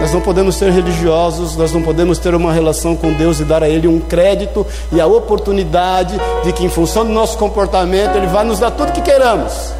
Nós 0.00 0.12
não 0.14 0.20
podemos 0.20 0.56
ser 0.56 0.72
religiosos, 0.72 1.56
nós 1.56 1.72
não 1.72 1.82
podemos 1.82 2.18
ter 2.18 2.34
uma 2.34 2.52
relação 2.52 2.96
com 2.96 3.12
Deus 3.12 3.38
e 3.38 3.44
dar 3.44 3.62
a 3.62 3.68
Ele 3.68 3.86
um 3.86 4.00
crédito 4.00 4.66
e 4.90 5.00
a 5.00 5.06
oportunidade 5.06 6.18
de 6.42 6.52
que, 6.52 6.64
em 6.64 6.68
função 6.68 7.04
do 7.04 7.12
nosso 7.12 7.36
comportamento, 7.36 8.16
Ele 8.16 8.26
vai 8.26 8.44
nos 8.44 8.58
dar 8.58 8.70
tudo 8.70 8.92
que 8.92 9.02
queiramos. 9.02 9.79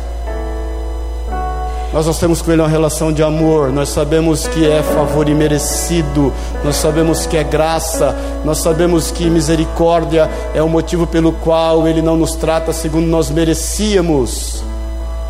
Nós, 1.92 2.06
nós 2.06 2.18
temos 2.18 2.40
com 2.40 2.52
Ele 2.52 2.62
uma 2.62 2.68
relação 2.68 3.12
de 3.12 3.20
amor, 3.20 3.72
nós 3.72 3.88
sabemos 3.88 4.46
que 4.46 4.64
é 4.64 4.80
favor 4.80 5.28
imerecido, 5.28 6.32
nós 6.64 6.76
sabemos 6.76 7.26
que 7.26 7.36
é 7.36 7.42
graça, 7.42 8.16
nós 8.44 8.58
sabemos 8.58 9.10
que 9.10 9.28
misericórdia 9.28 10.30
é 10.54 10.62
o 10.62 10.68
motivo 10.68 11.04
pelo 11.04 11.32
qual 11.32 11.88
Ele 11.88 12.00
não 12.00 12.16
nos 12.16 12.36
trata 12.36 12.72
segundo 12.72 13.08
nós 13.08 13.28
merecíamos, 13.28 14.62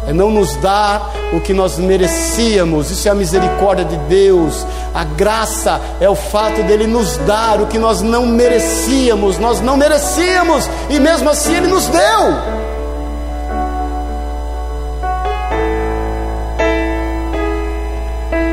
é 0.07 0.13
não 0.13 0.31
nos 0.31 0.55
dar 0.57 1.11
o 1.33 1.41
que 1.41 1.55
nós 1.55 1.79
merecíamos, 1.79 2.91
isso 2.91 3.09
é 3.09 3.11
a 3.11 3.15
misericórdia 3.15 3.87
de 3.87 3.97
Deus, 3.97 4.67
a 4.93 5.03
graça 5.03 5.81
é 5.99 6.11
o 6.11 6.15
fato 6.15 6.63
dele 6.65 6.87
nos 6.87 7.17
dar 7.19 7.59
o 7.59 7.69
que 7.69 7.79
nós 7.79 8.03
não 8.03 8.27
merecíamos, 8.27 9.39
nós 9.39 9.63
não 9.63 9.79
merecíamos, 9.79 10.69
e 10.91 11.01
mesmo 11.01 11.31
assim 11.31 11.55
Ele 11.55 11.69
nos 11.69 11.87
deu. 11.87 12.70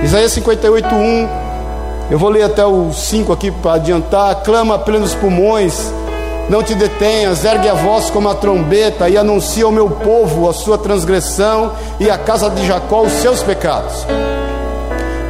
Isaías 0.08 0.32
58, 0.32 0.88
1. 0.96 1.30
Eu 2.10 2.18
vou 2.18 2.30
ler 2.30 2.44
até 2.44 2.66
o 2.66 2.94
5 2.94 3.34
aqui 3.34 3.52
para 3.52 3.74
adiantar. 3.74 4.36
Clama 4.42 4.76
a 4.76 4.80
plenos 4.80 5.14
pulmões, 5.14 5.92
não 6.50 6.64
te 6.64 6.74
detenhas, 6.74 7.44
ergue 7.44 7.68
a 7.68 7.74
voz 7.74 8.10
como 8.10 8.30
a 8.30 8.36
trombeta 8.36 9.10
e 9.10 9.18
anuncia 9.18 9.66
ao 9.66 9.72
meu 9.72 9.90
povo 9.90 10.50
a 10.50 10.54
sua 10.54 10.78
transgressão 10.78 11.74
e 12.00 12.10
à 12.10 12.18
casa 12.18 12.50
de 12.50 12.66
Jacó 12.66 13.02
os 13.02 13.12
seus 13.12 13.44
pecados. 13.44 14.06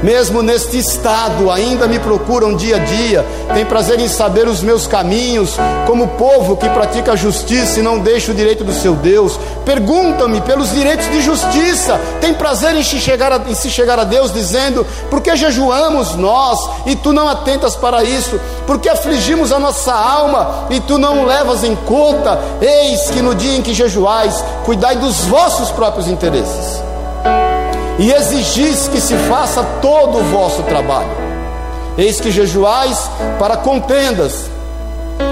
Mesmo 0.03 0.43
neste 0.43 0.77
estado, 0.77 1.49
ainda 1.49 1.87
me 1.87 1.97
procuram 1.97 2.55
dia 2.55 2.75
a 2.75 2.79
dia, 2.79 3.25
tem 3.53 3.65
prazer 3.65 3.99
em 3.99 4.07
saber 4.07 4.47
os 4.47 4.61
meus 4.61 4.85
caminhos, 4.85 5.55
como 5.87 6.07
povo 6.09 6.55
que 6.55 6.69
pratica 6.69 7.13
a 7.13 7.15
justiça 7.15 7.79
e 7.79 7.83
não 7.83 7.97
deixa 7.97 8.31
o 8.31 8.35
direito 8.35 8.63
do 8.63 8.73
seu 8.73 8.93
Deus. 8.93 9.39
Pergunta-me 9.65 10.39
pelos 10.41 10.71
direitos 10.71 11.09
de 11.09 11.19
justiça, 11.21 11.99
tem 12.21 12.31
prazer 12.31 12.75
em 12.75 12.83
se, 12.83 12.99
chegar 12.99 13.31
a, 13.31 13.37
em 13.49 13.55
se 13.55 13.71
chegar 13.71 13.97
a 13.97 14.03
Deus, 14.03 14.31
dizendo: 14.31 14.85
Por 15.09 15.19
que 15.19 15.35
jejuamos 15.35 16.15
nós 16.15 16.59
e 16.85 16.95
tu 16.95 17.11
não 17.11 17.27
atentas 17.27 17.75
para 17.75 18.03
isso? 18.03 18.39
Por 18.67 18.79
que 18.79 18.89
afligimos 18.89 19.51
a 19.51 19.57
nossa 19.57 19.93
alma 19.93 20.67
e 20.69 20.79
tu 20.79 20.99
não 20.99 21.25
levas 21.25 21.63
em 21.63 21.75
conta? 21.75 22.39
Eis 22.61 23.09
que 23.09 23.21
no 23.21 23.33
dia 23.33 23.57
em 23.57 23.63
que 23.63 23.73
jejuais, 23.73 24.43
cuidai 24.63 24.95
dos 24.95 25.25
vossos 25.25 25.71
próprios 25.71 26.07
interesses 26.07 26.86
e 27.99 28.11
exigis 28.11 28.87
que 28.87 29.01
se 29.01 29.15
faça 29.15 29.63
todo 29.81 30.19
o 30.19 30.23
vosso 30.23 30.63
trabalho. 30.63 31.09
Eis 31.97 32.19
que 32.19 32.31
jejuais 32.31 33.09
para 33.39 33.57
contendas 33.57 34.45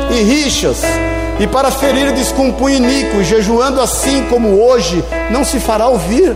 e 0.09 0.21
rixas, 0.23 0.81
e 1.39 1.45
para 1.45 1.69
ferir 1.69 2.13
punho 2.57 2.77
iníquo, 2.77 3.23
jejuando 3.23 3.81
assim 3.81 4.25
como 4.29 4.63
hoje, 4.63 5.03
não 5.29 5.43
se 5.43 5.59
fará 5.59 5.87
ouvir 5.87 6.35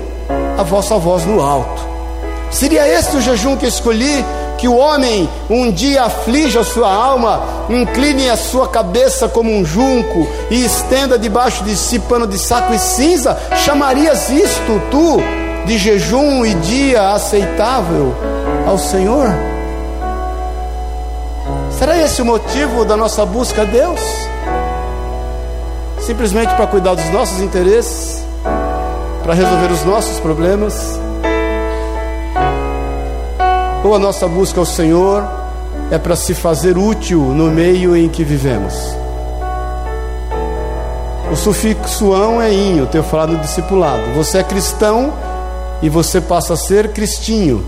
a 0.57 0.63
vossa 0.63 0.97
voz 0.97 1.25
no 1.25 1.41
alto. 1.41 1.87
Seria 2.51 2.87
este 2.87 3.17
o 3.17 3.21
jejum 3.21 3.55
que 3.55 3.65
escolhi? 3.65 4.25
Que 4.57 4.67
o 4.67 4.75
homem 4.75 5.29
um 5.49 5.71
dia 5.71 6.03
aflige 6.03 6.57
a 6.57 6.63
sua 6.65 6.91
alma, 6.91 7.41
incline 7.69 8.29
a 8.29 8.35
sua 8.35 8.67
cabeça 8.67 9.29
como 9.29 9.49
um 9.49 9.63
junco 9.63 10.27
e 10.51 10.65
estenda 10.65 11.17
debaixo 11.17 11.63
de 11.63 11.77
si 11.77 11.97
pano 11.99 12.27
de 12.27 12.37
saco 12.37 12.73
e 12.73 12.79
cinza? 12.79 13.37
Chamarias 13.63 14.29
isto 14.29 14.81
tu 14.91 15.21
de 15.65 15.77
jejum 15.77 16.45
e 16.45 16.53
dia 16.55 17.11
aceitável 17.11 18.13
ao 18.67 18.77
Senhor? 18.77 19.27
Será 21.71 21.97
esse 21.97 22.21
o 22.21 22.25
motivo 22.25 22.83
da 22.83 22.97
nossa 22.97 23.25
busca 23.25 23.61
a 23.61 23.65
Deus? 23.65 24.01
Simplesmente 26.01 26.53
para 26.55 26.67
cuidar 26.67 26.95
dos 26.95 27.09
nossos 27.11 27.39
interesses, 27.39 28.23
para 29.23 29.33
resolver 29.33 29.71
os 29.71 29.85
nossos 29.85 30.19
problemas? 30.19 30.99
Ou 33.83 33.95
a 33.95 33.99
nossa 33.99 34.27
busca 34.27 34.59
ao 34.59 34.65
Senhor 34.65 35.23
é 35.89 35.97
para 35.97 36.15
se 36.15 36.33
fazer 36.33 36.77
útil 36.77 37.21
no 37.21 37.49
meio 37.49 37.95
em 37.95 38.09
que 38.09 38.23
vivemos? 38.23 38.73
O 41.31 41.35
sufixo 41.35 42.11
é 42.41 42.51
inho, 42.51 42.87
tenho 42.87 43.03
falado 43.03 43.33
no 43.33 43.39
discipulado. 43.39 44.01
Você 44.15 44.39
é 44.39 44.43
cristão 44.43 45.13
e 45.81 45.89
você 45.89 46.19
passa 46.19 46.53
a 46.53 46.57
ser 46.57 46.89
cristinho. 46.89 47.65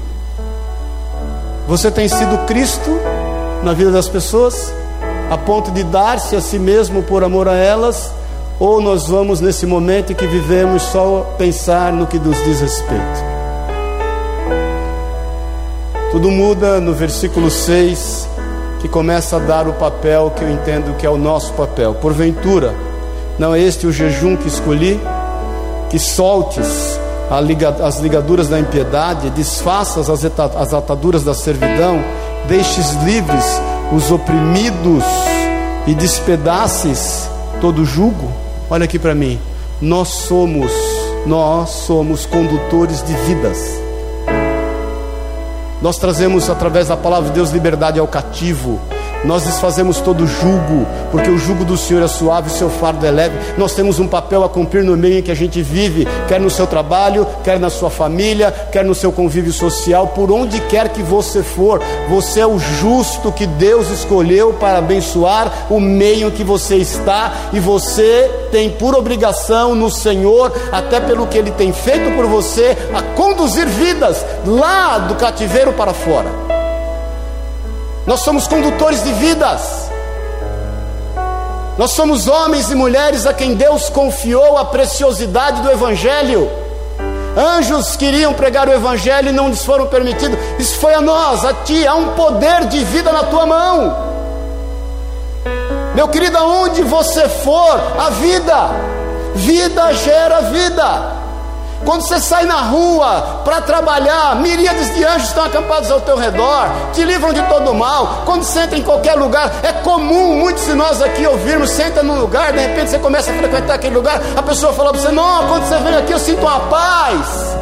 Você 1.68 1.90
tem 1.90 2.08
sido 2.08 2.46
Cristo 2.46 2.90
na 3.64 3.74
vida 3.74 3.92
das 3.92 4.08
pessoas, 4.08 4.74
a 5.30 5.38
ponto 5.38 5.72
de 5.72 5.84
dar-se 5.84 6.36
a 6.36 6.42
si 6.42 6.60
mesmo 6.60 7.04
por 7.04 7.24
amor 7.24 7.48
a 7.48 7.56
elas, 7.56 8.12
ou 8.60 8.82
nós 8.82 9.08
vamos 9.08 9.40
nesse 9.40 9.66
momento 9.66 10.12
em 10.12 10.16
que 10.16 10.28
vivemos 10.28 10.84
só 10.84 11.36
pensar 11.38 11.94
no 11.94 12.06
que 12.06 12.20
nos 12.20 12.38
diz 12.44 12.60
respeito? 12.60 13.32
Tudo 16.12 16.30
muda 16.30 16.82
no 16.82 16.94
versículo 16.94 17.50
6, 17.50 18.28
que 18.82 18.90
começa 18.90 19.38
a 19.38 19.40
dar 19.40 19.68
o 19.68 19.74
papel 19.74 20.34
que 20.36 20.44
eu 20.44 20.52
entendo 20.52 20.98
que 20.98 21.06
é 21.06 21.10
o 21.10 21.18
nosso 21.18 21.54
papel. 21.54 21.94
Porventura, 21.96 22.74
não 23.40 23.56
é 23.56 23.62
este 23.62 23.88
o 23.88 23.94
jejum 23.94 24.36
que 24.36 24.48
escolhi? 24.48 25.00
Que 25.90 25.98
soltes 25.98 26.91
as 27.32 28.00
ligaduras 28.00 28.50
da 28.50 28.60
impiedade, 28.60 29.30
desfaças 29.30 30.10
as 30.10 30.74
ataduras 30.74 31.24
da 31.24 31.34
servidão, 31.34 32.04
deixes 32.46 32.92
livres 33.04 33.46
os 33.96 34.12
oprimidos 34.12 35.04
e 35.88 35.94
despedaces 35.94 37.30
todo 37.62 37.86
jugo. 37.86 38.30
Olha 38.70 38.84
aqui 38.84 39.00
para 39.00 39.16
mim. 39.16 39.40
Nós 39.82 40.10
somos, 40.10 40.72
nós 41.26 41.70
somos 41.70 42.26
condutores 42.26 43.02
de 43.02 43.14
vidas. 43.14 43.82
Nós 45.82 45.98
trazemos 45.98 46.50
através 46.50 46.90
da 46.90 46.98
palavra 46.98 47.30
de 47.30 47.36
Deus 47.36 47.52
liberdade 47.52 47.98
ao 47.98 48.08
cativo. 48.08 48.80
Nós 49.24 49.44
desfazemos 49.44 50.00
todo 50.00 50.26
jugo, 50.26 50.88
porque 51.12 51.30
o 51.30 51.38
jugo 51.38 51.64
do 51.64 51.78
Senhor 51.78 52.04
é 52.04 52.08
suave, 52.08 52.50
o 52.50 52.54
seu 52.54 52.70
fardo 52.70 53.06
é 53.06 53.12
leve. 53.12 53.38
Nós 53.58 53.74
temos 53.74 54.00
um 54.00 54.08
papel 54.08 54.44
a 54.44 54.50
cumprir 54.50 54.84
no 54.84 54.98
meio 54.98 55.20
em 55.20 55.22
que 55.22 55.32
a 55.32 55.36
gente 55.36 55.62
vive, 55.62 56.08
quer 56.28 56.40
no 56.40 56.50
seu 56.50 56.66
trabalho, 56.66 57.28
quer 57.44 57.60
na 57.60 57.70
sua 57.70 57.90
família, 57.90 58.52
quer 58.72 58.84
no 58.84 58.96
seu 58.96 59.12
convívio 59.12 59.54
social, 59.54 60.08
por 60.08 60.32
onde 60.32 60.60
quer 60.62 60.90
que 60.90 61.04
você 61.04 61.44
for. 61.44 61.82
Você 62.10 62.40
é 62.40 62.48
o 62.48 62.58
justo 62.58 63.32
que 63.32 63.46
Deus 63.46 63.90
escolheu 63.90 64.54
para 64.54 64.80
abençoar 64.80 65.68
o 65.70 65.80
meio 65.80 66.28
em 66.30 66.32
que 66.32 66.44
você 66.44 66.78
está, 66.78 67.34
e 67.54 67.60
você 67.60 68.30
tem 68.52 68.70
por 68.70 68.96
obrigação 68.96 69.76
no 69.76 69.90
Senhor, 69.90 70.52
até 70.72 71.00
pelo 71.00 71.28
que 71.28 71.38
Ele 71.38 71.52
tem 71.52 71.72
feito 71.72 72.16
por 72.16 72.26
você, 72.26 72.78
a 72.94 73.02
conduzir 73.16 73.68
vidas 73.68 74.26
lá 74.46 74.98
do 74.98 75.16
cativeiro 75.16 75.74
para 75.74 75.94
fora. 75.94 76.51
Nós 78.06 78.22
somos 78.22 78.48
condutores 78.48 79.04
de 79.04 79.14
vidas. 79.14 79.90
Nós 81.78 81.92
somos 81.92 82.28
homens 82.28 82.70
e 82.70 82.76
mulheres 82.76 83.26
a 83.26 83.34
quem 83.34 83.56
Deus 83.56 83.90
confiou 83.90 84.58
a 84.58 84.66
preciosidade 84.66 85.62
do 85.62 85.72
Evangelho. 85.72 86.50
Anjos 87.38 87.96
queriam 87.96 88.34
pregar 88.34 88.68
o 88.68 88.74
Evangelho 88.74 89.30
e 89.30 89.32
não 89.32 89.50
lhes 89.50 89.64
foram 89.64 89.88
permitidos. 89.88 90.38
Isso 90.60 90.80
foi 90.80 90.94
a 90.94 91.02
nós, 91.02 91.46
a 91.46 91.54
ti. 91.54 91.88
Há 91.88 91.96
um 91.96 92.10
poder 92.10 92.66
de 92.66 92.84
vida 92.84 93.12
na 93.12 93.24
tua 93.24 93.46
mão. 93.46 94.12
Meu 95.96 96.08
querido, 96.08 96.38
aonde 96.38 96.84
você 96.84 97.28
for, 97.30 97.80
a 98.00 98.10
vida. 98.10 98.70
Vida 99.36 99.94
gera 99.94 100.42
vida. 100.42 101.21
Quando 101.86 102.02
você 102.02 102.20
sai 102.20 102.46
na 102.46 102.62
rua 102.62 103.42
para 103.44 103.62
trabalhar, 103.62 104.36
miríades 104.36 104.94
de 104.94 105.04
anjos 105.04 105.30
estão 105.30 105.46
acampados 105.46 105.90
ao 105.90 106.00
teu 106.02 106.16
redor, 106.16 106.70
te 106.94 107.04
livram 107.04 107.34
de 107.34 107.42
todo 107.44 107.74
mal. 107.74 108.22
Quando 108.26 108.44
você 108.44 108.62
entra 108.62 108.78
em 108.78 108.84
qualquer 108.84 109.16
lugar, 109.16 109.52
é 109.64 109.74
comum 109.74 110.36
muitos 110.36 110.66
de 110.66 110.74
nós 110.74 111.02
aqui 111.02 111.26
ouvirmos, 111.26 111.72
senta 111.72 112.04
num 112.04 112.20
lugar, 112.20 112.54
de 112.54 112.60
repente 112.60 112.92
você 112.92 113.00
começa 113.00 113.32
a 113.32 113.34
frequentar 113.34 113.76
aquele 113.76 113.96
lugar, 113.96 114.22
a 114.36 114.42
pessoa 114.44 114.74
fala 114.74 114.92
para 114.92 115.02
você: 115.02 115.12
Não, 115.12 115.48
quando 115.48 115.64
você 115.64 115.78
vem 115.78 115.96
aqui 115.96 116.12
eu 116.12 116.20
sinto 116.20 116.42
uma 116.42 116.60
paz. 116.62 117.56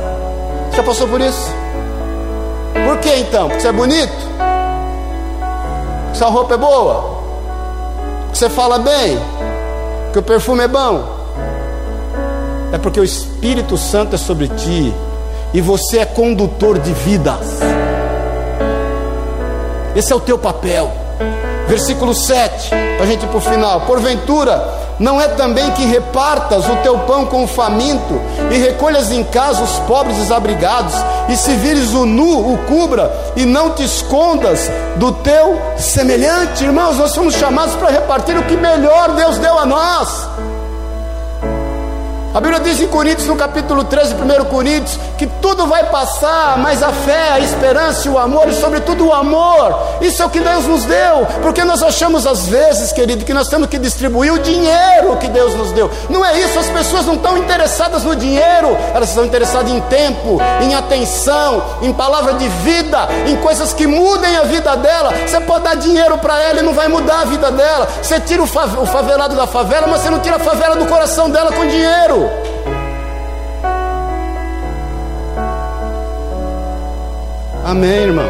Já 0.75 0.83
passou 0.83 1.07
por 1.07 1.21
isso? 1.21 1.49
Por 2.85 2.97
que 2.97 3.13
então? 3.15 3.47
Porque 3.47 3.61
você 3.61 3.67
é 3.69 3.71
bonito? 3.71 4.29
Sua 6.13 6.27
roupa 6.27 6.55
é 6.55 6.57
boa? 6.57 7.19
Você 8.33 8.49
fala 8.49 8.79
bem? 8.79 9.19
Porque 10.05 10.19
o 10.19 10.23
perfume 10.23 10.63
é 10.63 10.67
bom? 10.67 11.18
É 12.71 12.77
porque 12.77 12.99
o 12.99 13.03
Espírito 13.03 13.77
Santo 13.77 14.15
é 14.15 14.17
sobre 14.17 14.47
ti 14.47 14.93
e 15.53 15.61
você 15.61 15.99
é 15.99 16.05
condutor 16.05 16.79
de 16.79 16.93
vidas. 16.93 17.59
Esse 19.95 20.13
é 20.13 20.15
o 20.15 20.19
teu 20.19 20.37
papel. 20.37 20.91
Versículo 21.67 22.15
7, 22.15 22.69
para 22.69 23.03
a 23.03 23.05
gente 23.05 23.23
ir 23.23 23.27
para 23.27 23.37
o 23.37 23.41
final. 23.41 23.81
Porventura, 23.81 24.79
não 24.99 25.21
é 25.21 25.27
também 25.29 25.69
que 25.71 25.85
repartas 25.85 26.67
o 26.67 26.75
teu 26.77 26.97
pão 26.99 27.25
com 27.25 27.43
o 27.43 27.47
faminto 27.47 28.19
e 28.51 28.57
recolhas 28.57 29.11
em 29.11 29.23
casa 29.23 29.63
os 29.63 29.79
pobres 29.79 30.17
desabrigados, 30.17 30.93
e 31.29 31.37
se 31.37 31.53
vires 31.53 31.93
o 31.93 32.05
nu, 32.05 32.53
o 32.53 32.57
cubra, 32.65 33.11
e 33.35 33.45
não 33.45 33.71
te 33.71 33.83
escondas 33.83 34.69
do 34.97 35.11
teu 35.11 35.61
semelhante? 35.77 36.63
Irmãos, 36.63 36.97
nós 36.97 37.11
somos 37.11 37.35
chamados 37.35 37.75
para 37.75 37.91
repartir 37.91 38.37
o 38.37 38.43
que 38.43 38.57
melhor 38.57 39.13
Deus 39.15 39.37
deu 39.37 39.57
a 39.57 39.65
nós. 39.65 40.27
A 42.31 42.39
Bíblia 42.39 42.59
diz 42.59 42.79
em 42.79 42.87
Coríntios, 42.87 43.27
no 43.27 43.35
capítulo 43.35 43.83
13, 43.83 44.13
1 44.13 44.45
Coríntios, 44.45 44.99
que 45.17 45.25
tudo 45.41 45.65
vai 45.65 45.85
passar, 45.85 46.59
mas 46.59 46.83
a 46.83 46.93
fé, 46.93 47.33
a 47.33 47.39
esperança 47.39 48.07
e 48.07 48.11
o 48.11 48.19
amor, 48.19 48.47
e 48.47 48.53
sobretudo 48.53 49.07
o 49.07 49.13
amor, 49.13 49.75
isso 49.99 50.21
é 50.21 50.25
o 50.27 50.29
que 50.29 50.39
Deus 50.39 50.65
nos 50.65 50.85
deu, 50.85 51.25
porque 51.41 51.63
nós 51.63 51.81
achamos 51.81 52.27
às 52.27 52.47
vezes, 52.47 52.91
querido, 52.91 53.25
que 53.25 53.33
nós 53.33 53.47
temos 53.47 53.67
que 53.67 53.79
distribuir 53.79 54.31
o 54.31 54.37
dinheiro 54.37 55.17
que 55.19 55.27
Deus 55.27 55.55
nos 55.55 55.71
deu. 55.71 55.89
Não 56.07 56.23
é 56.23 56.39
isso, 56.39 56.59
as 56.59 56.67
pessoas 56.67 57.07
não 57.07 57.15
estão 57.15 57.35
interessadas 57.35 58.03
no 58.03 58.15
dinheiro, 58.15 58.77
elas 58.93 59.09
estão 59.09 59.25
interessadas 59.25 59.71
em 59.71 59.81
tempo, 59.81 60.39
em 60.61 60.75
atenção, 60.75 61.63
em 61.81 61.91
palavra 61.91 62.33
de 62.33 62.47
vida, 62.47 63.09
em 63.27 63.37
coisas 63.37 63.73
que 63.73 63.87
mudem 63.87 64.37
a 64.37 64.43
vida 64.43 64.77
dela. 64.77 65.11
Você 65.27 65.39
pode 65.39 65.63
dar 65.63 65.75
dinheiro 65.75 66.15
para 66.19 66.39
ela 66.39 66.59
e 66.59 66.61
não 66.61 66.75
vai 66.75 66.87
mudar 66.87 67.21
a 67.21 67.25
vida 67.25 67.51
dela. 67.51 67.87
Você 68.03 68.19
tira 68.19 68.43
o 68.43 68.45
favelado 68.45 69.35
da 69.35 69.47
favela, 69.47 69.87
mas 69.87 70.01
você 70.01 70.11
não 70.11 70.19
tira 70.19 70.35
a 70.35 70.39
favela 70.39 70.75
do 70.75 70.85
coração 70.85 71.27
dela 71.27 71.51
com 71.51 71.65
dinheiro. 71.65 72.18
Amém, 77.63 77.89
irmão. 77.91 78.25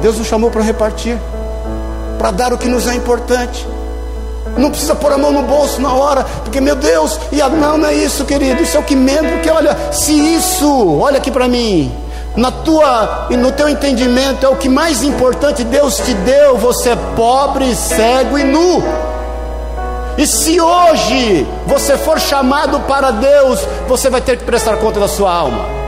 Deus 0.00 0.16
nos 0.16 0.26
chamou 0.26 0.50
para 0.50 0.62
repartir, 0.62 1.18
para 2.18 2.30
dar 2.30 2.52
o 2.52 2.58
que 2.58 2.68
nos 2.68 2.86
é 2.86 2.94
importante. 2.94 3.66
Não 4.56 4.70
precisa 4.70 4.94
pôr 4.94 5.12
a 5.12 5.18
mão 5.18 5.32
no 5.32 5.42
bolso 5.42 5.80
na 5.80 5.92
hora, 5.92 6.24
porque 6.44 6.60
meu 6.60 6.76
Deus, 6.76 7.18
e 7.32 7.40
a, 7.40 7.48
não, 7.48 7.78
não 7.78 7.88
é 7.88 7.94
isso, 7.94 8.24
querido. 8.24 8.62
Isso 8.62 8.76
é 8.76 8.80
o 8.80 8.82
que 8.82 8.96
menos, 8.96 9.32
porque 9.32 9.50
olha, 9.50 9.76
se 9.92 10.12
isso, 10.12 10.98
olha 11.00 11.18
aqui 11.18 11.30
para 11.30 11.48
mim, 11.48 11.92
na 12.36 12.50
tua 12.50 13.26
e 13.30 13.36
no 13.36 13.50
teu 13.52 13.68
entendimento 13.68 14.46
é 14.46 14.48
o 14.48 14.56
que 14.56 14.68
mais 14.68 15.02
importante 15.02 15.64
Deus 15.64 15.96
te 15.96 16.14
deu, 16.14 16.56
você 16.56 16.90
é 16.90 16.96
pobre, 17.16 17.74
cego 17.74 18.38
e 18.38 18.44
nu. 18.44 18.82
E 20.18 20.26
se 20.26 20.60
hoje 20.60 21.46
você 21.66 21.96
for 21.96 22.20
chamado 22.20 22.80
para 22.80 23.10
Deus, 23.10 23.60
você 23.88 24.10
vai 24.10 24.20
ter 24.20 24.36
que 24.36 24.44
prestar 24.44 24.76
conta 24.76 25.00
da 25.00 25.08
sua 25.08 25.32
alma. 25.32 25.80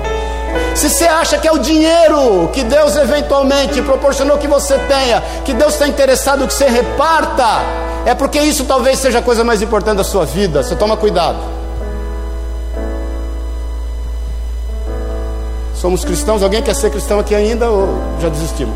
Se 0.74 0.88
você 0.88 1.04
acha 1.04 1.38
que 1.38 1.46
é 1.46 1.52
o 1.52 1.58
dinheiro 1.58 2.48
que 2.52 2.62
Deus 2.62 2.96
eventualmente 2.96 3.80
proporcionou 3.82 4.38
que 4.38 4.48
você 4.48 4.78
tenha, 4.78 5.22
que 5.44 5.52
Deus 5.52 5.74
está 5.74 5.86
interessado 5.86 6.46
que 6.46 6.54
você 6.54 6.66
reparta, 6.66 7.60
é 8.04 8.14
porque 8.14 8.40
isso 8.40 8.64
talvez 8.64 8.98
seja 8.98 9.18
a 9.18 9.22
coisa 9.22 9.44
mais 9.44 9.60
importante 9.62 9.98
da 9.98 10.04
sua 10.04 10.24
vida. 10.24 10.62
Você 10.62 10.74
toma 10.74 10.96
cuidado. 10.96 11.38
Somos 15.74 16.04
cristãos, 16.04 16.42
alguém 16.42 16.62
quer 16.62 16.74
ser 16.74 16.90
cristão 16.90 17.18
aqui 17.18 17.34
ainda 17.34 17.68
ou 17.68 17.88
já 18.20 18.28
desistimos? 18.28 18.74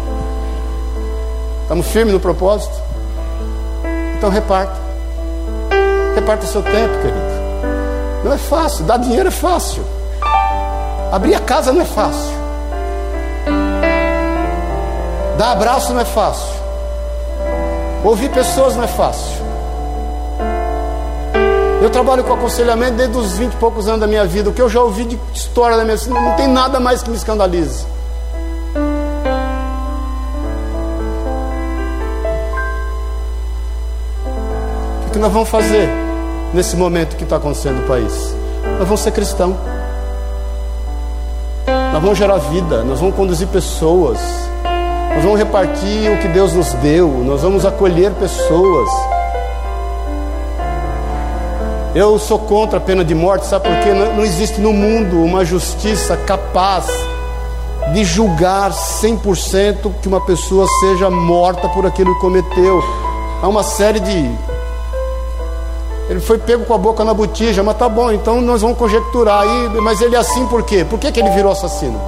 Estamos 1.63 1.87
firmes 1.87 2.13
no 2.13 2.21
propósito? 2.21 2.75
Então 4.17 4.29
reparta. 4.29 4.86
Reparta 6.17 6.47
o 6.47 6.49
seu 6.49 6.63
tempo, 6.63 6.95
querido. 7.03 7.37
Não 8.25 8.33
é 8.33 8.39
fácil, 8.39 8.87
dar 8.87 8.97
dinheiro 8.97 9.29
é 9.29 9.31
fácil. 9.31 9.85
Abrir 11.13 11.35
a 11.35 11.41
casa 11.41 11.73
não 11.73 11.83
é 11.83 11.85
fácil. 11.85 12.35
Dar 15.37 15.53
abraço 15.53 15.93
não 15.93 16.01
é 16.01 16.07
fácil. 16.07 16.57
Ouvir 18.03 18.31
pessoas 18.31 18.75
não 18.75 18.85
é 18.85 18.89
fácil. 18.89 19.45
Eu 21.83 21.91
trabalho 21.91 22.25
com 22.25 22.33
aconselhamento 22.33 22.95
desde 22.95 23.19
os 23.19 23.33
20 23.33 23.53
e 23.53 23.57
poucos 23.59 23.87
anos 23.87 24.01
da 24.01 24.07
minha 24.07 24.25
vida. 24.25 24.49
O 24.49 24.55
que 24.55 24.63
eu 24.63 24.71
já 24.71 24.81
ouvi 24.81 25.05
de 25.05 25.21
história 25.35 25.77
da 25.77 25.85
minha 25.85 25.99
vida, 25.99 26.15
não 26.15 26.35
tem 26.35 26.49
nada 26.49 26.81
mais 26.81 27.03
que 27.03 27.11
me 27.11 27.17
escandalize. 27.17 27.85
O 35.07 35.11
que 35.13 35.19
nós 35.19 35.31
vamos 35.31 35.51
fazer? 35.51 36.06
Nesse 36.57 36.75
momento 36.75 37.17
que 37.17 37.25
está 37.25 37.37
acontecendo 37.37 37.83
no 37.83 37.87
país. 37.87 38.35
Nós 38.79 38.89
vamos 38.89 39.01
ser 39.01 39.13
cristãos. 39.13 39.55
Nós 41.93 42.03
vamos 42.03 42.19
gerar 42.19 42.39
vida, 42.39 42.83
nós 42.83 43.01
vamos 43.01 43.15
conduzir 43.15 43.49
pessoas, 43.49 44.19
nós 45.15 45.23
vamos 45.23 45.39
repartir 45.39 46.11
o 46.11 46.19
que 46.19 46.29
Deus 46.29 46.53
nos 46.53 46.73
deu, 46.75 47.09
nós 47.09 47.41
vamos 47.41 47.65
acolher 47.65 48.13
pessoas. 48.13 48.89
Eu 51.95 52.19
sou 52.19 52.39
contra 52.39 52.77
a 52.79 52.81
pena 52.81 53.03
de 53.03 53.15
morte, 53.15 53.47
sabe 53.47 53.69
por 53.69 53.79
quê? 53.79 53.93
Não 53.93 54.23
existe 54.25 54.61
no 54.61 54.75
mundo 54.75 55.23
uma 55.23 55.43
justiça 55.43 56.17
capaz 56.19 56.87
de 57.95 58.05
julgar 58.05 58.73
100% 58.73 59.93
que 60.03 60.09
uma 60.09 60.21
pessoa 60.21 60.67
seja 60.81 61.09
morta 61.09 61.67
por 61.71 61.87
aquilo 61.87 62.15
que 62.15 62.21
cometeu. 62.21 62.83
Há 63.43 63.49
uma 63.49 63.63
série 63.63 64.01
de 64.01 64.31
ele 66.09 66.21
foi 66.21 66.39
pego 66.39 66.65
com 66.65 66.75
a 66.75 66.79
boca 66.79 67.05
na 67.05 67.13
botija, 67.13 67.63
mas 67.63 67.77
tá 67.77 67.89
bom, 67.89 68.13
então 68.13 68.41
nós 68.41 68.63
vamos 68.63 68.79
conjecturar 68.79 69.43
aí, 69.43 69.69
mas 69.81 70.01
ele 70.01 70.15
é 70.15 70.19
assim 70.19 70.47
por 70.47 70.63
quê? 70.63 70.85
Por 70.89 70.99
que, 70.99 71.11
que 71.11 71.19
ele 71.19 71.31
virou 71.31 71.51
assassino? 71.51 72.01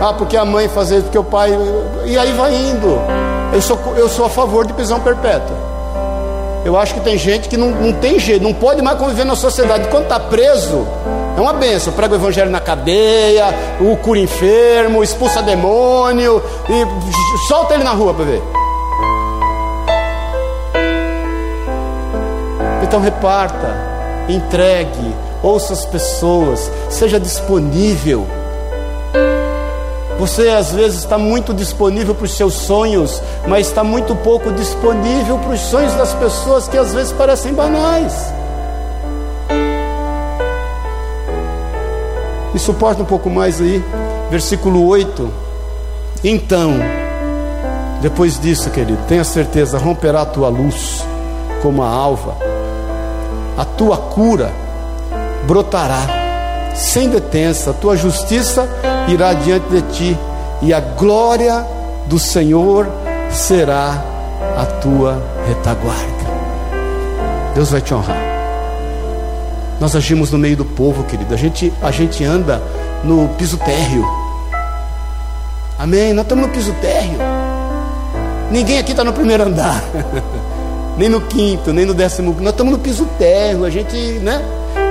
Ah, 0.00 0.12
porque 0.12 0.36
a 0.36 0.44
mãe 0.44 0.68
fazia, 0.68 1.00
porque 1.00 1.16
o 1.16 1.24
pai. 1.24 1.56
E 2.04 2.18
aí 2.18 2.32
vai 2.32 2.54
indo. 2.54 3.00
Eu 3.52 3.62
sou, 3.62 3.78
eu 3.96 4.08
sou 4.08 4.26
a 4.26 4.28
favor 4.28 4.66
de 4.66 4.72
prisão 4.72 5.00
perpétua. 5.00 5.56
Eu 6.64 6.76
acho 6.76 6.94
que 6.94 7.00
tem 7.00 7.16
gente 7.16 7.48
que 7.48 7.56
não, 7.56 7.70
não 7.70 7.92
tem 7.92 8.18
jeito, 8.18 8.42
não 8.42 8.52
pode 8.52 8.82
mais 8.82 8.98
conviver 8.98 9.24
na 9.24 9.36
sociedade. 9.36 9.88
Quando 9.88 10.04
está 10.04 10.18
preso, 10.18 10.86
é 11.36 11.40
uma 11.40 11.52
benção. 11.52 11.92
Prega 11.92 12.14
o 12.14 12.16
evangelho 12.16 12.50
na 12.50 12.60
cadeia, 12.60 13.54
o 13.80 13.96
cura 13.96 14.18
enfermo, 14.18 15.02
expulsa 15.02 15.40
demônio 15.42 16.42
e 16.68 17.46
solta 17.46 17.74
ele 17.74 17.84
na 17.84 17.92
rua 17.92 18.12
para 18.12 18.24
ver. 18.24 18.65
Então 22.96 23.04
reparta, 23.04 23.76
entregue, 24.26 25.14
ouça 25.42 25.74
as 25.74 25.84
pessoas, 25.84 26.72
seja 26.88 27.20
disponível. 27.20 28.26
Você 30.18 30.48
às 30.48 30.72
vezes 30.72 31.00
está 31.00 31.18
muito 31.18 31.52
disponível 31.52 32.14
para 32.14 32.24
os 32.24 32.34
seus 32.34 32.54
sonhos, 32.54 33.20
mas 33.46 33.66
está 33.66 33.84
muito 33.84 34.16
pouco 34.16 34.50
disponível 34.50 35.36
para 35.36 35.50
os 35.50 35.60
sonhos 35.60 35.92
das 35.92 36.14
pessoas 36.14 36.68
que 36.68 36.78
às 36.78 36.94
vezes 36.94 37.12
parecem 37.12 37.52
banais. 37.52 38.32
Me 42.54 42.58
suporta 42.58 43.02
um 43.02 43.06
pouco 43.06 43.28
mais 43.28 43.60
aí, 43.60 43.84
versículo 44.30 44.86
8. 44.86 45.30
Então, 46.24 46.72
depois 48.00 48.40
disso, 48.40 48.70
querido, 48.70 49.00
tenha 49.06 49.22
certeza, 49.22 49.76
romperá 49.76 50.22
a 50.22 50.26
tua 50.26 50.48
luz 50.48 51.04
como 51.60 51.82
a 51.82 51.88
alva, 51.88 52.55
a 53.56 53.64
tua 53.64 53.96
cura 53.96 54.52
brotará 55.46 56.26
sem 56.74 57.08
detença, 57.08 57.70
a 57.70 57.74
tua 57.74 57.96
justiça 57.96 58.68
irá 59.08 59.32
diante 59.32 59.68
de 59.68 59.82
ti, 59.92 60.18
e 60.60 60.74
a 60.74 60.80
glória 60.80 61.64
do 62.06 62.18
Senhor 62.18 62.86
será 63.30 64.02
a 64.56 64.66
tua 64.66 65.22
retaguarda. 65.46 66.26
Deus 67.54 67.70
vai 67.70 67.80
te 67.80 67.94
honrar. 67.94 68.20
Nós 69.80 69.96
agimos 69.96 70.30
no 70.30 70.38
meio 70.38 70.56
do 70.56 70.64
povo, 70.64 71.04
querido. 71.04 71.32
A 71.32 71.36
gente, 71.36 71.72
a 71.82 71.90
gente 71.90 72.24
anda 72.24 72.62
no 73.02 73.28
piso 73.30 73.56
térreo. 73.58 74.04
Amém? 75.78 76.12
Nós 76.12 76.24
estamos 76.24 76.46
no 76.46 76.52
piso 76.52 76.72
térreo. 76.80 77.18
Ninguém 78.50 78.78
aqui 78.78 78.92
está 78.92 79.04
no 79.04 79.12
primeiro 79.12 79.44
andar. 79.44 79.82
nem 80.96 81.08
no 81.08 81.20
quinto, 81.20 81.72
nem 81.72 81.84
no 81.84 81.94
décimo. 81.94 82.34
Nós 82.40 82.50
estamos 82.50 82.72
no 82.72 82.78
piso 82.78 83.06
térreo. 83.18 83.64
A 83.64 83.70
gente, 83.70 83.96
né? 84.20 84.42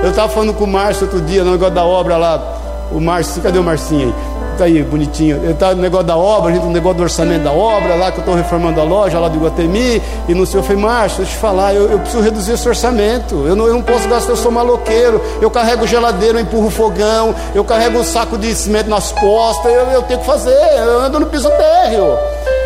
Eu 0.02 0.10
estava 0.10 0.28
falando 0.28 0.54
com 0.54 0.64
o 0.64 0.66
Márcio 0.66 1.04
outro 1.04 1.20
dia, 1.20 1.42
no 1.42 1.52
negócio 1.52 1.74
da 1.74 1.84
obra 1.84 2.16
lá. 2.16 2.58
O 2.92 3.00
Márcio, 3.00 3.42
cadê 3.42 3.58
o 3.58 3.64
Marcinho 3.64 4.08
aí? 4.08 4.36
Tá 4.56 4.64
aí, 4.64 4.82
bonitinho. 4.82 5.36
Eu 5.44 5.50
estava 5.50 5.74
no 5.74 5.82
negócio 5.82 6.06
da 6.06 6.16
obra, 6.16 6.50
a 6.50 6.54
gente 6.54 6.64
no 6.64 6.70
negócio 6.70 6.96
do 6.96 7.02
orçamento 7.02 7.44
da 7.44 7.52
obra, 7.52 7.94
lá 7.94 8.10
que 8.10 8.18
eu 8.18 8.20
estou 8.22 8.34
reformando 8.34 8.80
a 8.80 8.84
loja 8.84 9.18
lá 9.18 9.28
do 9.28 9.36
Iguatemi, 9.36 10.00
e 10.26 10.34
no 10.34 10.46
seu 10.46 10.60
eu 10.60 10.64
falei, 10.64 10.80
Márcio, 10.80 11.18
deixa 11.18 11.32
eu 11.32 11.36
te 11.36 11.40
falar, 11.40 11.74
eu, 11.74 11.90
eu, 11.90 11.98
preciso 11.98 12.22
reduzir 12.22 12.52
esse 12.52 12.66
orçamento. 12.66 13.34
Eu 13.46 13.54
não, 13.54 13.66
eu 13.66 13.74
não 13.74 13.82
posso 13.82 14.08
gastar, 14.08 14.32
eu 14.32 14.36
sou 14.36 14.50
maloqueiro, 14.50 15.20
eu 15.42 15.50
carrego 15.50 15.86
geladeira, 15.86 16.38
eu 16.38 16.42
empurro 16.42 16.70
fogão, 16.70 17.34
eu 17.54 17.64
carrego 17.64 17.98
um 17.98 18.04
saco 18.04 18.38
de 18.38 18.54
cimento 18.54 18.88
nas 18.88 19.12
costas, 19.12 19.70
eu, 19.70 19.90
eu 19.90 20.02
tenho 20.02 20.20
que 20.20 20.26
fazer, 20.26 20.56
eu 20.78 21.00
ando 21.00 21.20
no 21.20 21.26
piso 21.26 21.50
térreo. 21.50 22.16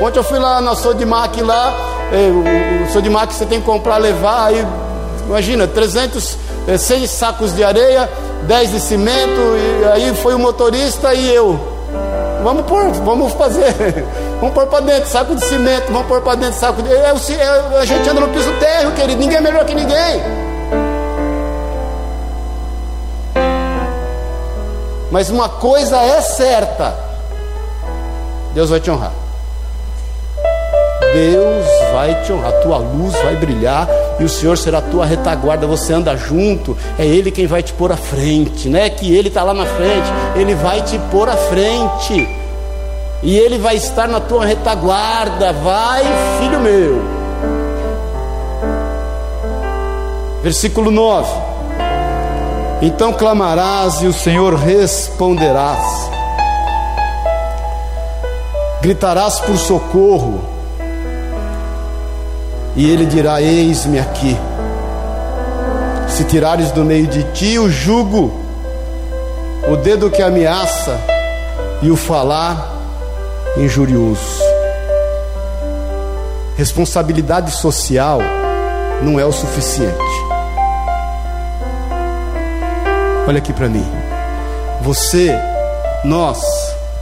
Ontem 0.01 0.19
eu 0.19 0.25
fui 0.25 0.39
lá 0.39 0.61
na 0.61 0.77
Sodimac 0.77 1.43
lá, 1.43 1.75
eh, 2.13 2.31
o, 2.31 2.85
o 2.85 2.93
Sodimac 2.93 3.33
você 3.35 3.47
tem 3.47 3.61
que 3.61 3.67
comprar, 3.67 3.99
levar, 3.99 4.47
aí, 4.47 4.67
imagina, 5.27 5.67
300 5.67 6.39
é, 6.67 6.77
seis 6.77 7.11
sacos 7.11 7.55
de 7.55 7.65
areia, 7.65 8.09
dez 8.43 8.71
de 8.71 8.81
cimento, 8.81 9.41
e 9.57 9.85
aí 9.93 10.15
foi 10.17 10.35
o 10.35 10.39
motorista 10.39 11.15
e 11.15 11.35
eu. 11.35 11.59
Vamos 12.43 12.65
pôr, 12.67 12.91
vamos 12.93 13.33
fazer. 13.33 13.75
Vamos 14.41 14.55
pôr 14.55 14.67
para 14.69 14.81
dentro 14.81 15.07
saco 15.07 15.35
de 15.35 15.45
cimento, 15.45 15.93
vamos 15.93 16.09
pôr 16.09 16.23
para 16.23 16.35
dentro 16.35 16.59
saco 16.59 16.83
de. 16.83 16.91
É, 16.91 17.13
é, 17.13 17.79
a 17.79 17.85
gente 17.85 18.09
anda 18.09 18.23
no 18.23 18.29
piso 18.29 18.51
terra, 18.59 18.91
querido, 18.93 19.21
ninguém 19.21 19.37
é 19.37 19.41
melhor 19.43 19.67
que 19.67 19.75
ninguém. 19.75 20.23
Mas 25.11 25.29
uma 25.29 25.47
coisa 25.47 25.99
é 25.99 26.23
certa: 26.23 26.95
Deus 28.55 28.71
vai 28.71 28.81
te 28.81 28.91
honrar. 28.91 29.13
Deus 31.13 31.67
vai 31.93 32.23
te 32.23 32.33
honrar, 32.33 32.53
tua 32.63 32.77
luz 32.77 33.15
vai 33.23 33.35
brilhar 33.37 33.89
e 34.21 34.25
o 34.25 34.29
Senhor 34.29 34.57
será 34.57 34.79
a 34.79 34.83
tua 34.83 35.05
retaguarda. 35.05 35.67
Você 35.67 35.93
anda 35.93 36.17
junto, 36.17 36.77
é 36.99 37.05
Ele 37.05 37.31
quem 37.31 37.47
vai 37.47 37.63
te 37.63 37.73
pôr 37.73 37.91
à 37.91 37.97
frente, 37.97 38.69
não 38.69 38.79
é 38.79 38.89
que 38.89 39.13
Ele 39.13 39.29
está 39.29 39.43
lá 39.43 39.53
na 39.53 39.67
frente, 39.67 40.09
Ele 40.37 40.55
vai 40.55 40.83
te 40.83 40.99
pôr 41.11 41.29
à 41.29 41.37
frente 41.37 42.29
e 43.23 43.37
Ele 43.37 43.59
vai 43.59 43.77
estar 43.77 44.07
na 44.07 44.21
tua 44.21 44.45
retaguarda. 44.45 45.53
Vai, 45.53 46.05
filho 46.39 46.61
meu. 46.61 47.03
Versículo 50.43 50.91
9: 50.91 51.29
Então 52.83 53.13
clamarás 53.13 54.01
e 54.03 54.07
o 54.07 54.13
Senhor 54.13 54.55
responderás, 54.55 56.11
gritarás 58.81 59.41
por 59.41 59.57
socorro 59.59 60.60
e 62.77 62.91
ele 62.91 63.07
dirá: 63.07 63.41
Eis-me 63.41 63.99
aqui. 63.99 64.37
Se 66.09 66.25
tirares 66.25 66.71
do 66.73 66.85
meio 66.85 67.07
de 67.07 67.23
ti 67.33 67.59
o 67.59 67.71
jugo, 67.71 68.33
o 69.71 69.77
dedo 69.77 70.11
que 70.11 70.23
ameaça 70.23 70.99
e 71.83 71.91
o 71.91 71.97
falar 71.97 72.77
injurioso. 73.57 74.41
Responsabilidade 76.57 77.53
social 77.53 78.21
não 79.03 79.19
é 79.19 79.25
o 79.25 79.33
suficiente. 79.33 79.97
Olha 83.27 83.39
aqui 83.39 83.53
para 83.53 83.69
mim. 83.69 83.87
Você, 84.83 85.35
nós, 86.05 86.41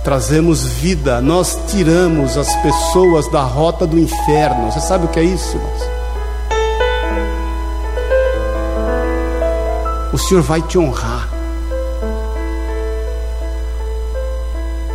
trazemos 0.09 0.65
vida, 0.65 1.21
nós 1.21 1.59
tiramos 1.67 2.39
as 2.39 2.57
pessoas 2.63 3.31
da 3.31 3.43
rota 3.43 3.87
do 3.87 3.99
inferno. 3.99 4.73
Você 4.73 4.81
sabe 4.81 5.05
o 5.05 5.09
que 5.09 5.21
é 5.21 5.23
isso, 5.23 5.55
irmãos? 5.55 5.83
O 10.11 10.17
Senhor 10.17 10.41
vai 10.43 10.63
te 10.63 10.79
honrar. 10.79 11.29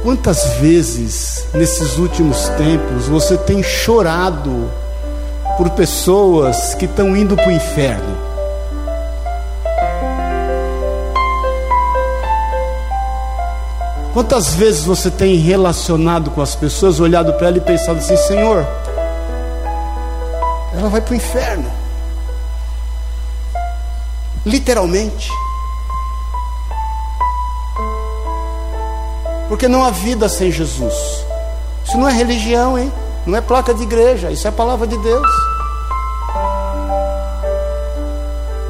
Quantas 0.02 0.56
vezes 0.56 1.46
nesses 1.54 2.00
últimos 2.00 2.50
tempos 2.58 3.06
você 3.08 3.38
tem 3.38 3.62
chorado 3.62 4.68
por 5.58 5.70
pessoas 5.70 6.74
que 6.74 6.86
estão 6.86 7.16
indo 7.16 7.36
para 7.36 7.50
o 7.50 7.52
inferno? 7.52 8.33
Quantas 14.14 14.54
vezes 14.54 14.86
você 14.86 15.10
tem 15.10 15.38
relacionado 15.38 16.30
com 16.30 16.42
as 16.42 16.54
pessoas, 16.54 17.00
olhado 17.00 17.34
para 17.34 17.48
ela 17.48 17.58
e 17.58 17.62
pensado 17.62 17.98
assim: 17.98 18.16
Senhor, 18.16 18.64
ela 20.78 20.88
vai 20.88 21.02
para 21.02 21.14
o 21.14 21.16
inferno. 21.16 21.72
Literalmente. 24.46 25.30
Porque 29.48 29.68
não 29.68 29.84
há 29.84 29.90
vida 29.90 30.30
sem 30.30 30.52
Jesus. 30.52 30.94
Isso 31.84 31.98
não 31.98 32.08
é 32.08 32.14
religião, 32.14 32.78
hein? 32.78 32.94
Não 33.26 33.36
é 33.36 33.42
placa 33.42 33.74
de 33.74 33.82
igreja, 33.82 34.30
isso 34.30 34.46
é 34.46 34.50
a 34.50 34.54
palavra 34.54 34.86
de 34.86 34.98
Deus. 34.98 35.28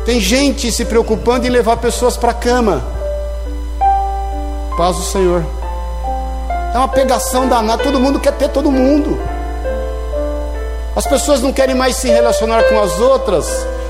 Tem 0.06 0.22
gente 0.22 0.72
se 0.72 0.86
preocupando 0.86 1.46
em 1.46 1.50
levar 1.50 1.78
pessoas 1.78 2.16
para 2.16 2.32
a 2.32 2.34
cama. 2.34 2.93
Paz 4.78 4.96
do 4.96 5.04
Senhor. 5.04 5.46
É 6.74 6.78
uma 6.78 6.88
pegação 6.88 7.48
danada, 7.48 7.84
todo 7.84 8.00
mundo 8.00 8.20
quer 8.20 8.34
ter 8.34 8.50
todo 8.50 8.72
mundo. 8.72 9.20
As 10.96 11.06
pessoas 11.06 11.42
não 11.42 11.54
querem 11.54 11.76
mais 11.76 11.96
se 11.96 12.08
relacionar 12.08 12.64
com 12.64 12.80
as 12.80 13.00
outras 13.00 13.46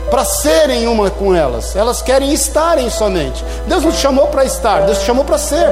para 0.10 0.26
serem 0.26 0.88
uma 0.88 1.10
com 1.10 1.34
elas, 1.34 1.76
elas 1.76 2.02
querem 2.02 2.34
estarem 2.34 2.90
somente. 2.90 3.44
Deus 3.68 3.84
não 3.84 3.92
te 3.92 3.98
chamou 3.98 4.28
para 4.28 4.46
estar, 4.46 4.82
Deus 4.82 5.00
te 5.00 5.06
chamou 5.06 5.24
para 5.26 5.38
ser. 5.38 5.68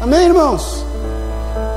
Amém, 0.00 0.26
irmãos? 0.26 0.84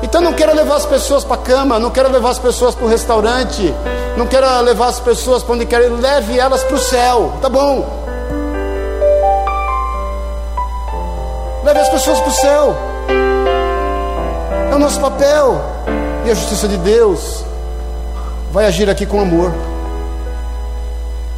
Então 0.02 0.20
não 0.20 0.32
quero 0.32 0.54
levar 0.54 0.76
as 0.76 0.86
pessoas 0.86 1.24
para 1.24 1.36
a 1.36 1.44
cama, 1.44 1.78
não 1.78 1.90
quero 1.90 2.10
levar 2.10 2.30
as 2.30 2.38
pessoas 2.38 2.74
para 2.74 2.84
o 2.84 2.88
restaurante, 2.88 3.72
não 4.16 4.26
quero 4.26 4.46
levar 4.62 4.88
as 4.88 4.98
pessoas 4.98 5.42
para 5.42 5.54
onde 5.54 5.66
quer, 5.66 5.78
leve 5.90 6.38
elas 6.38 6.64
para 6.64 6.74
o 6.74 6.78
céu, 6.78 7.34
tá 7.40 7.48
bom? 7.48 8.01
Leve 11.72 11.84
as 11.84 11.88
pessoas 11.88 12.20
para 12.20 12.28
o 12.28 12.32
céu. 12.32 12.76
É 14.70 14.74
o 14.74 14.78
nosso 14.78 15.00
papel. 15.00 15.58
E 16.26 16.30
a 16.30 16.34
justiça 16.34 16.68
de 16.68 16.76
Deus 16.76 17.46
vai 18.52 18.66
agir 18.66 18.90
aqui 18.90 19.06
com 19.06 19.18
amor. 19.18 19.54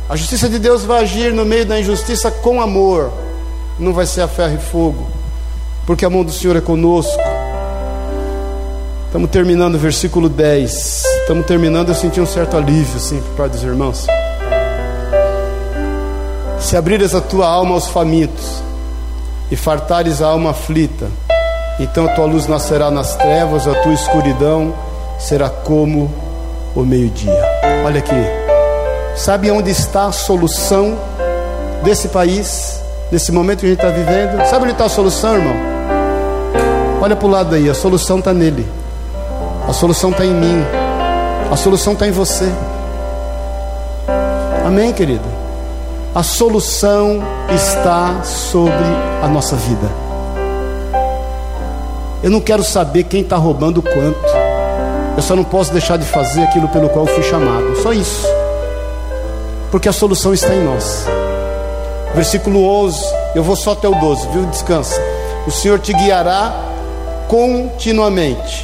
A 0.09 0.17
justiça 0.17 0.49
de 0.49 0.59
Deus 0.59 0.85
vai 0.85 1.05
agir 1.05 1.33
no 1.33 1.45
meio 1.45 1.65
da 1.65 1.79
injustiça 1.79 2.33
com 2.33 2.61
amor. 2.61 3.13
Não 3.79 3.93
vai 3.93 4.07
ser 4.07 4.23
a 4.23 4.29
ferro 4.29 4.57
e 4.57 4.59
fogo. 4.59 5.07
Porque 5.87 6.05
a 6.05 6.11
mão 6.11 6.25
do 6.25 6.33
Senhor 6.33 6.57
é 6.57 6.61
conosco. 6.61 7.23
Estamos 9.07 9.31
terminando 9.31 9.77
o 9.77 9.79
versículo 9.79 10.29
10. 10.29 11.05
Estamos 11.21 11.47
terminando, 11.47 11.91
eu 11.91 11.95
senti 11.95 12.21
um 12.21 12.27
certo 12.27 12.57
alívio, 12.57 12.97
assim, 12.97 13.21
por 13.21 13.37
parte 13.37 13.53
dos 13.53 13.63
irmãos. 13.63 14.05
Se 16.59 16.77
abrires 16.77 17.15
a 17.15 17.21
tua 17.21 17.47
alma 17.47 17.77
aos 17.77 17.87
famintos, 17.87 18.65
e 19.51 19.57
fartares 19.57 20.23
a 20.23 20.27
alma 20.27 20.51
aflita, 20.51 21.07
então 21.79 22.07
a 22.07 22.09
tua 22.15 22.25
luz 22.25 22.47
nascerá 22.47 22.91
nas 22.91 23.17
trevas, 23.17 23.67
a 23.67 23.75
tua 23.75 23.93
escuridão 23.93 24.73
será 25.19 25.49
como 25.49 26.11
o 26.75 26.83
meio-dia. 26.83 27.45
Olha 27.85 27.99
aqui, 27.99 28.15
sabe 29.17 29.51
onde 29.51 29.71
está 29.71 30.07
a 30.07 30.13
solução 30.13 30.97
desse 31.83 32.09
país, 32.09 32.81
nesse 33.11 33.33
momento 33.33 33.61
que 33.61 33.67
a 33.67 33.69
gente 33.71 33.85
está 33.85 33.91
vivendo? 33.91 34.45
Sabe 34.47 34.65
onde 34.65 34.73
está 34.73 34.87
a 34.87 34.89
solução, 34.89 35.35
irmão? 35.35 35.57
Olha 37.03 37.17
para 37.17 37.27
o 37.27 37.31
lado 37.31 37.55
aí, 37.55 37.69
a 37.69 37.75
solução 37.75 38.19
está 38.19 38.33
nele, 38.33 38.67
a 39.69 39.73
solução 39.73 40.11
está 40.11 40.25
em 40.25 40.33
mim, 40.33 40.65
a 41.51 41.57
solução 41.57 41.93
está 41.93 42.07
em 42.07 42.13
você. 42.13 42.51
Amém, 44.65 44.93
querido? 44.93 45.44
A 46.15 46.23
solução 46.23 47.21
está 47.53 48.23
sobre 48.23 48.85
a 49.21 49.27
nossa 49.27 49.57
vida. 49.57 49.91
Eu 52.23 52.31
não 52.31 52.41
quero 52.41 52.63
saber 52.63 53.03
quem 53.03 53.23
está 53.23 53.37
roubando 53.37 53.83
quanto. 53.83 54.25
Eu 55.17 55.23
só 55.25 55.35
não 55.35 55.43
posso 55.43 55.73
deixar 55.73 55.99
de 55.99 56.05
fazer 56.05 56.45
aquilo 56.45 56.69
pelo 56.69 56.89
qual 56.89 57.05
fui 57.05 57.25
chamado. 57.25 57.75
Só 57.83 57.93
isso. 57.93 58.29
Porque 59.73 59.89
a 59.89 59.93
solução 59.93 60.33
está 60.33 60.55
em 60.55 60.63
nós. 60.63 61.05
Versículo 62.15 62.65
11. 62.65 63.05
Eu 63.35 63.43
vou 63.43 63.57
só 63.57 63.73
até 63.73 63.89
o 63.89 63.95
12, 63.97 64.29
viu? 64.29 64.47
Descansa. 64.47 65.03
O 65.49 65.51
Senhor 65.51 65.81
te 65.81 65.93
guiará 65.93 66.55
continuamente. 67.27 68.63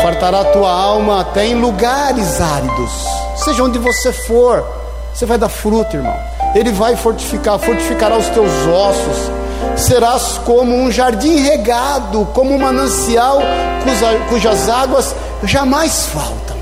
Fartará 0.00 0.42
a 0.42 0.52
tua 0.52 0.70
alma 0.70 1.22
até 1.22 1.48
em 1.48 1.60
lugares 1.60 2.40
áridos. 2.40 2.92
Seja 3.34 3.64
onde 3.64 3.80
você 3.80 4.12
for, 4.12 4.64
você 5.12 5.26
vai 5.26 5.36
dar 5.36 5.48
fruto, 5.48 5.96
irmão. 5.96 6.31
Ele 6.54 6.70
vai 6.72 6.96
fortificar, 6.96 7.58
fortificará 7.58 8.16
os 8.16 8.28
teus 8.28 8.50
ossos 8.66 9.42
serás 9.76 10.38
como 10.44 10.74
um 10.74 10.90
jardim 10.90 11.36
regado, 11.36 12.26
como 12.32 12.54
um 12.54 12.58
manancial 12.58 13.40
cuja, 13.84 14.18
cujas 14.28 14.68
águas 14.68 15.14
jamais 15.44 16.06
faltam. 16.06 16.56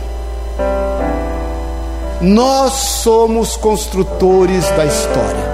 Nós 2.20 2.72
somos 2.72 3.57
construtores 3.57 4.68
da 4.70 4.84
história. 4.84 5.51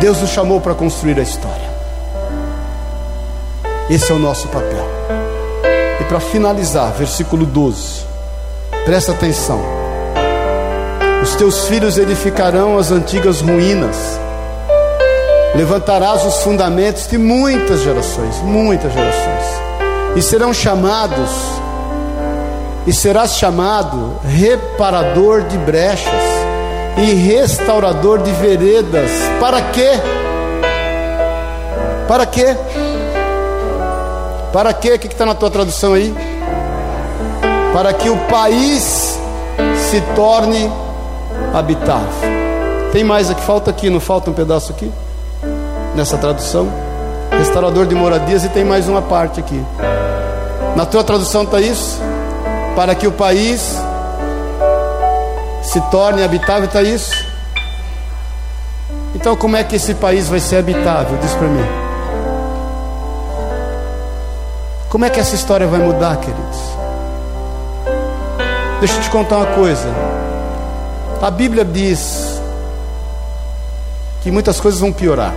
Deus 0.00 0.20
nos 0.20 0.30
chamou 0.30 0.60
para 0.60 0.74
construir 0.74 1.18
a 1.18 1.22
história. 1.22 1.74
Esse 3.88 4.10
é 4.10 4.14
o 4.14 4.18
nosso 4.18 4.48
papel. 4.48 4.84
E 6.00 6.04
para 6.04 6.18
finalizar, 6.18 6.92
versículo 6.92 7.46
12, 7.46 8.04
presta 8.84 9.12
atenção. 9.12 9.73
Os 11.24 11.34
teus 11.36 11.66
filhos 11.68 11.96
edificarão 11.96 12.76
as 12.76 12.92
antigas 12.92 13.40
ruínas 13.40 13.96
levantarás 15.54 16.22
os 16.26 16.42
fundamentos 16.42 17.06
de 17.06 17.16
muitas 17.16 17.80
gerações, 17.80 18.36
muitas 18.42 18.92
gerações, 18.92 19.44
e 20.16 20.20
serão 20.20 20.52
chamados, 20.52 21.30
e 22.86 22.92
serás 22.92 23.36
chamado 23.36 24.18
reparador 24.22 25.44
de 25.44 25.56
brechas 25.56 26.12
e 26.98 27.14
restaurador 27.14 28.18
de 28.18 28.30
veredas. 28.32 29.10
Para 29.40 29.62
quê? 29.62 29.92
Para 32.06 32.26
quê? 32.26 32.54
Para 34.52 34.74
quê? 34.74 34.92
O 34.92 34.98
que 34.98 35.06
está 35.06 35.24
na 35.24 35.34
tua 35.34 35.50
tradução 35.50 35.94
aí? 35.94 36.14
Para 37.72 37.94
que 37.94 38.10
o 38.10 38.16
país 38.26 39.18
se 39.90 40.00
torne 40.14 40.70
habitável. 41.52 42.08
Tem 42.92 43.04
mais 43.04 43.30
aqui, 43.30 43.42
falta 43.42 43.70
aqui, 43.70 43.90
não 43.90 44.00
falta 44.00 44.30
um 44.30 44.34
pedaço 44.34 44.72
aqui? 44.72 44.92
nessa 45.94 46.18
tradução. 46.18 46.68
Restaurador 47.30 47.86
de 47.86 47.94
moradias, 47.94 48.44
e 48.44 48.48
tem 48.48 48.64
mais 48.64 48.88
uma 48.88 49.02
parte 49.02 49.40
aqui. 49.40 49.64
Na 50.76 50.84
tua 50.84 51.02
tradução 51.02 51.44
está 51.44 51.60
isso? 51.60 52.00
Para 52.76 52.94
que 52.94 53.06
o 53.06 53.12
país 53.12 53.76
se 55.62 55.80
torne 55.90 56.22
habitável, 56.22 56.64
está 56.64 56.82
isso? 56.82 57.12
Então, 59.14 59.36
como 59.36 59.56
é 59.56 59.64
que 59.64 59.76
esse 59.76 59.94
país 59.94 60.28
vai 60.28 60.40
ser 60.40 60.56
habitável? 60.56 61.16
Diz 61.18 61.32
para 61.34 61.48
mim. 61.48 61.64
Como 64.88 65.04
é 65.04 65.10
que 65.10 65.18
essa 65.18 65.34
história 65.34 65.66
vai 65.66 65.80
mudar, 65.80 66.16
queridos? 66.16 66.58
Deixa 68.80 68.96
eu 68.96 69.00
te 69.02 69.10
contar 69.10 69.38
uma 69.38 69.46
coisa. 69.46 69.88
A 71.24 71.30
Bíblia 71.30 71.64
diz 71.64 72.38
que 74.22 74.30
muitas 74.30 74.60
coisas 74.60 74.78
vão 74.78 74.92
piorar. 74.92 75.34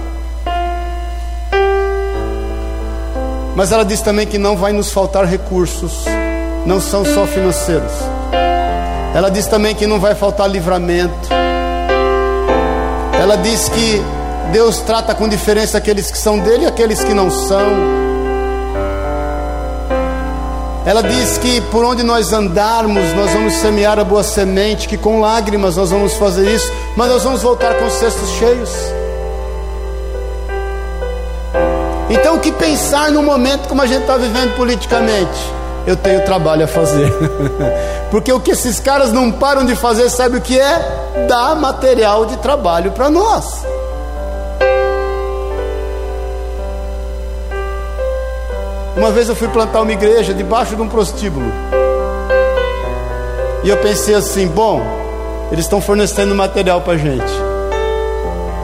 Mas 3.55 3.71
ela 3.71 3.85
diz 3.85 4.01
também 4.01 4.27
que 4.27 4.37
não 4.37 4.57
vai 4.57 4.73
nos 4.73 4.91
faltar 4.91 5.23
recursos, 5.23 6.03
não 6.65 6.81
são 6.81 7.05
só 7.05 7.25
financeiros. 7.25 7.93
Ela 9.15 9.31
diz 9.31 9.45
também 9.45 9.73
que 9.73 9.87
não 9.87 9.97
vai 9.97 10.13
faltar 10.13 10.49
livramento. 10.49 11.29
Ela 13.17 13.37
diz 13.37 13.69
que 13.69 14.01
Deus 14.51 14.79
trata 14.81 15.15
com 15.15 15.25
diferença 15.25 15.77
aqueles 15.77 16.11
que 16.11 16.17
são 16.17 16.37
dele 16.37 16.65
e 16.65 16.67
aqueles 16.67 17.01
que 17.01 17.13
não 17.13 17.31
são. 17.31 18.06
Ela 20.87 21.03
diz 21.03 21.37
que 21.39 21.59
por 21.63 21.83
onde 21.83 22.01
nós 22.01 22.31
andarmos, 22.31 23.13
nós 23.13 23.33
vamos 23.33 23.55
semear 23.55 23.99
a 23.99 24.05
boa 24.05 24.23
semente, 24.23 24.87
que 24.87 24.95
com 24.95 25.19
lágrimas 25.19 25.75
nós 25.75 25.91
vamos 25.91 26.13
fazer 26.13 26.49
isso, 26.49 26.71
mas 26.95 27.09
nós 27.09 27.23
vamos 27.23 27.41
voltar 27.41 27.73
com 27.73 27.89
cestos 27.89 28.29
cheios. 28.29 28.69
Então, 32.09 32.37
o 32.37 32.39
que 32.39 32.53
pensar 32.53 33.11
no 33.11 33.21
momento 33.21 33.67
como 33.67 33.81
a 33.81 33.85
gente 33.85 34.03
está 34.03 34.15
vivendo 34.15 34.55
politicamente? 34.55 35.37
Eu 35.85 35.97
tenho 35.97 36.23
trabalho 36.23 36.63
a 36.63 36.67
fazer. 36.67 37.11
Porque 38.09 38.31
o 38.31 38.39
que 38.39 38.51
esses 38.51 38.79
caras 38.79 39.11
não 39.11 39.29
param 39.29 39.65
de 39.65 39.75
fazer, 39.75 40.09
sabe 40.09 40.37
o 40.37 40.41
que 40.41 40.57
é? 40.57 41.25
Dar 41.27 41.53
material 41.53 42.25
de 42.27 42.37
trabalho 42.37 42.93
para 42.93 43.09
nós. 43.09 43.61
Uma 48.97 49.11
vez 49.11 49.29
eu 49.29 49.35
fui 49.35 49.47
plantar 49.47 49.81
uma 49.81 49.91
igreja 49.91 50.33
debaixo 50.33 50.75
de 50.75 50.81
um 50.81 50.89
prostíbulo. 50.89 51.45
E 53.63 53.69
eu 53.69 53.77
pensei 53.77 54.15
assim: 54.15 54.47
bom, 54.47 54.81
eles 55.51 55.65
estão 55.65 55.79
fornecendo 55.79 56.33
material 56.33 56.81
para 56.81 56.97
gente. 56.97 57.31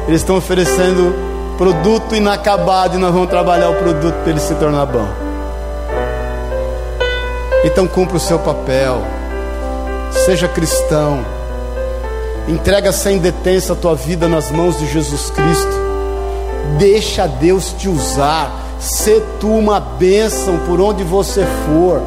Eles 0.08 0.22
estão 0.22 0.36
oferecendo 0.36 1.14
produto 1.56 2.16
inacabado 2.16 2.96
e 2.96 3.00
nós 3.00 3.14
vamos 3.14 3.30
trabalhar 3.30 3.70
o 3.70 3.76
produto 3.76 4.16
para 4.16 4.32
ele 4.32 4.40
se 4.40 4.56
tornar 4.56 4.88
bom. 4.88 5.08
Então 7.64 7.88
cumpra 7.88 8.18
o 8.18 8.20
seu 8.20 8.40
papel. 8.40 9.04
Seja 10.26 10.48
cristão. 10.48 11.24
Entrega 12.48 12.92
sem 12.92 13.20
detença 13.20 13.74
a 13.74 13.76
tua 13.76 13.96
vida 13.96 14.28
nas 14.28 14.50
mãos 14.50 14.80
de 14.80 14.88
Jesus 14.88 15.30
Cristo. 15.30 15.84
Deixa 16.80 17.28
Deus 17.28 17.72
te 17.78 17.88
usar. 17.88 18.62
Sê 18.84 19.24
tu 19.40 19.48
uma 19.48 19.80
bênção 19.80 20.60
por 20.68 20.82
onde 20.82 21.06
você 21.06 21.46
for. 21.66 22.02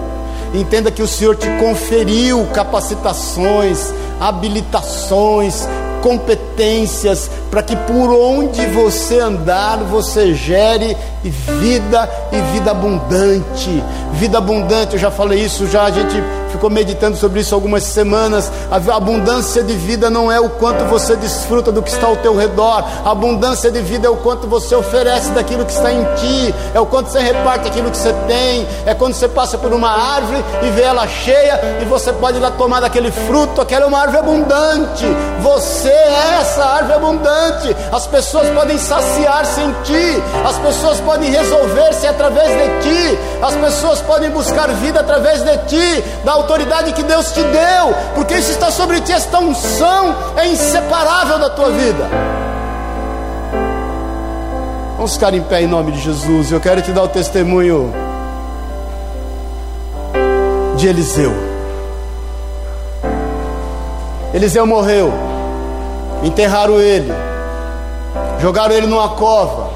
Entenda 0.53 0.91
que 0.91 1.03
o 1.03 1.09
Senhor 1.09 1.35
te 1.35 1.49
conferiu 1.59 2.47
capacitações, 2.53 3.95
habilitações, 4.21 5.67
competências 6.03 7.31
para 7.51 7.63
que 7.63 7.75
por 7.75 8.11
onde 8.11 8.65
você 8.67 9.21
andar 9.21 9.79
você 9.79 10.35
gere 10.35 10.95
vida 11.25 12.09
e 12.31 12.41
vida 12.53 12.73
abundante. 12.73 13.83
Vida 14.13 14.37
abundante, 14.37 14.93
eu 14.93 15.01
já 15.01 15.11
falei 15.11 15.43
isso, 15.43 15.67
já 15.67 15.85
a 15.85 15.91
gente 15.91 16.23
ficou 16.57 16.71
meditando 16.71 17.17
sobre 17.17 17.41
isso 17.41 17.55
algumas 17.55 17.85
semanas. 17.85 18.51
A 18.71 18.77
abundância 18.97 19.63
de 19.63 19.75
vida 19.75 20.11
não 20.11 20.31
é 20.31 20.41
o 20.41 20.49
quanto 20.51 20.85
você 20.87 21.15
desfruta 21.17 21.71
do 21.71 21.83
que 21.83 21.91
está 21.91 22.07
ao 22.07 22.17
teu 22.17 22.37
redor. 22.37 22.85
A 23.05 23.11
abundância 23.11 23.71
de 23.71 23.81
vida 23.81 24.07
é 24.07 24.11
o 24.11 24.17
quanto 24.17 24.47
você 24.47 24.75
oferece 24.75 25.31
daquilo 25.31 25.65
que 25.65 25.73
está 25.73 25.93
em 25.93 26.05
ti, 26.17 26.55
é 26.75 26.81
o 26.81 26.87
quanto 26.87 27.11
você 27.11 27.21
reparte 27.21 27.69
aquilo 27.69 27.91
que 27.91 27.97
você 27.97 28.13
tem. 28.27 28.67
É 28.85 28.95
quando 28.95 29.15
você 29.15 29.29
passa 29.29 29.59
por 29.59 29.73
uma 29.73 29.91
árvore 29.91 30.43
e 30.63 30.71
vê 30.71 30.83
ela 30.83 31.07
cheia 31.07 31.79
e 31.81 31.85
você 31.85 32.13
pode 32.13 32.39
ir 32.39 32.41
lá 32.41 32.51
tomar 32.51 32.81
daquele 32.81 33.11
fruto. 33.11 33.61
Aquela 33.61 33.85
é 33.85 33.89
uma 33.89 34.01
árvore 34.01 34.19
abundante. 34.19 35.05
Você 35.43 35.89
é 35.89 36.39
essa 36.41 36.65
árvore 36.65 36.95
abundante. 36.95 37.77
As 37.93 38.07
pessoas 38.07 38.49
podem 38.51 38.79
saciar-se 38.79 39.61
em 39.61 39.73
ti. 39.85 40.23
As 40.45 40.59
pessoas 40.59 41.01
podem 41.01 41.31
resolver-se 41.31 42.07
através 42.07 42.49
de 42.49 42.89
ti. 42.89 43.19
As 43.43 43.55
pessoas 43.55 44.01
podem 44.01 44.31
buscar 44.31 44.69
vida 44.69 45.01
através 45.01 45.43
de 45.43 45.57
ti. 45.69 46.05
Da 46.25 46.33
autoridade 46.47 46.93
que 46.93 47.03
Deus 47.03 47.33
te 47.33 47.43
deu, 47.43 47.95
porque 48.15 48.35
isso 48.35 48.53
está 48.53 48.71
sobre 48.71 49.01
ti, 49.01 49.13
esta 49.13 49.41
unção 49.41 50.15
é 50.37 50.47
inseparável 50.47 51.41
da 51.41 51.51
tua 51.51 51.71
vida. 51.73 52.09
Vamos 54.97 55.15
ficar 55.15 55.35
em 55.35 55.43
pé 55.43 55.63
em 55.63 55.67
nome 55.67 55.91
de 55.91 56.01
Jesus. 56.01 56.53
Eu 56.53 56.61
quero 56.61 56.81
te 56.81 56.93
dar 56.93 57.03
o 57.03 57.09
testemunho 57.09 57.93
de 60.77 60.87
Eliseu. 60.87 61.35
Eliseu 64.33 64.67
morreu, 64.67 65.13
enterraram 66.23 66.79
ele, 66.79 67.13
jogaram 68.41 68.75
ele 68.75 68.87
numa 68.87 69.09
cova. 69.11 69.71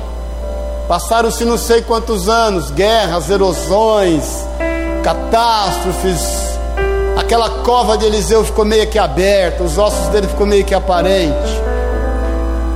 Passaram-se 0.87 1.45
não 1.45 1.59
sei 1.59 1.83
quantos 1.83 2.29
anos, 2.29 2.71
guerras, 2.71 3.31
erosões, 3.31 4.25
catástrofes, 5.03 6.50
Aquela 7.31 7.49
cova 7.63 7.97
de 7.97 8.07
Eliseu 8.07 8.45
ficou 8.45 8.65
meio 8.65 8.89
que 8.89 8.99
aberta, 8.99 9.63
os 9.63 9.79
ossos 9.79 10.09
dele 10.09 10.27
ficou 10.27 10.45
meio 10.45 10.65
que 10.65 10.75
aparente. 10.75 11.63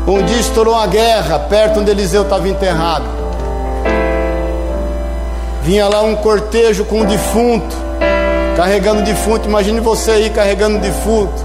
Um 0.06 0.22
dia 0.24 0.38
estourou 0.38 0.74
uma 0.74 0.86
guerra 0.86 1.40
perto 1.40 1.80
onde 1.80 1.90
Eliseu 1.90 2.22
estava 2.22 2.48
enterrado. 2.48 3.04
Vinha 5.60 5.88
lá 5.88 6.02
um 6.02 6.14
cortejo 6.14 6.84
com 6.84 7.00
um 7.00 7.04
defunto, 7.04 7.74
carregando 8.56 9.02
defunto. 9.02 9.48
Imagine 9.48 9.80
você 9.80 10.12
aí 10.12 10.30
carregando 10.30 10.78
defunto. 10.78 11.44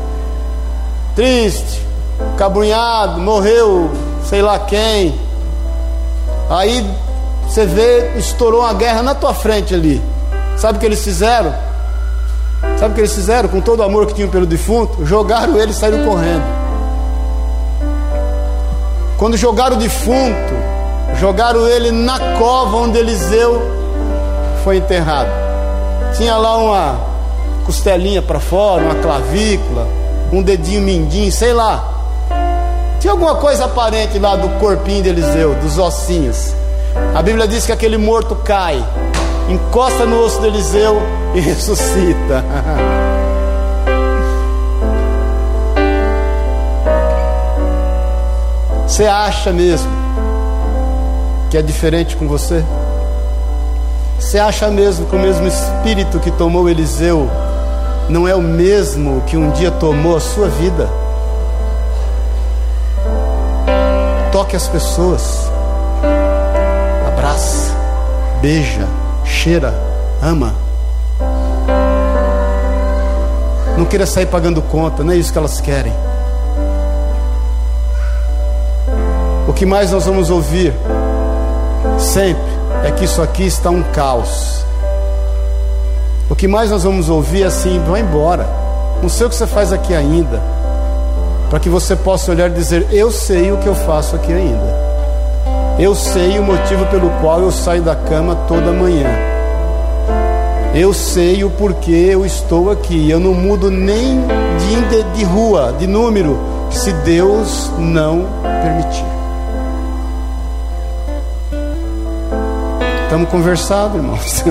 Triste, 1.16 1.82
cabrunhado, 2.38 3.20
morreu, 3.20 3.90
sei 4.24 4.44
lá 4.44 4.60
quem. 4.60 5.20
Aí 6.48 6.86
você 7.42 7.66
vê, 7.66 8.12
estourou 8.18 8.62
uma 8.62 8.74
guerra 8.76 9.02
na 9.02 9.16
tua 9.16 9.34
frente 9.34 9.74
ali. 9.74 10.00
Sabe 10.56 10.78
o 10.78 10.80
que 10.80 10.86
eles 10.86 11.04
fizeram? 11.04 11.69
Sabe 12.78 12.92
o 12.92 12.96
que 12.96 13.02
eles 13.02 13.14
fizeram 13.14 13.50
com 13.50 13.62
todo 13.62 13.80
o 13.80 13.84
amor 13.84 14.06
que 14.06 14.14
tinham 14.14 14.30
pelo 14.30 14.46
defunto? 14.46 15.06
Jogaram 15.06 15.58
ele 15.58 15.72
e 15.72 15.74
saíram 15.74 16.06
correndo. 16.06 16.44
Quando 19.18 19.36
jogaram 19.36 19.76
o 19.76 19.80
defunto, 19.80 20.54
jogaram 21.20 21.68
ele 21.68 21.92
na 21.92 22.18
cova 22.38 22.78
onde 22.78 22.98
Eliseu 22.98 23.62
foi 24.64 24.78
enterrado. 24.78 25.30
Tinha 26.16 26.38
lá 26.38 26.58
uma 26.58 27.00
costelinha 27.66 28.22
para 28.22 28.40
fora, 28.40 28.84
uma 28.84 28.96
clavícula, 28.96 29.88
um 30.32 30.42
dedinho 30.42 30.82
mindinho, 30.82 31.32
sei 31.32 31.54
lá. 31.54 31.84
Tinha 33.00 33.12
alguma 33.12 33.36
coisa 33.36 33.66
aparente 33.66 34.18
lá 34.20 34.36
do 34.36 34.50
corpinho 34.60 35.04
de 35.04 35.10
Eliseu, 35.10 35.56
dos 35.56 35.78
ossinhos. 35.78 36.54
A 37.14 37.22
Bíblia 37.22 37.48
diz 37.48 37.66
que 37.66 37.72
aquele 37.72 37.98
morto 37.98 38.36
cai, 38.38 38.84
encosta 39.50 40.06
no 40.06 40.24
osso 40.24 40.40
de 40.42 40.48
Eliseu 40.48 41.02
e 41.34 41.40
ressuscita. 41.42 42.46
Você 48.88 49.06
acha 49.06 49.52
mesmo 49.52 49.92
que 51.50 51.58
é 51.58 51.62
diferente 51.62 52.16
com 52.16 52.28
você? 52.28 52.64
Você 54.20 54.38
acha 54.38 54.68
mesmo 54.70 55.08
que 55.08 55.16
o 55.16 55.20
mesmo 55.20 55.48
espírito 55.48 56.20
que 56.20 56.30
tomou 56.30 56.70
Eliseu 56.70 57.30
não 58.10 58.28
é 58.28 58.36
o 58.36 58.42
mesmo 58.42 59.22
que 59.22 59.38
um 59.38 59.52
dia 59.52 59.72
tomou 59.72 60.18
a 60.18 60.20
sua 60.20 60.50
vida? 60.50 60.90
Toque 64.32 64.56
as 64.56 64.68
pessoas, 64.68 65.50
abraça, 67.08 67.74
beija, 68.42 68.88
cheira, 69.30 69.74
ama. 70.22 70.54
Não 73.78 73.86
queira 73.86 74.06
sair 74.06 74.26
pagando 74.26 74.62
conta, 74.62 75.04
não 75.04 75.14
é 75.14 75.16
isso 75.16 75.32
que 75.32 75.38
elas 75.38 75.62
querem. 75.62 75.94
O 79.48 79.54
que 79.54 79.66
mais 79.66 79.92
nós 79.92 80.06
vamos 80.06 80.30
ouvir 80.30 80.74
sempre 81.98 82.50
é 82.84 82.92
que 82.92 83.06
isso 83.06 83.22
aqui 83.22 83.46
está 83.46 83.70
um 83.70 83.84
caos. 83.94 84.66
O 86.30 86.36
que 86.36 86.48
mais 86.48 86.70
nós 86.72 86.84
vamos 86.84 87.08
ouvir 87.10 87.44
é 87.44 87.46
assim: 87.46 87.80
vai 87.88 88.02
embora, 88.02 88.48
não 89.02 89.10
sei 89.10 89.28
o 89.28 89.30
que 89.30 89.36
você 89.36 89.48
faz 89.48 89.72
aqui 89.72 89.96
ainda, 89.96 90.42
para 91.50 91.60
que 91.60 91.70
você 91.70 91.96
possa 91.96 92.32
olhar 92.32 92.50
e 92.50 92.54
dizer: 92.54 92.88
eu 92.92 93.12
sei 93.12 93.52
o 93.52 93.58
que 93.58 93.68
eu 93.68 93.76
faço 93.76 94.16
aqui 94.16 94.34
ainda. 94.34 94.89
Eu 95.80 95.96
sei 95.96 96.38
o 96.38 96.44
motivo 96.44 96.86
pelo 96.88 97.10
qual 97.22 97.40
eu 97.40 97.52
saio 97.52 97.82
da 97.82 97.96
cama 97.96 98.36
toda 98.50 98.74
manhã. 98.74 99.08
Eu 100.76 100.94
sei 100.94 101.42
o 101.46 101.50
porquê 101.50 102.10
eu 102.12 102.26
estou 102.26 102.70
aqui. 102.70 103.10
Eu 103.10 103.18
não 103.18 103.34
mudo 103.34 103.72
nem 103.72 104.20
de, 104.90 105.04
de 105.16 105.24
rua, 105.24 105.74
de 105.80 105.88
número, 105.88 106.38
se 106.70 106.92
Deus 106.92 107.72
não 107.80 108.26
permitir. 108.62 109.06
Estamos 113.04 113.30
conversados, 113.30 113.96
irmãos. 113.96 114.44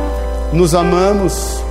Nos 0.50 0.74
amamos. 0.74 1.62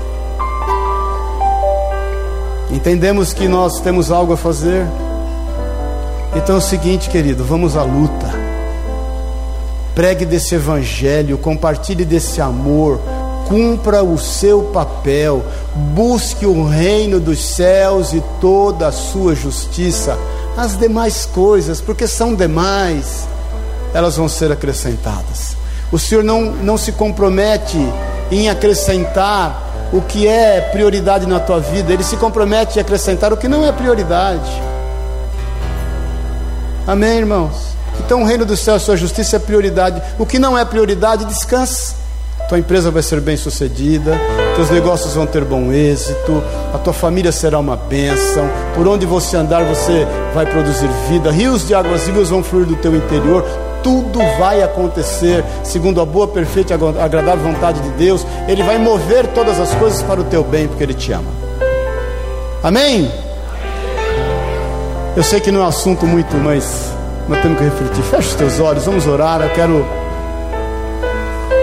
Entendemos 2.71 3.33
que 3.33 3.47
nós 3.47 3.79
temos 3.79 4.11
algo 4.11 4.33
a 4.33 4.37
fazer. 4.37 4.85
Então 6.35 6.55
é 6.55 6.59
o 6.59 6.61
seguinte, 6.61 7.09
querido, 7.09 7.43
vamos 7.43 7.75
à 7.75 7.81
luta. 7.81 8.28
Pregue 9.99 10.23
desse 10.23 10.55
evangelho, 10.55 11.37
compartilhe 11.37 12.05
desse 12.05 12.39
amor, 12.39 13.01
cumpra 13.49 14.01
o 14.01 14.17
seu 14.17 14.63
papel, 14.71 15.43
busque 15.93 16.45
o 16.45 16.65
reino 16.65 17.19
dos 17.19 17.43
céus 17.43 18.13
e 18.13 18.23
toda 18.39 18.87
a 18.87 18.93
sua 18.93 19.35
justiça. 19.35 20.17
As 20.55 20.77
demais 20.77 21.25
coisas, 21.25 21.81
porque 21.81 22.07
são 22.07 22.33
demais, 22.33 23.27
elas 23.93 24.15
vão 24.15 24.29
ser 24.29 24.53
acrescentadas. 24.53 25.57
O 25.91 25.99
Senhor 25.99 26.23
não, 26.23 26.43
não 26.43 26.77
se 26.77 26.93
compromete 26.93 27.77
em 28.31 28.47
acrescentar 28.47 29.89
o 29.91 29.99
que 29.99 30.25
é 30.25 30.61
prioridade 30.61 31.25
na 31.25 31.41
tua 31.41 31.59
vida, 31.59 31.91
Ele 31.91 32.05
se 32.05 32.15
compromete 32.15 32.77
em 32.77 32.81
acrescentar 32.81 33.33
o 33.33 33.37
que 33.37 33.49
não 33.49 33.65
é 33.65 33.71
prioridade. 33.73 34.49
Amém, 36.87 37.17
irmãos? 37.17 37.77
Então 37.99 38.21
o 38.21 38.25
reino 38.25 38.45
do 38.45 38.55
céu 38.55 38.75
e 38.75 38.77
a 38.77 38.79
sua 38.79 38.97
justiça 38.97 39.35
é 39.35 39.39
prioridade. 39.39 40.01
O 40.17 40.25
que 40.25 40.39
não 40.39 40.57
é 40.57 40.63
prioridade, 40.65 41.25
descansa. 41.25 41.95
Tua 42.47 42.57
empresa 42.57 42.89
vai 42.89 43.03
ser 43.03 43.21
bem 43.21 43.37
sucedida, 43.37 44.19
teus 44.55 44.71
negócios 44.71 45.13
vão 45.13 45.27
ter 45.27 45.45
bom 45.45 45.71
êxito, 45.71 46.41
a 46.73 46.79
tua 46.79 46.93
família 46.93 47.31
será 47.31 47.59
uma 47.59 47.75
bênção, 47.75 48.49
por 48.73 48.87
onde 48.87 49.05
você 49.05 49.37
andar 49.37 49.63
você 49.63 50.07
vai 50.33 50.47
produzir 50.47 50.89
vida, 51.07 51.29
rios 51.29 51.67
de 51.67 51.75
águas 51.75 52.07
vivas 52.07 52.29
vão 52.29 52.41
fluir 52.41 52.65
do 52.65 52.75
teu 52.77 52.95
interior, 52.95 53.45
tudo 53.83 54.19
vai 54.39 54.63
acontecer 54.63 55.43
segundo 55.63 56.01
a 56.01 56.05
boa, 56.05 56.27
perfeita 56.27 56.73
e 56.73 56.99
agradável 56.99 57.51
vontade 57.51 57.79
de 57.81 57.89
Deus. 57.91 58.25
Ele 58.47 58.63
vai 58.63 58.77
mover 58.77 59.27
todas 59.27 59.59
as 59.59 59.73
coisas 59.75 60.01
para 60.01 60.19
o 60.19 60.23
teu 60.23 60.43
bem, 60.43 60.67
porque 60.67 60.83
Ele 60.83 60.93
te 60.93 61.11
ama. 61.11 61.31
Amém? 62.63 63.11
Eu 65.15 65.23
sei 65.23 65.39
que 65.39 65.51
não 65.51 65.61
é 65.61 65.63
um 65.63 65.67
assunto 65.67 66.05
muito, 66.05 66.35
mas 66.37 66.93
nós 67.29 67.41
temos 67.41 67.59
que 67.59 67.63
refletir. 67.63 68.03
Feche 68.03 68.29
os 68.29 68.35
teus 68.35 68.59
olhos, 68.59 68.85
vamos 68.85 69.05
orar. 69.05 69.41
Eu 69.41 69.49
quero 69.51 69.85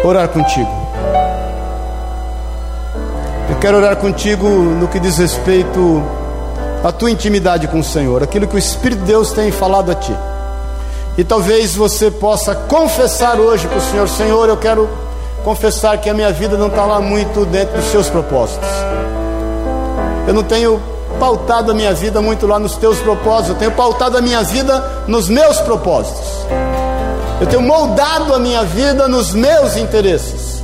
orar 0.04 0.28
contigo. 0.28 0.70
Eu 3.50 3.56
quero 3.56 3.76
orar 3.76 3.96
contigo 3.96 4.48
no 4.48 4.86
que 4.86 5.00
diz 5.00 5.18
respeito 5.18 6.02
à 6.84 6.92
tua 6.92 7.10
intimidade 7.10 7.66
com 7.66 7.80
o 7.80 7.84
Senhor, 7.84 8.22
aquilo 8.22 8.46
que 8.46 8.54
o 8.54 8.58
Espírito 8.58 9.00
de 9.00 9.06
Deus 9.06 9.32
tem 9.32 9.50
falado 9.50 9.90
a 9.90 9.94
ti. 9.94 10.14
E 11.18 11.24
talvez 11.24 11.74
você 11.74 12.10
possa 12.10 12.54
confessar 12.54 13.40
hoje 13.40 13.66
para 13.66 13.78
o 13.78 13.80
Senhor: 13.80 14.08
Senhor, 14.08 14.48
eu 14.48 14.56
quero 14.56 14.88
confessar 15.42 15.98
que 15.98 16.08
a 16.08 16.14
minha 16.14 16.32
vida 16.32 16.56
não 16.56 16.68
está 16.68 16.84
lá 16.84 17.00
muito 17.00 17.44
dentro 17.46 17.76
dos 17.76 17.86
seus 17.86 18.08
propósitos. 18.08 18.68
Eu 20.28 20.34
não 20.34 20.44
tenho 20.44 20.80
pautado 21.16 21.70
a 21.72 21.74
minha 21.74 21.92
vida 21.92 22.20
muito 22.20 22.46
lá 22.46 22.58
nos 22.58 22.76
teus 22.76 22.98
propósitos, 22.98 23.50
eu 23.50 23.56
tenho 23.56 23.72
pautado 23.72 24.16
a 24.16 24.20
minha 24.20 24.42
vida 24.42 25.04
nos 25.06 25.28
meus 25.28 25.60
propósitos. 25.60 26.46
Eu 27.40 27.46
tenho 27.46 27.62
moldado 27.62 28.34
a 28.34 28.38
minha 28.38 28.62
vida 28.64 29.06
nos 29.08 29.34
meus 29.34 29.76
interesses. 29.76 30.62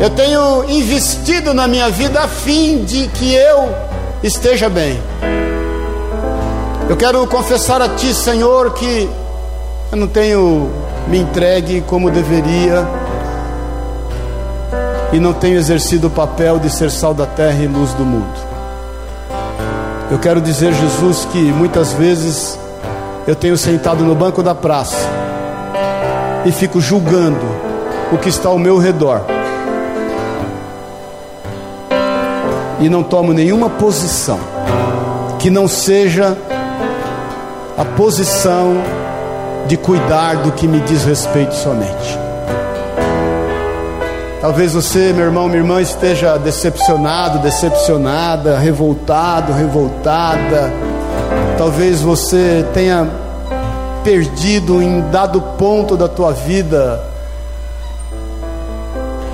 Eu 0.00 0.10
tenho 0.10 0.64
investido 0.70 1.52
na 1.52 1.66
minha 1.66 1.90
vida 1.90 2.20
a 2.20 2.28
fim 2.28 2.84
de 2.84 3.08
que 3.08 3.34
eu 3.34 3.68
esteja 4.22 4.68
bem. 4.68 4.98
Eu 6.88 6.96
quero 6.96 7.26
confessar 7.26 7.82
a 7.82 7.88
Ti, 7.90 8.14
Senhor, 8.14 8.72
que 8.72 9.10
eu 9.90 9.98
não 9.98 10.06
tenho 10.06 10.70
me 11.08 11.18
entregue 11.18 11.80
como 11.82 12.10
deveria 12.10 12.86
e 15.12 15.18
não 15.18 15.32
tenho 15.32 15.56
exercido 15.56 16.08
o 16.08 16.10
papel 16.10 16.58
de 16.58 16.70
ser 16.70 16.90
sal 16.90 17.14
da 17.14 17.26
terra 17.26 17.62
e 17.62 17.66
luz 17.66 17.92
do 17.94 18.04
mundo. 18.04 18.47
Eu 20.10 20.18
quero 20.18 20.40
dizer, 20.40 20.72
Jesus, 20.72 21.26
que 21.26 21.38
muitas 21.52 21.92
vezes 21.92 22.58
eu 23.26 23.36
tenho 23.36 23.58
sentado 23.58 24.04
no 24.04 24.14
banco 24.14 24.42
da 24.42 24.54
praça 24.54 24.96
e 26.46 26.52
fico 26.52 26.80
julgando 26.80 27.44
o 28.10 28.16
que 28.16 28.30
está 28.30 28.48
ao 28.48 28.58
meu 28.58 28.78
redor 28.78 29.20
e 32.80 32.88
não 32.88 33.02
tomo 33.02 33.32
nenhuma 33.32 33.68
posição 33.68 34.38
que 35.38 35.50
não 35.50 35.68
seja 35.68 36.36
a 37.76 37.84
posição 37.84 38.76
de 39.66 39.76
cuidar 39.76 40.36
do 40.36 40.52
que 40.52 40.66
me 40.66 40.80
diz 40.80 41.04
respeito 41.04 41.54
somente. 41.54 42.27
Talvez 44.40 44.72
você, 44.72 45.12
meu 45.12 45.24
irmão, 45.24 45.48
minha 45.48 45.58
irmã, 45.58 45.80
esteja 45.80 46.38
decepcionado, 46.38 47.40
decepcionada, 47.40 48.56
revoltado, 48.56 49.52
revoltada. 49.52 50.72
Talvez 51.56 52.00
você 52.00 52.64
tenha 52.72 53.08
perdido 54.04 54.80
em 54.80 55.00
dado 55.10 55.40
ponto 55.58 55.96
da 55.96 56.06
tua 56.06 56.32
vida 56.32 57.04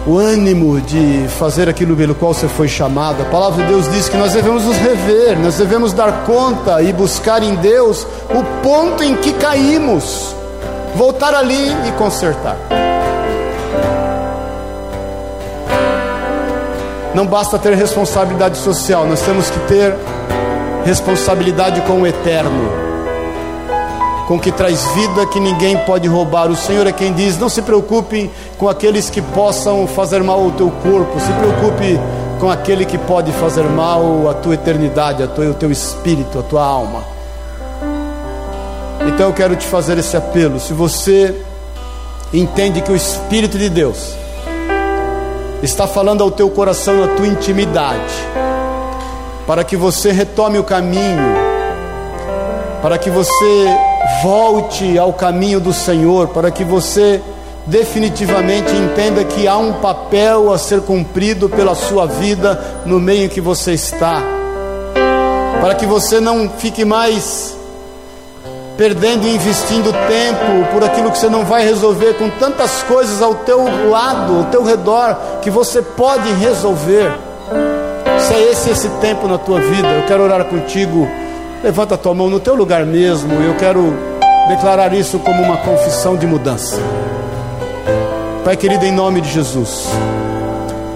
o 0.07 0.19
ânimo 0.19 0.81
de 0.81 1.27
fazer 1.39 1.69
aquilo 1.69 1.95
pelo 1.95 2.15
qual 2.15 2.33
você 2.33 2.49
foi 2.49 2.69
chamado. 2.69 3.23
A 3.23 3.27
palavra 3.27 3.63
de 3.63 3.69
Deus 3.69 3.91
diz 3.91 4.09
que 4.09 4.17
nós 4.17 4.33
devemos 4.33 4.65
nos 4.65 4.77
rever, 4.79 5.39
nós 5.39 5.57
devemos 5.57 5.93
dar 5.93 6.25
conta 6.25 6.83
e 6.83 6.93
buscar 6.95 7.43
em 7.43 7.55
Deus 7.57 8.07
o 8.31 8.43
ponto 8.63 9.03
em 9.03 9.17
que 9.17 9.35
caímos, 9.35 10.35
voltar 10.95 11.35
ali 11.35 11.71
e 11.87 11.93
consertar. 11.99 12.84
Não 17.15 17.27
basta 17.27 17.59
ter 17.59 17.75
responsabilidade 17.75 18.59
social, 18.59 19.07
nós 19.07 19.23
temos 19.23 19.49
que 19.49 19.59
ter 19.61 19.95
responsabilidade 20.85 21.81
com 21.83 22.03
o 22.03 22.07
eterno 22.07 22.85
com 24.27 24.39
que 24.39 24.51
traz 24.51 24.83
vida 24.95 25.27
que 25.27 25.39
ninguém 25.39 25.77
pode 25.79 26.09
roubar. 26.09 26.51
O 26.51 26.57
Senhor 26.57 26.87
é 26.87 26.93
quem 26.93 27.13
diz: 27.13 27.39
não 27.39 27.49
se 27.49 27.63
preocupe 27.63 28.31
com 28.59 28.69
aqueles 28.69 29.11
que 29.11 29.21
possam 29.21 29.87
fazer 29.87 30.23
mal 30.23 30.41
ao 30.41 30.51
teu 30.53 30.71
corpo, 30.71 31.21
se 31.21 31.33
preocupe 31.33 32.01
com 32.41 32.51
aquele 32.51 32.85
que 32.85 32.99
pode 32.99 33.33
fazer 33.33 33.65
mal 33.65 34.29
à 34.29 34.35
tua 34.35 34.55
eternidade, 34.55 35.23
a 35.23 35.27
tua, 35.27 35.47
ao 35.49 35.55
teu 35.55 35.71
espírito, 35.71 36.39
à 36.39 36.43
tua 36.43 36.65
alma. 36.65 37.05
Então 39.07 39.29
eu 39.29 39.33
quero 39.33 39.55
te 39.57 39.67
fazer 39.67 39.99
esse 39.99 40.17
apelo. 40.17 40.59
Se 40.59 40.73
você 40.73 41.35
entende 42.33 42.81
que 42.81 42.91
o 42.91 42.97
Espírito 42.97 43.59
de 43.59 43.69
Deus 43.69 44.15
está 45.65 45.87
falando 45.87 46.23
ao 46.23 46.31
teu 46.31 46.51
coração, 46.51 47.01
na 47.01 47.15
tua 47.15 47.27
intimidade, 47.27 48.13
para 49.47 49.65
que 49.65 49.77
você 49.77 50.13
retome 50.13 50.59
o 50.59 50.65
caminho, 50.65 51.35
para 52.83 52.99
que 52.99 53.09
você 53.09 53.67
volte 54.23 54.99
ao 54.99 55.13
caminho 55.15 55.59
do 55.59 55.73
Senhor, 55.73 56.29
para 56.29 56.51
que 56.51 56.63
você 56.63 57.21
definitivamente 57.67 58.75
entenda 58.75 59.25
que 59.25 59.49
há 59.49 59.57
um 59.57 59.75
papel 59.75 60.53
a 60.53 60.59
ser 60.59 60.83
cumprido 60.83 61.49
pela 61.49 61.75
sua 61.75 62.07
vida 62.07 62.83
no 62.85 63.01
meio 63.01 63.31
que 63.31 63.41
você 63.41 63.73
está, 63.73 64.23
para 65.63 65.75
que 65.75 65.87
você 65.87 66.21
não 66.21 66.51
fique 66.59 66.85
mais 66.85 67.57
perdendo 68.77 69.27
e 69.27 69.35
investindo 69.35 69.93
tempo 69.93 70.73
por 70.73 70.83
aquilo 70.83 71.11
que 71.11 71.19
você 71.19 71.29
não 71.29 71.45
vai 71.45 71.65
resolver 71.65 72.15
com 72.15 72.29
tantas 72.31 72.83
coisas 72.85 73.23
ao 73.23 73.37
teu 73.37 73.89
lado, 73.89 74.39
ao 74.39 74.45
teu 74.45 74.65
redor 74.65 75.17
que 75.43 75.51
você 75.51 75.81
pode 75.81 76.31
resolver. 76.35 77.13
Se 78.19 78.35
é 78.35 78.51
esse 78.51 78.71
esse 78.71 78.89
tempo 79.01 79.29
na 79.29 79.39
tua 79.39 79.61
vida, 79.61 79.89
eu 79.89 80.07
quero 80.07 80.23
orar 80.23 80.45
contigo. 80.47 81.09
Levanta 81.63 81.95
a 81.95 81.99
tua 81.99 82.15
mão 82.15 82.29
no 82.29 82.41
teu 82.41 82.55
lugar 82.55 82.85
mesmo. 82.85 83.33
Eu 83.43 83.55
quero 83.55 83.95
declarar 84.49 84.93
isso 84.93 85.19
como 85.19 85.43
uma 85.43 85.59
confissão 85.59 86.17
de 86.17 86.27
mudança. 86.27 86.77
Pai 88.45 88.57
querido, 88.57 88.85
em 88.85 88.93
nome 88.93 89.21
de 89.21 89.31
Jesus, 89.31 89.87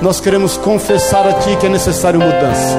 nós 0.03 0.21
queremos 0.21 0.57
confessar 0.57 1.27
a 1.27 1.33
Ti 1.35 1.57
que 1.59 1.67
é 1.67 1.69
necessário 1.71 2.21
mudança. 2.21 2.77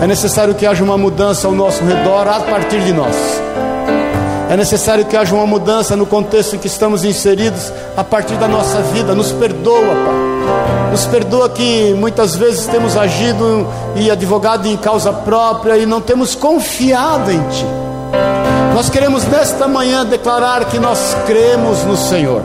É 0.00 0.06
necessário 0.06 0.54
que 0.54 0.64
haja 0.64 0.82
uma 0.82 0.96
mudança 0.96 1.48
ao 1.48 1.52
nosso 1.52 1.84
redor 1.84 2.26
a 2.28 2.40
partir 2.40 2.80
de 2.80 2.92
nós. 2.92 3.16
É 4.48 4.56
necessário 4.56 5.04
que 5.04 5.14
haja 5.14 5.34
uma 5.34 5.46
mudança 5.46 5.94
no 5.94 6.06
contexto 6.06 6.56
em 6.56 6.58
que 6.58 6.66
estamos 6.66 7.04
inseridos 7.04 7.70
a 7.94 8.02
partir 8.02 8.34
da 8.36 8.48
nossa 8.48 8.80
vida. 8.80 9.14
Nos 9.14 9.30
perdoa, 9.30 9.80
Pai. 9.80 10.90
Nos 10.90 11.04
perdoa 11.04 11.50
que 11.50 11.92
muitas 11.94 12.34
vezes 12.34 12.66
temos 12.66 12.96
agido 12.96 13.68
e 13.94 14.10
advogado 14.10 14.66
em 14.66 14.76
causa 14.78 15.12
própria 15.12 15.76
e 15.76 15.84
não 15.84 16.00
temos 16.00 16.34
confiado 16.34 17.30
em 17.30 17.40
Ti. 17.48 17.66
Nós 18.74 18.88
queremos 18.88 19.24
nesta 19.24 19.68
manhã 19.68 20.06
declarar 20.06 20.64
que 20.64 20.78
nós 20.78 21.14
cremos 21.26 21.84
no 21.84 21.96
Senhor. 21.96 22.42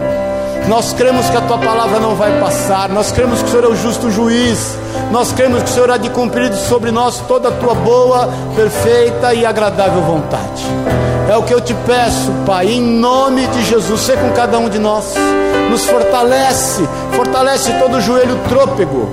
Nós 0.68 0.91
cremos 0.91 1.30
que 1.30 1.38
a 1.38 1.41
tua 1.41 1.58
palavra 1.58 1.99
não 1.99 2.16
vai 2.16 2.38
passar. 2.39 2.89
Nós 2.89 3.14
cremos 3.14 3.39
que 3.39 3.45
o 3.45 3.49
Senhor 3.49 3.64
é 3.64 3.68
o 3.68 3.76
justo 3.76 4.12
juiz. 4.12 4.78
Nós 5.10 5.32
cremos 5.32 5.64
que 5.64 5.70
o 5.70 5.74
Senhor 5.74 5.89
há 5.89 5.97
de 5.97 6.10
cumprir 6.10 6.54
sobre 6.54 6.91
nós 6.91 7.22
toda 7.30 7.47
a 7.47 7.51
tua 7.51 7.74
boa, 7.76 8.30
perfeita 8.56 9.34
e 9.34 9.45
agradável 9.45 10.01
vontade. 10.01 10.64
É 11.34 11.36
o 11.36 11.42
que 11.42 11.52
eu 11.52 11.60
te 11.60 11.74
peço, 11.74 12.32
Pai, 12.46 12.68
em 12.68 12.80
nome 12.80 13.48
de 13.48 13.64
Jesus, 13.64 14.02
ser 14.02 14.20
com 14.20 14.30
cada 14.34 14.60
um 14.60 14.70
de 14.70 14.78
nós. 14.78 15.16
Nos 15.68 15.84
fortalece, 15.84 16.88
fortalece 17.16 17.74
todo 17.80 17.98
o 17.98 18.02
joelho 18.02 18.40
trôpego, 18.48 19.10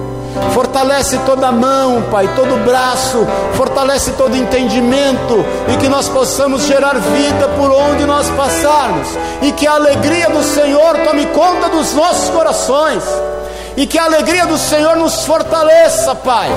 fortalece 0.52 1.16
toda 1.24 1.50
mão, 1.50 2.02
Pai, 2.10 2.28
todo 2.36 2.62
braço, 2.62 3.26
fortalece 3.54 4.10
todo 4.18 4.36
entendimento 4.36 5.42
e 5.72 5.78
que 5.78 5.88
nós 5.88 6.10
possamos 6.10 6.66
gerar 6.66 6.92
vida 6.92 7.48
por 7.56 7.72
onde 7.72 8.04
nós 8.04 8.28
passarmos. 8.28 9.08
E 9.40 9.50
que 9.52 9.66
a 9.66 9.76
alegria 9.76 10.28
do 10.28 10.42
Senhor 10.42 10.98
tome 10.98 11.24
conta 11.24 11.70
dos 11.70 11.94
nossos 11.94 12.28
corações. 12.28 13.02
E 13.78 13.86
que 13.86 13.98
a 13.98 14.04
alegria 14.04 14.44
do 14.44 14.58
Senhor 14.58 14.94
nos 14.94 15.24
fortaleça, 15.24 16.14
Pai, 16.14 16.50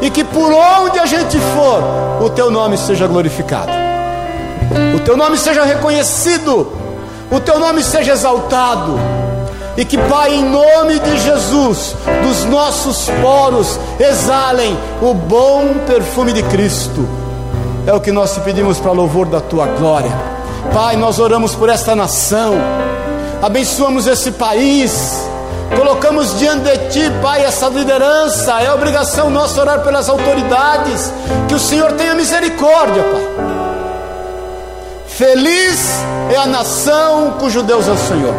e 0.00 0.08
que 0.08 0.24
por 0.24 0.50
onde 0.50 0.98
a 0.98 1.04
gente 1.04 1.38
for, 1.38 2.24
o 2.24 2.30
Teu 2.30 2.50
nome 2.50 2.78
seja 2.78 3.06
glorificado 3.06 3.85
o 4.94 5.00
teu 5.00 5.16
nome 5.16 5.36
seja 5.38 5.64
reconhecido, 5.64 6.72
o 7.30 7.40
teu 7.40 7.58
nome 7.58 7.82
seja 7.82 8.12
exaltado. 8.12 8.98
E 9.76 9.84
que, 9.84 9.98
Pai, 9.98 10.34
em 10.34 10.42
nome 10.42 10.98
de 10.98 11.18
Jesus, 11.18 11.94
dos 12.22 12.44
nossos 12.44 13.10
poros 13.20 13.78
exalem 14.00 14.76
o 15.02 15.12
bom 15.12 15.74
perfume 15.86 16.32
de 16.32 16.42
Cristo. 16.44 17.06
É 17.86 17.92
o 17.92 18.00
que 18.00 18.10
nós 18.10 18.32
te 18.32 18.40
pedimos 18.40 18.78
para 18.78 18.92
louvor 18.92 19.26
da 19.26 19.40
tua 19.40 19.66
glória. 19.66 20.10
Pai, 20.72 20.96
nós 20.96 21.18
oramos 21.18 21.54
por 21.54 21.68
esta 21.68 21.94
nação, 21.94 22.54
abençoamos 23.42 24.06
esse 24.06 24.32
país, 24.32 25.22
colocamos 25.76 26.38
diante 26.38 26.64
de 26.64 26.78
Ti, 26.88 27.12
Pai, 27.22 27.44
essa 27.44 27.68
liderança. 27.68 28.60
É 28.62 28.72
obrigação 28.72 29.28
nossa 29.28 29.60
orar 29.60 29.80
pelas 29.80 30.08
autoridades, 30.08 31.12
que 31.48 31.54
o 31.54 31.60
Senhor 31.60 31.92
tenha 31.92 32.14
misericórdia, 32.14 33.04
Pai 33.04 33.55
Feliz 35.16 36.04
é 36.30 36.36
a 36.36 36.44
nação 36.44 37.36
cujo 37.40 37.62
Deus 37.62 37.88
é 37.88 37.90
o 37.90 37.96
Senhor. 37.96 38.34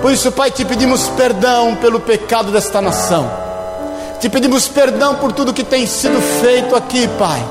Por 0.00 0.12
isso, 0.12 0.30
Pai, 0.30 0.48
te 0.48 0.64
pedimos 0.64 1.08
perdão 1.08 1.74
pelo 1.74 1.98
pecado 1.98 2.52
desta 2.52 2.80
nação. 2.80 3.28
Te 4.20 4.28
pedimos 4.28 4.68
perdão 4.68 5.16
por 5.16 5.32
tudo 5.32 5.52
que 5.52 5.64
tem 5.64 5.88
sido 5.88 6.20
feito 6.40 6.76
aqui, 6.76 7.08
Pai. 7.18 7.44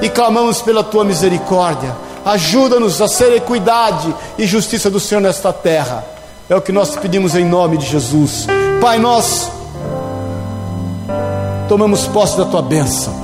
E 0.00 0.08
clamamos 0.08 0.62
pela 0.62 0.84
tua 0.84 1.04
misericórdia. 1.04 1.96
Ajuda-nos 2.24 3.02
a 3.02 3.08
ser 3.08 3.32
equidade 3.32 4.14
e 4.38 4.46
justiça 4.46 4.88
do 4.88 5.00
Senhor 5.00 5.20
nesta 5.20 5.52
terra. 5.52 6.04
É 6.48 6.54
o 6.54 6.62
que 6.62 6.70
nós 6.70 6.90
te 6.90 6.98
pedimos 6.98 7.34
em 7.34 7.44
nome 7.44 7.76
de 7.76 7.86
Jesus. 7.86 8.46
Pai, 8.80 9.00
nós 9.00 9.50
tomamos 11.68 12.06
posse 12.06 12.38
da 12.38 12.44
tua 12.44 12.62
bênção 12.62 13.23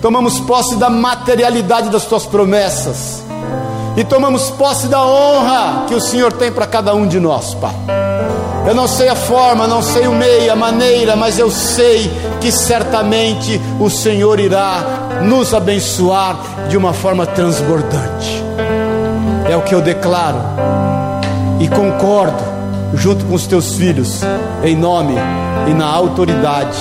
tomamos 0.00 0.40
posse 0.40 0.76
da 0.76 0.88
materialidade 0.88 1.90
das 1.90 2.04
tuas 2.04 2.24
promessas 2.24 3.22
e 3.96 4.04
tomamos 4.04 4.50
posse 4.50 4.86
da 4.86 5.04
honra 5.04 5.86
que 5.88 5.94
o 5.94 6.00
Senhor 6.00 6.32
tem 6.32 6.52
para 6.52 6.66
cada 6.66 6.94
um 6.94 7.06
de 7.06 7.18
nós, 7.18 7.54
Pai. 7.54 7.74
Eu 8.66 8.74
não 8.74 8.86
sei 8.86 9.08
a 9.08 9.16
forma, 9.16 9.66
não 9.66 9.82
sei 9.82 10.06
o 10.06 10.12
meio, 10.12 10.52
a 10.52 10.56
maneira, 10.56 11.16
mas 11.16 11.38
eu 11.38 11.50
sei 11.50 12.10
que 12.40 12.52
certamente 12.52 13.60
o 13.80 13.88
Senhor 13.88 14.38
irá 14.38 15.20
nos 15.22 15.54
abençoar 15.54 16.38
de 16.68 16.76
uma 16.76 16.92
forma 16.92 17.26
transbordante. 17.26 18.44
É 19.50 19.56
o 19.56 19.62
que 19.62 19.74
eu 19.74 19.80
declaro 19.80 20.38
e 21.58 21.66
concordo 21.66 22.44
junto 22.94 23.24
com 23.24 23.34
os 23.34 23.46
teus 23.46 23.74
filhos, 23.74 24.20
em 24.62 24.76
nome 24.76 25.14
e 25.66 25.74
na 25.74 25.86
autoridade 25.86 26.78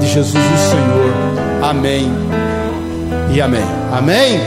de 0.00 0.06
Jesus 0.06 0.44
o 0.44 0.70
Senhor. 0.70 1.62
Amém 1.62 2.47
e 3.30 3.40
amém. 3.40 3.64
Amém? 3.92 4.40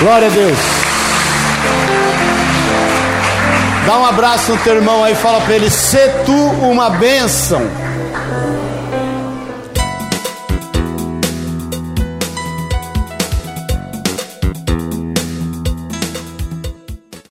Glória 0.00 0.28
a 0.28 0.30
Deus. 0.30 0.58
Dá 3.86 3.98
um 3.98 4.06
abraço 4.06 4.52
no 4.52 4.58
teu 4.58 4.76
irmão 4.76 5.02
aí, 5.04 5.14
fala 5.14 5.40
para 5.40 5.54
ele: 5.54 5.70
"Se 5.70 6.08
tu 6.24 6.32
uma 6.32 6.90
bênção". 6.90 7.62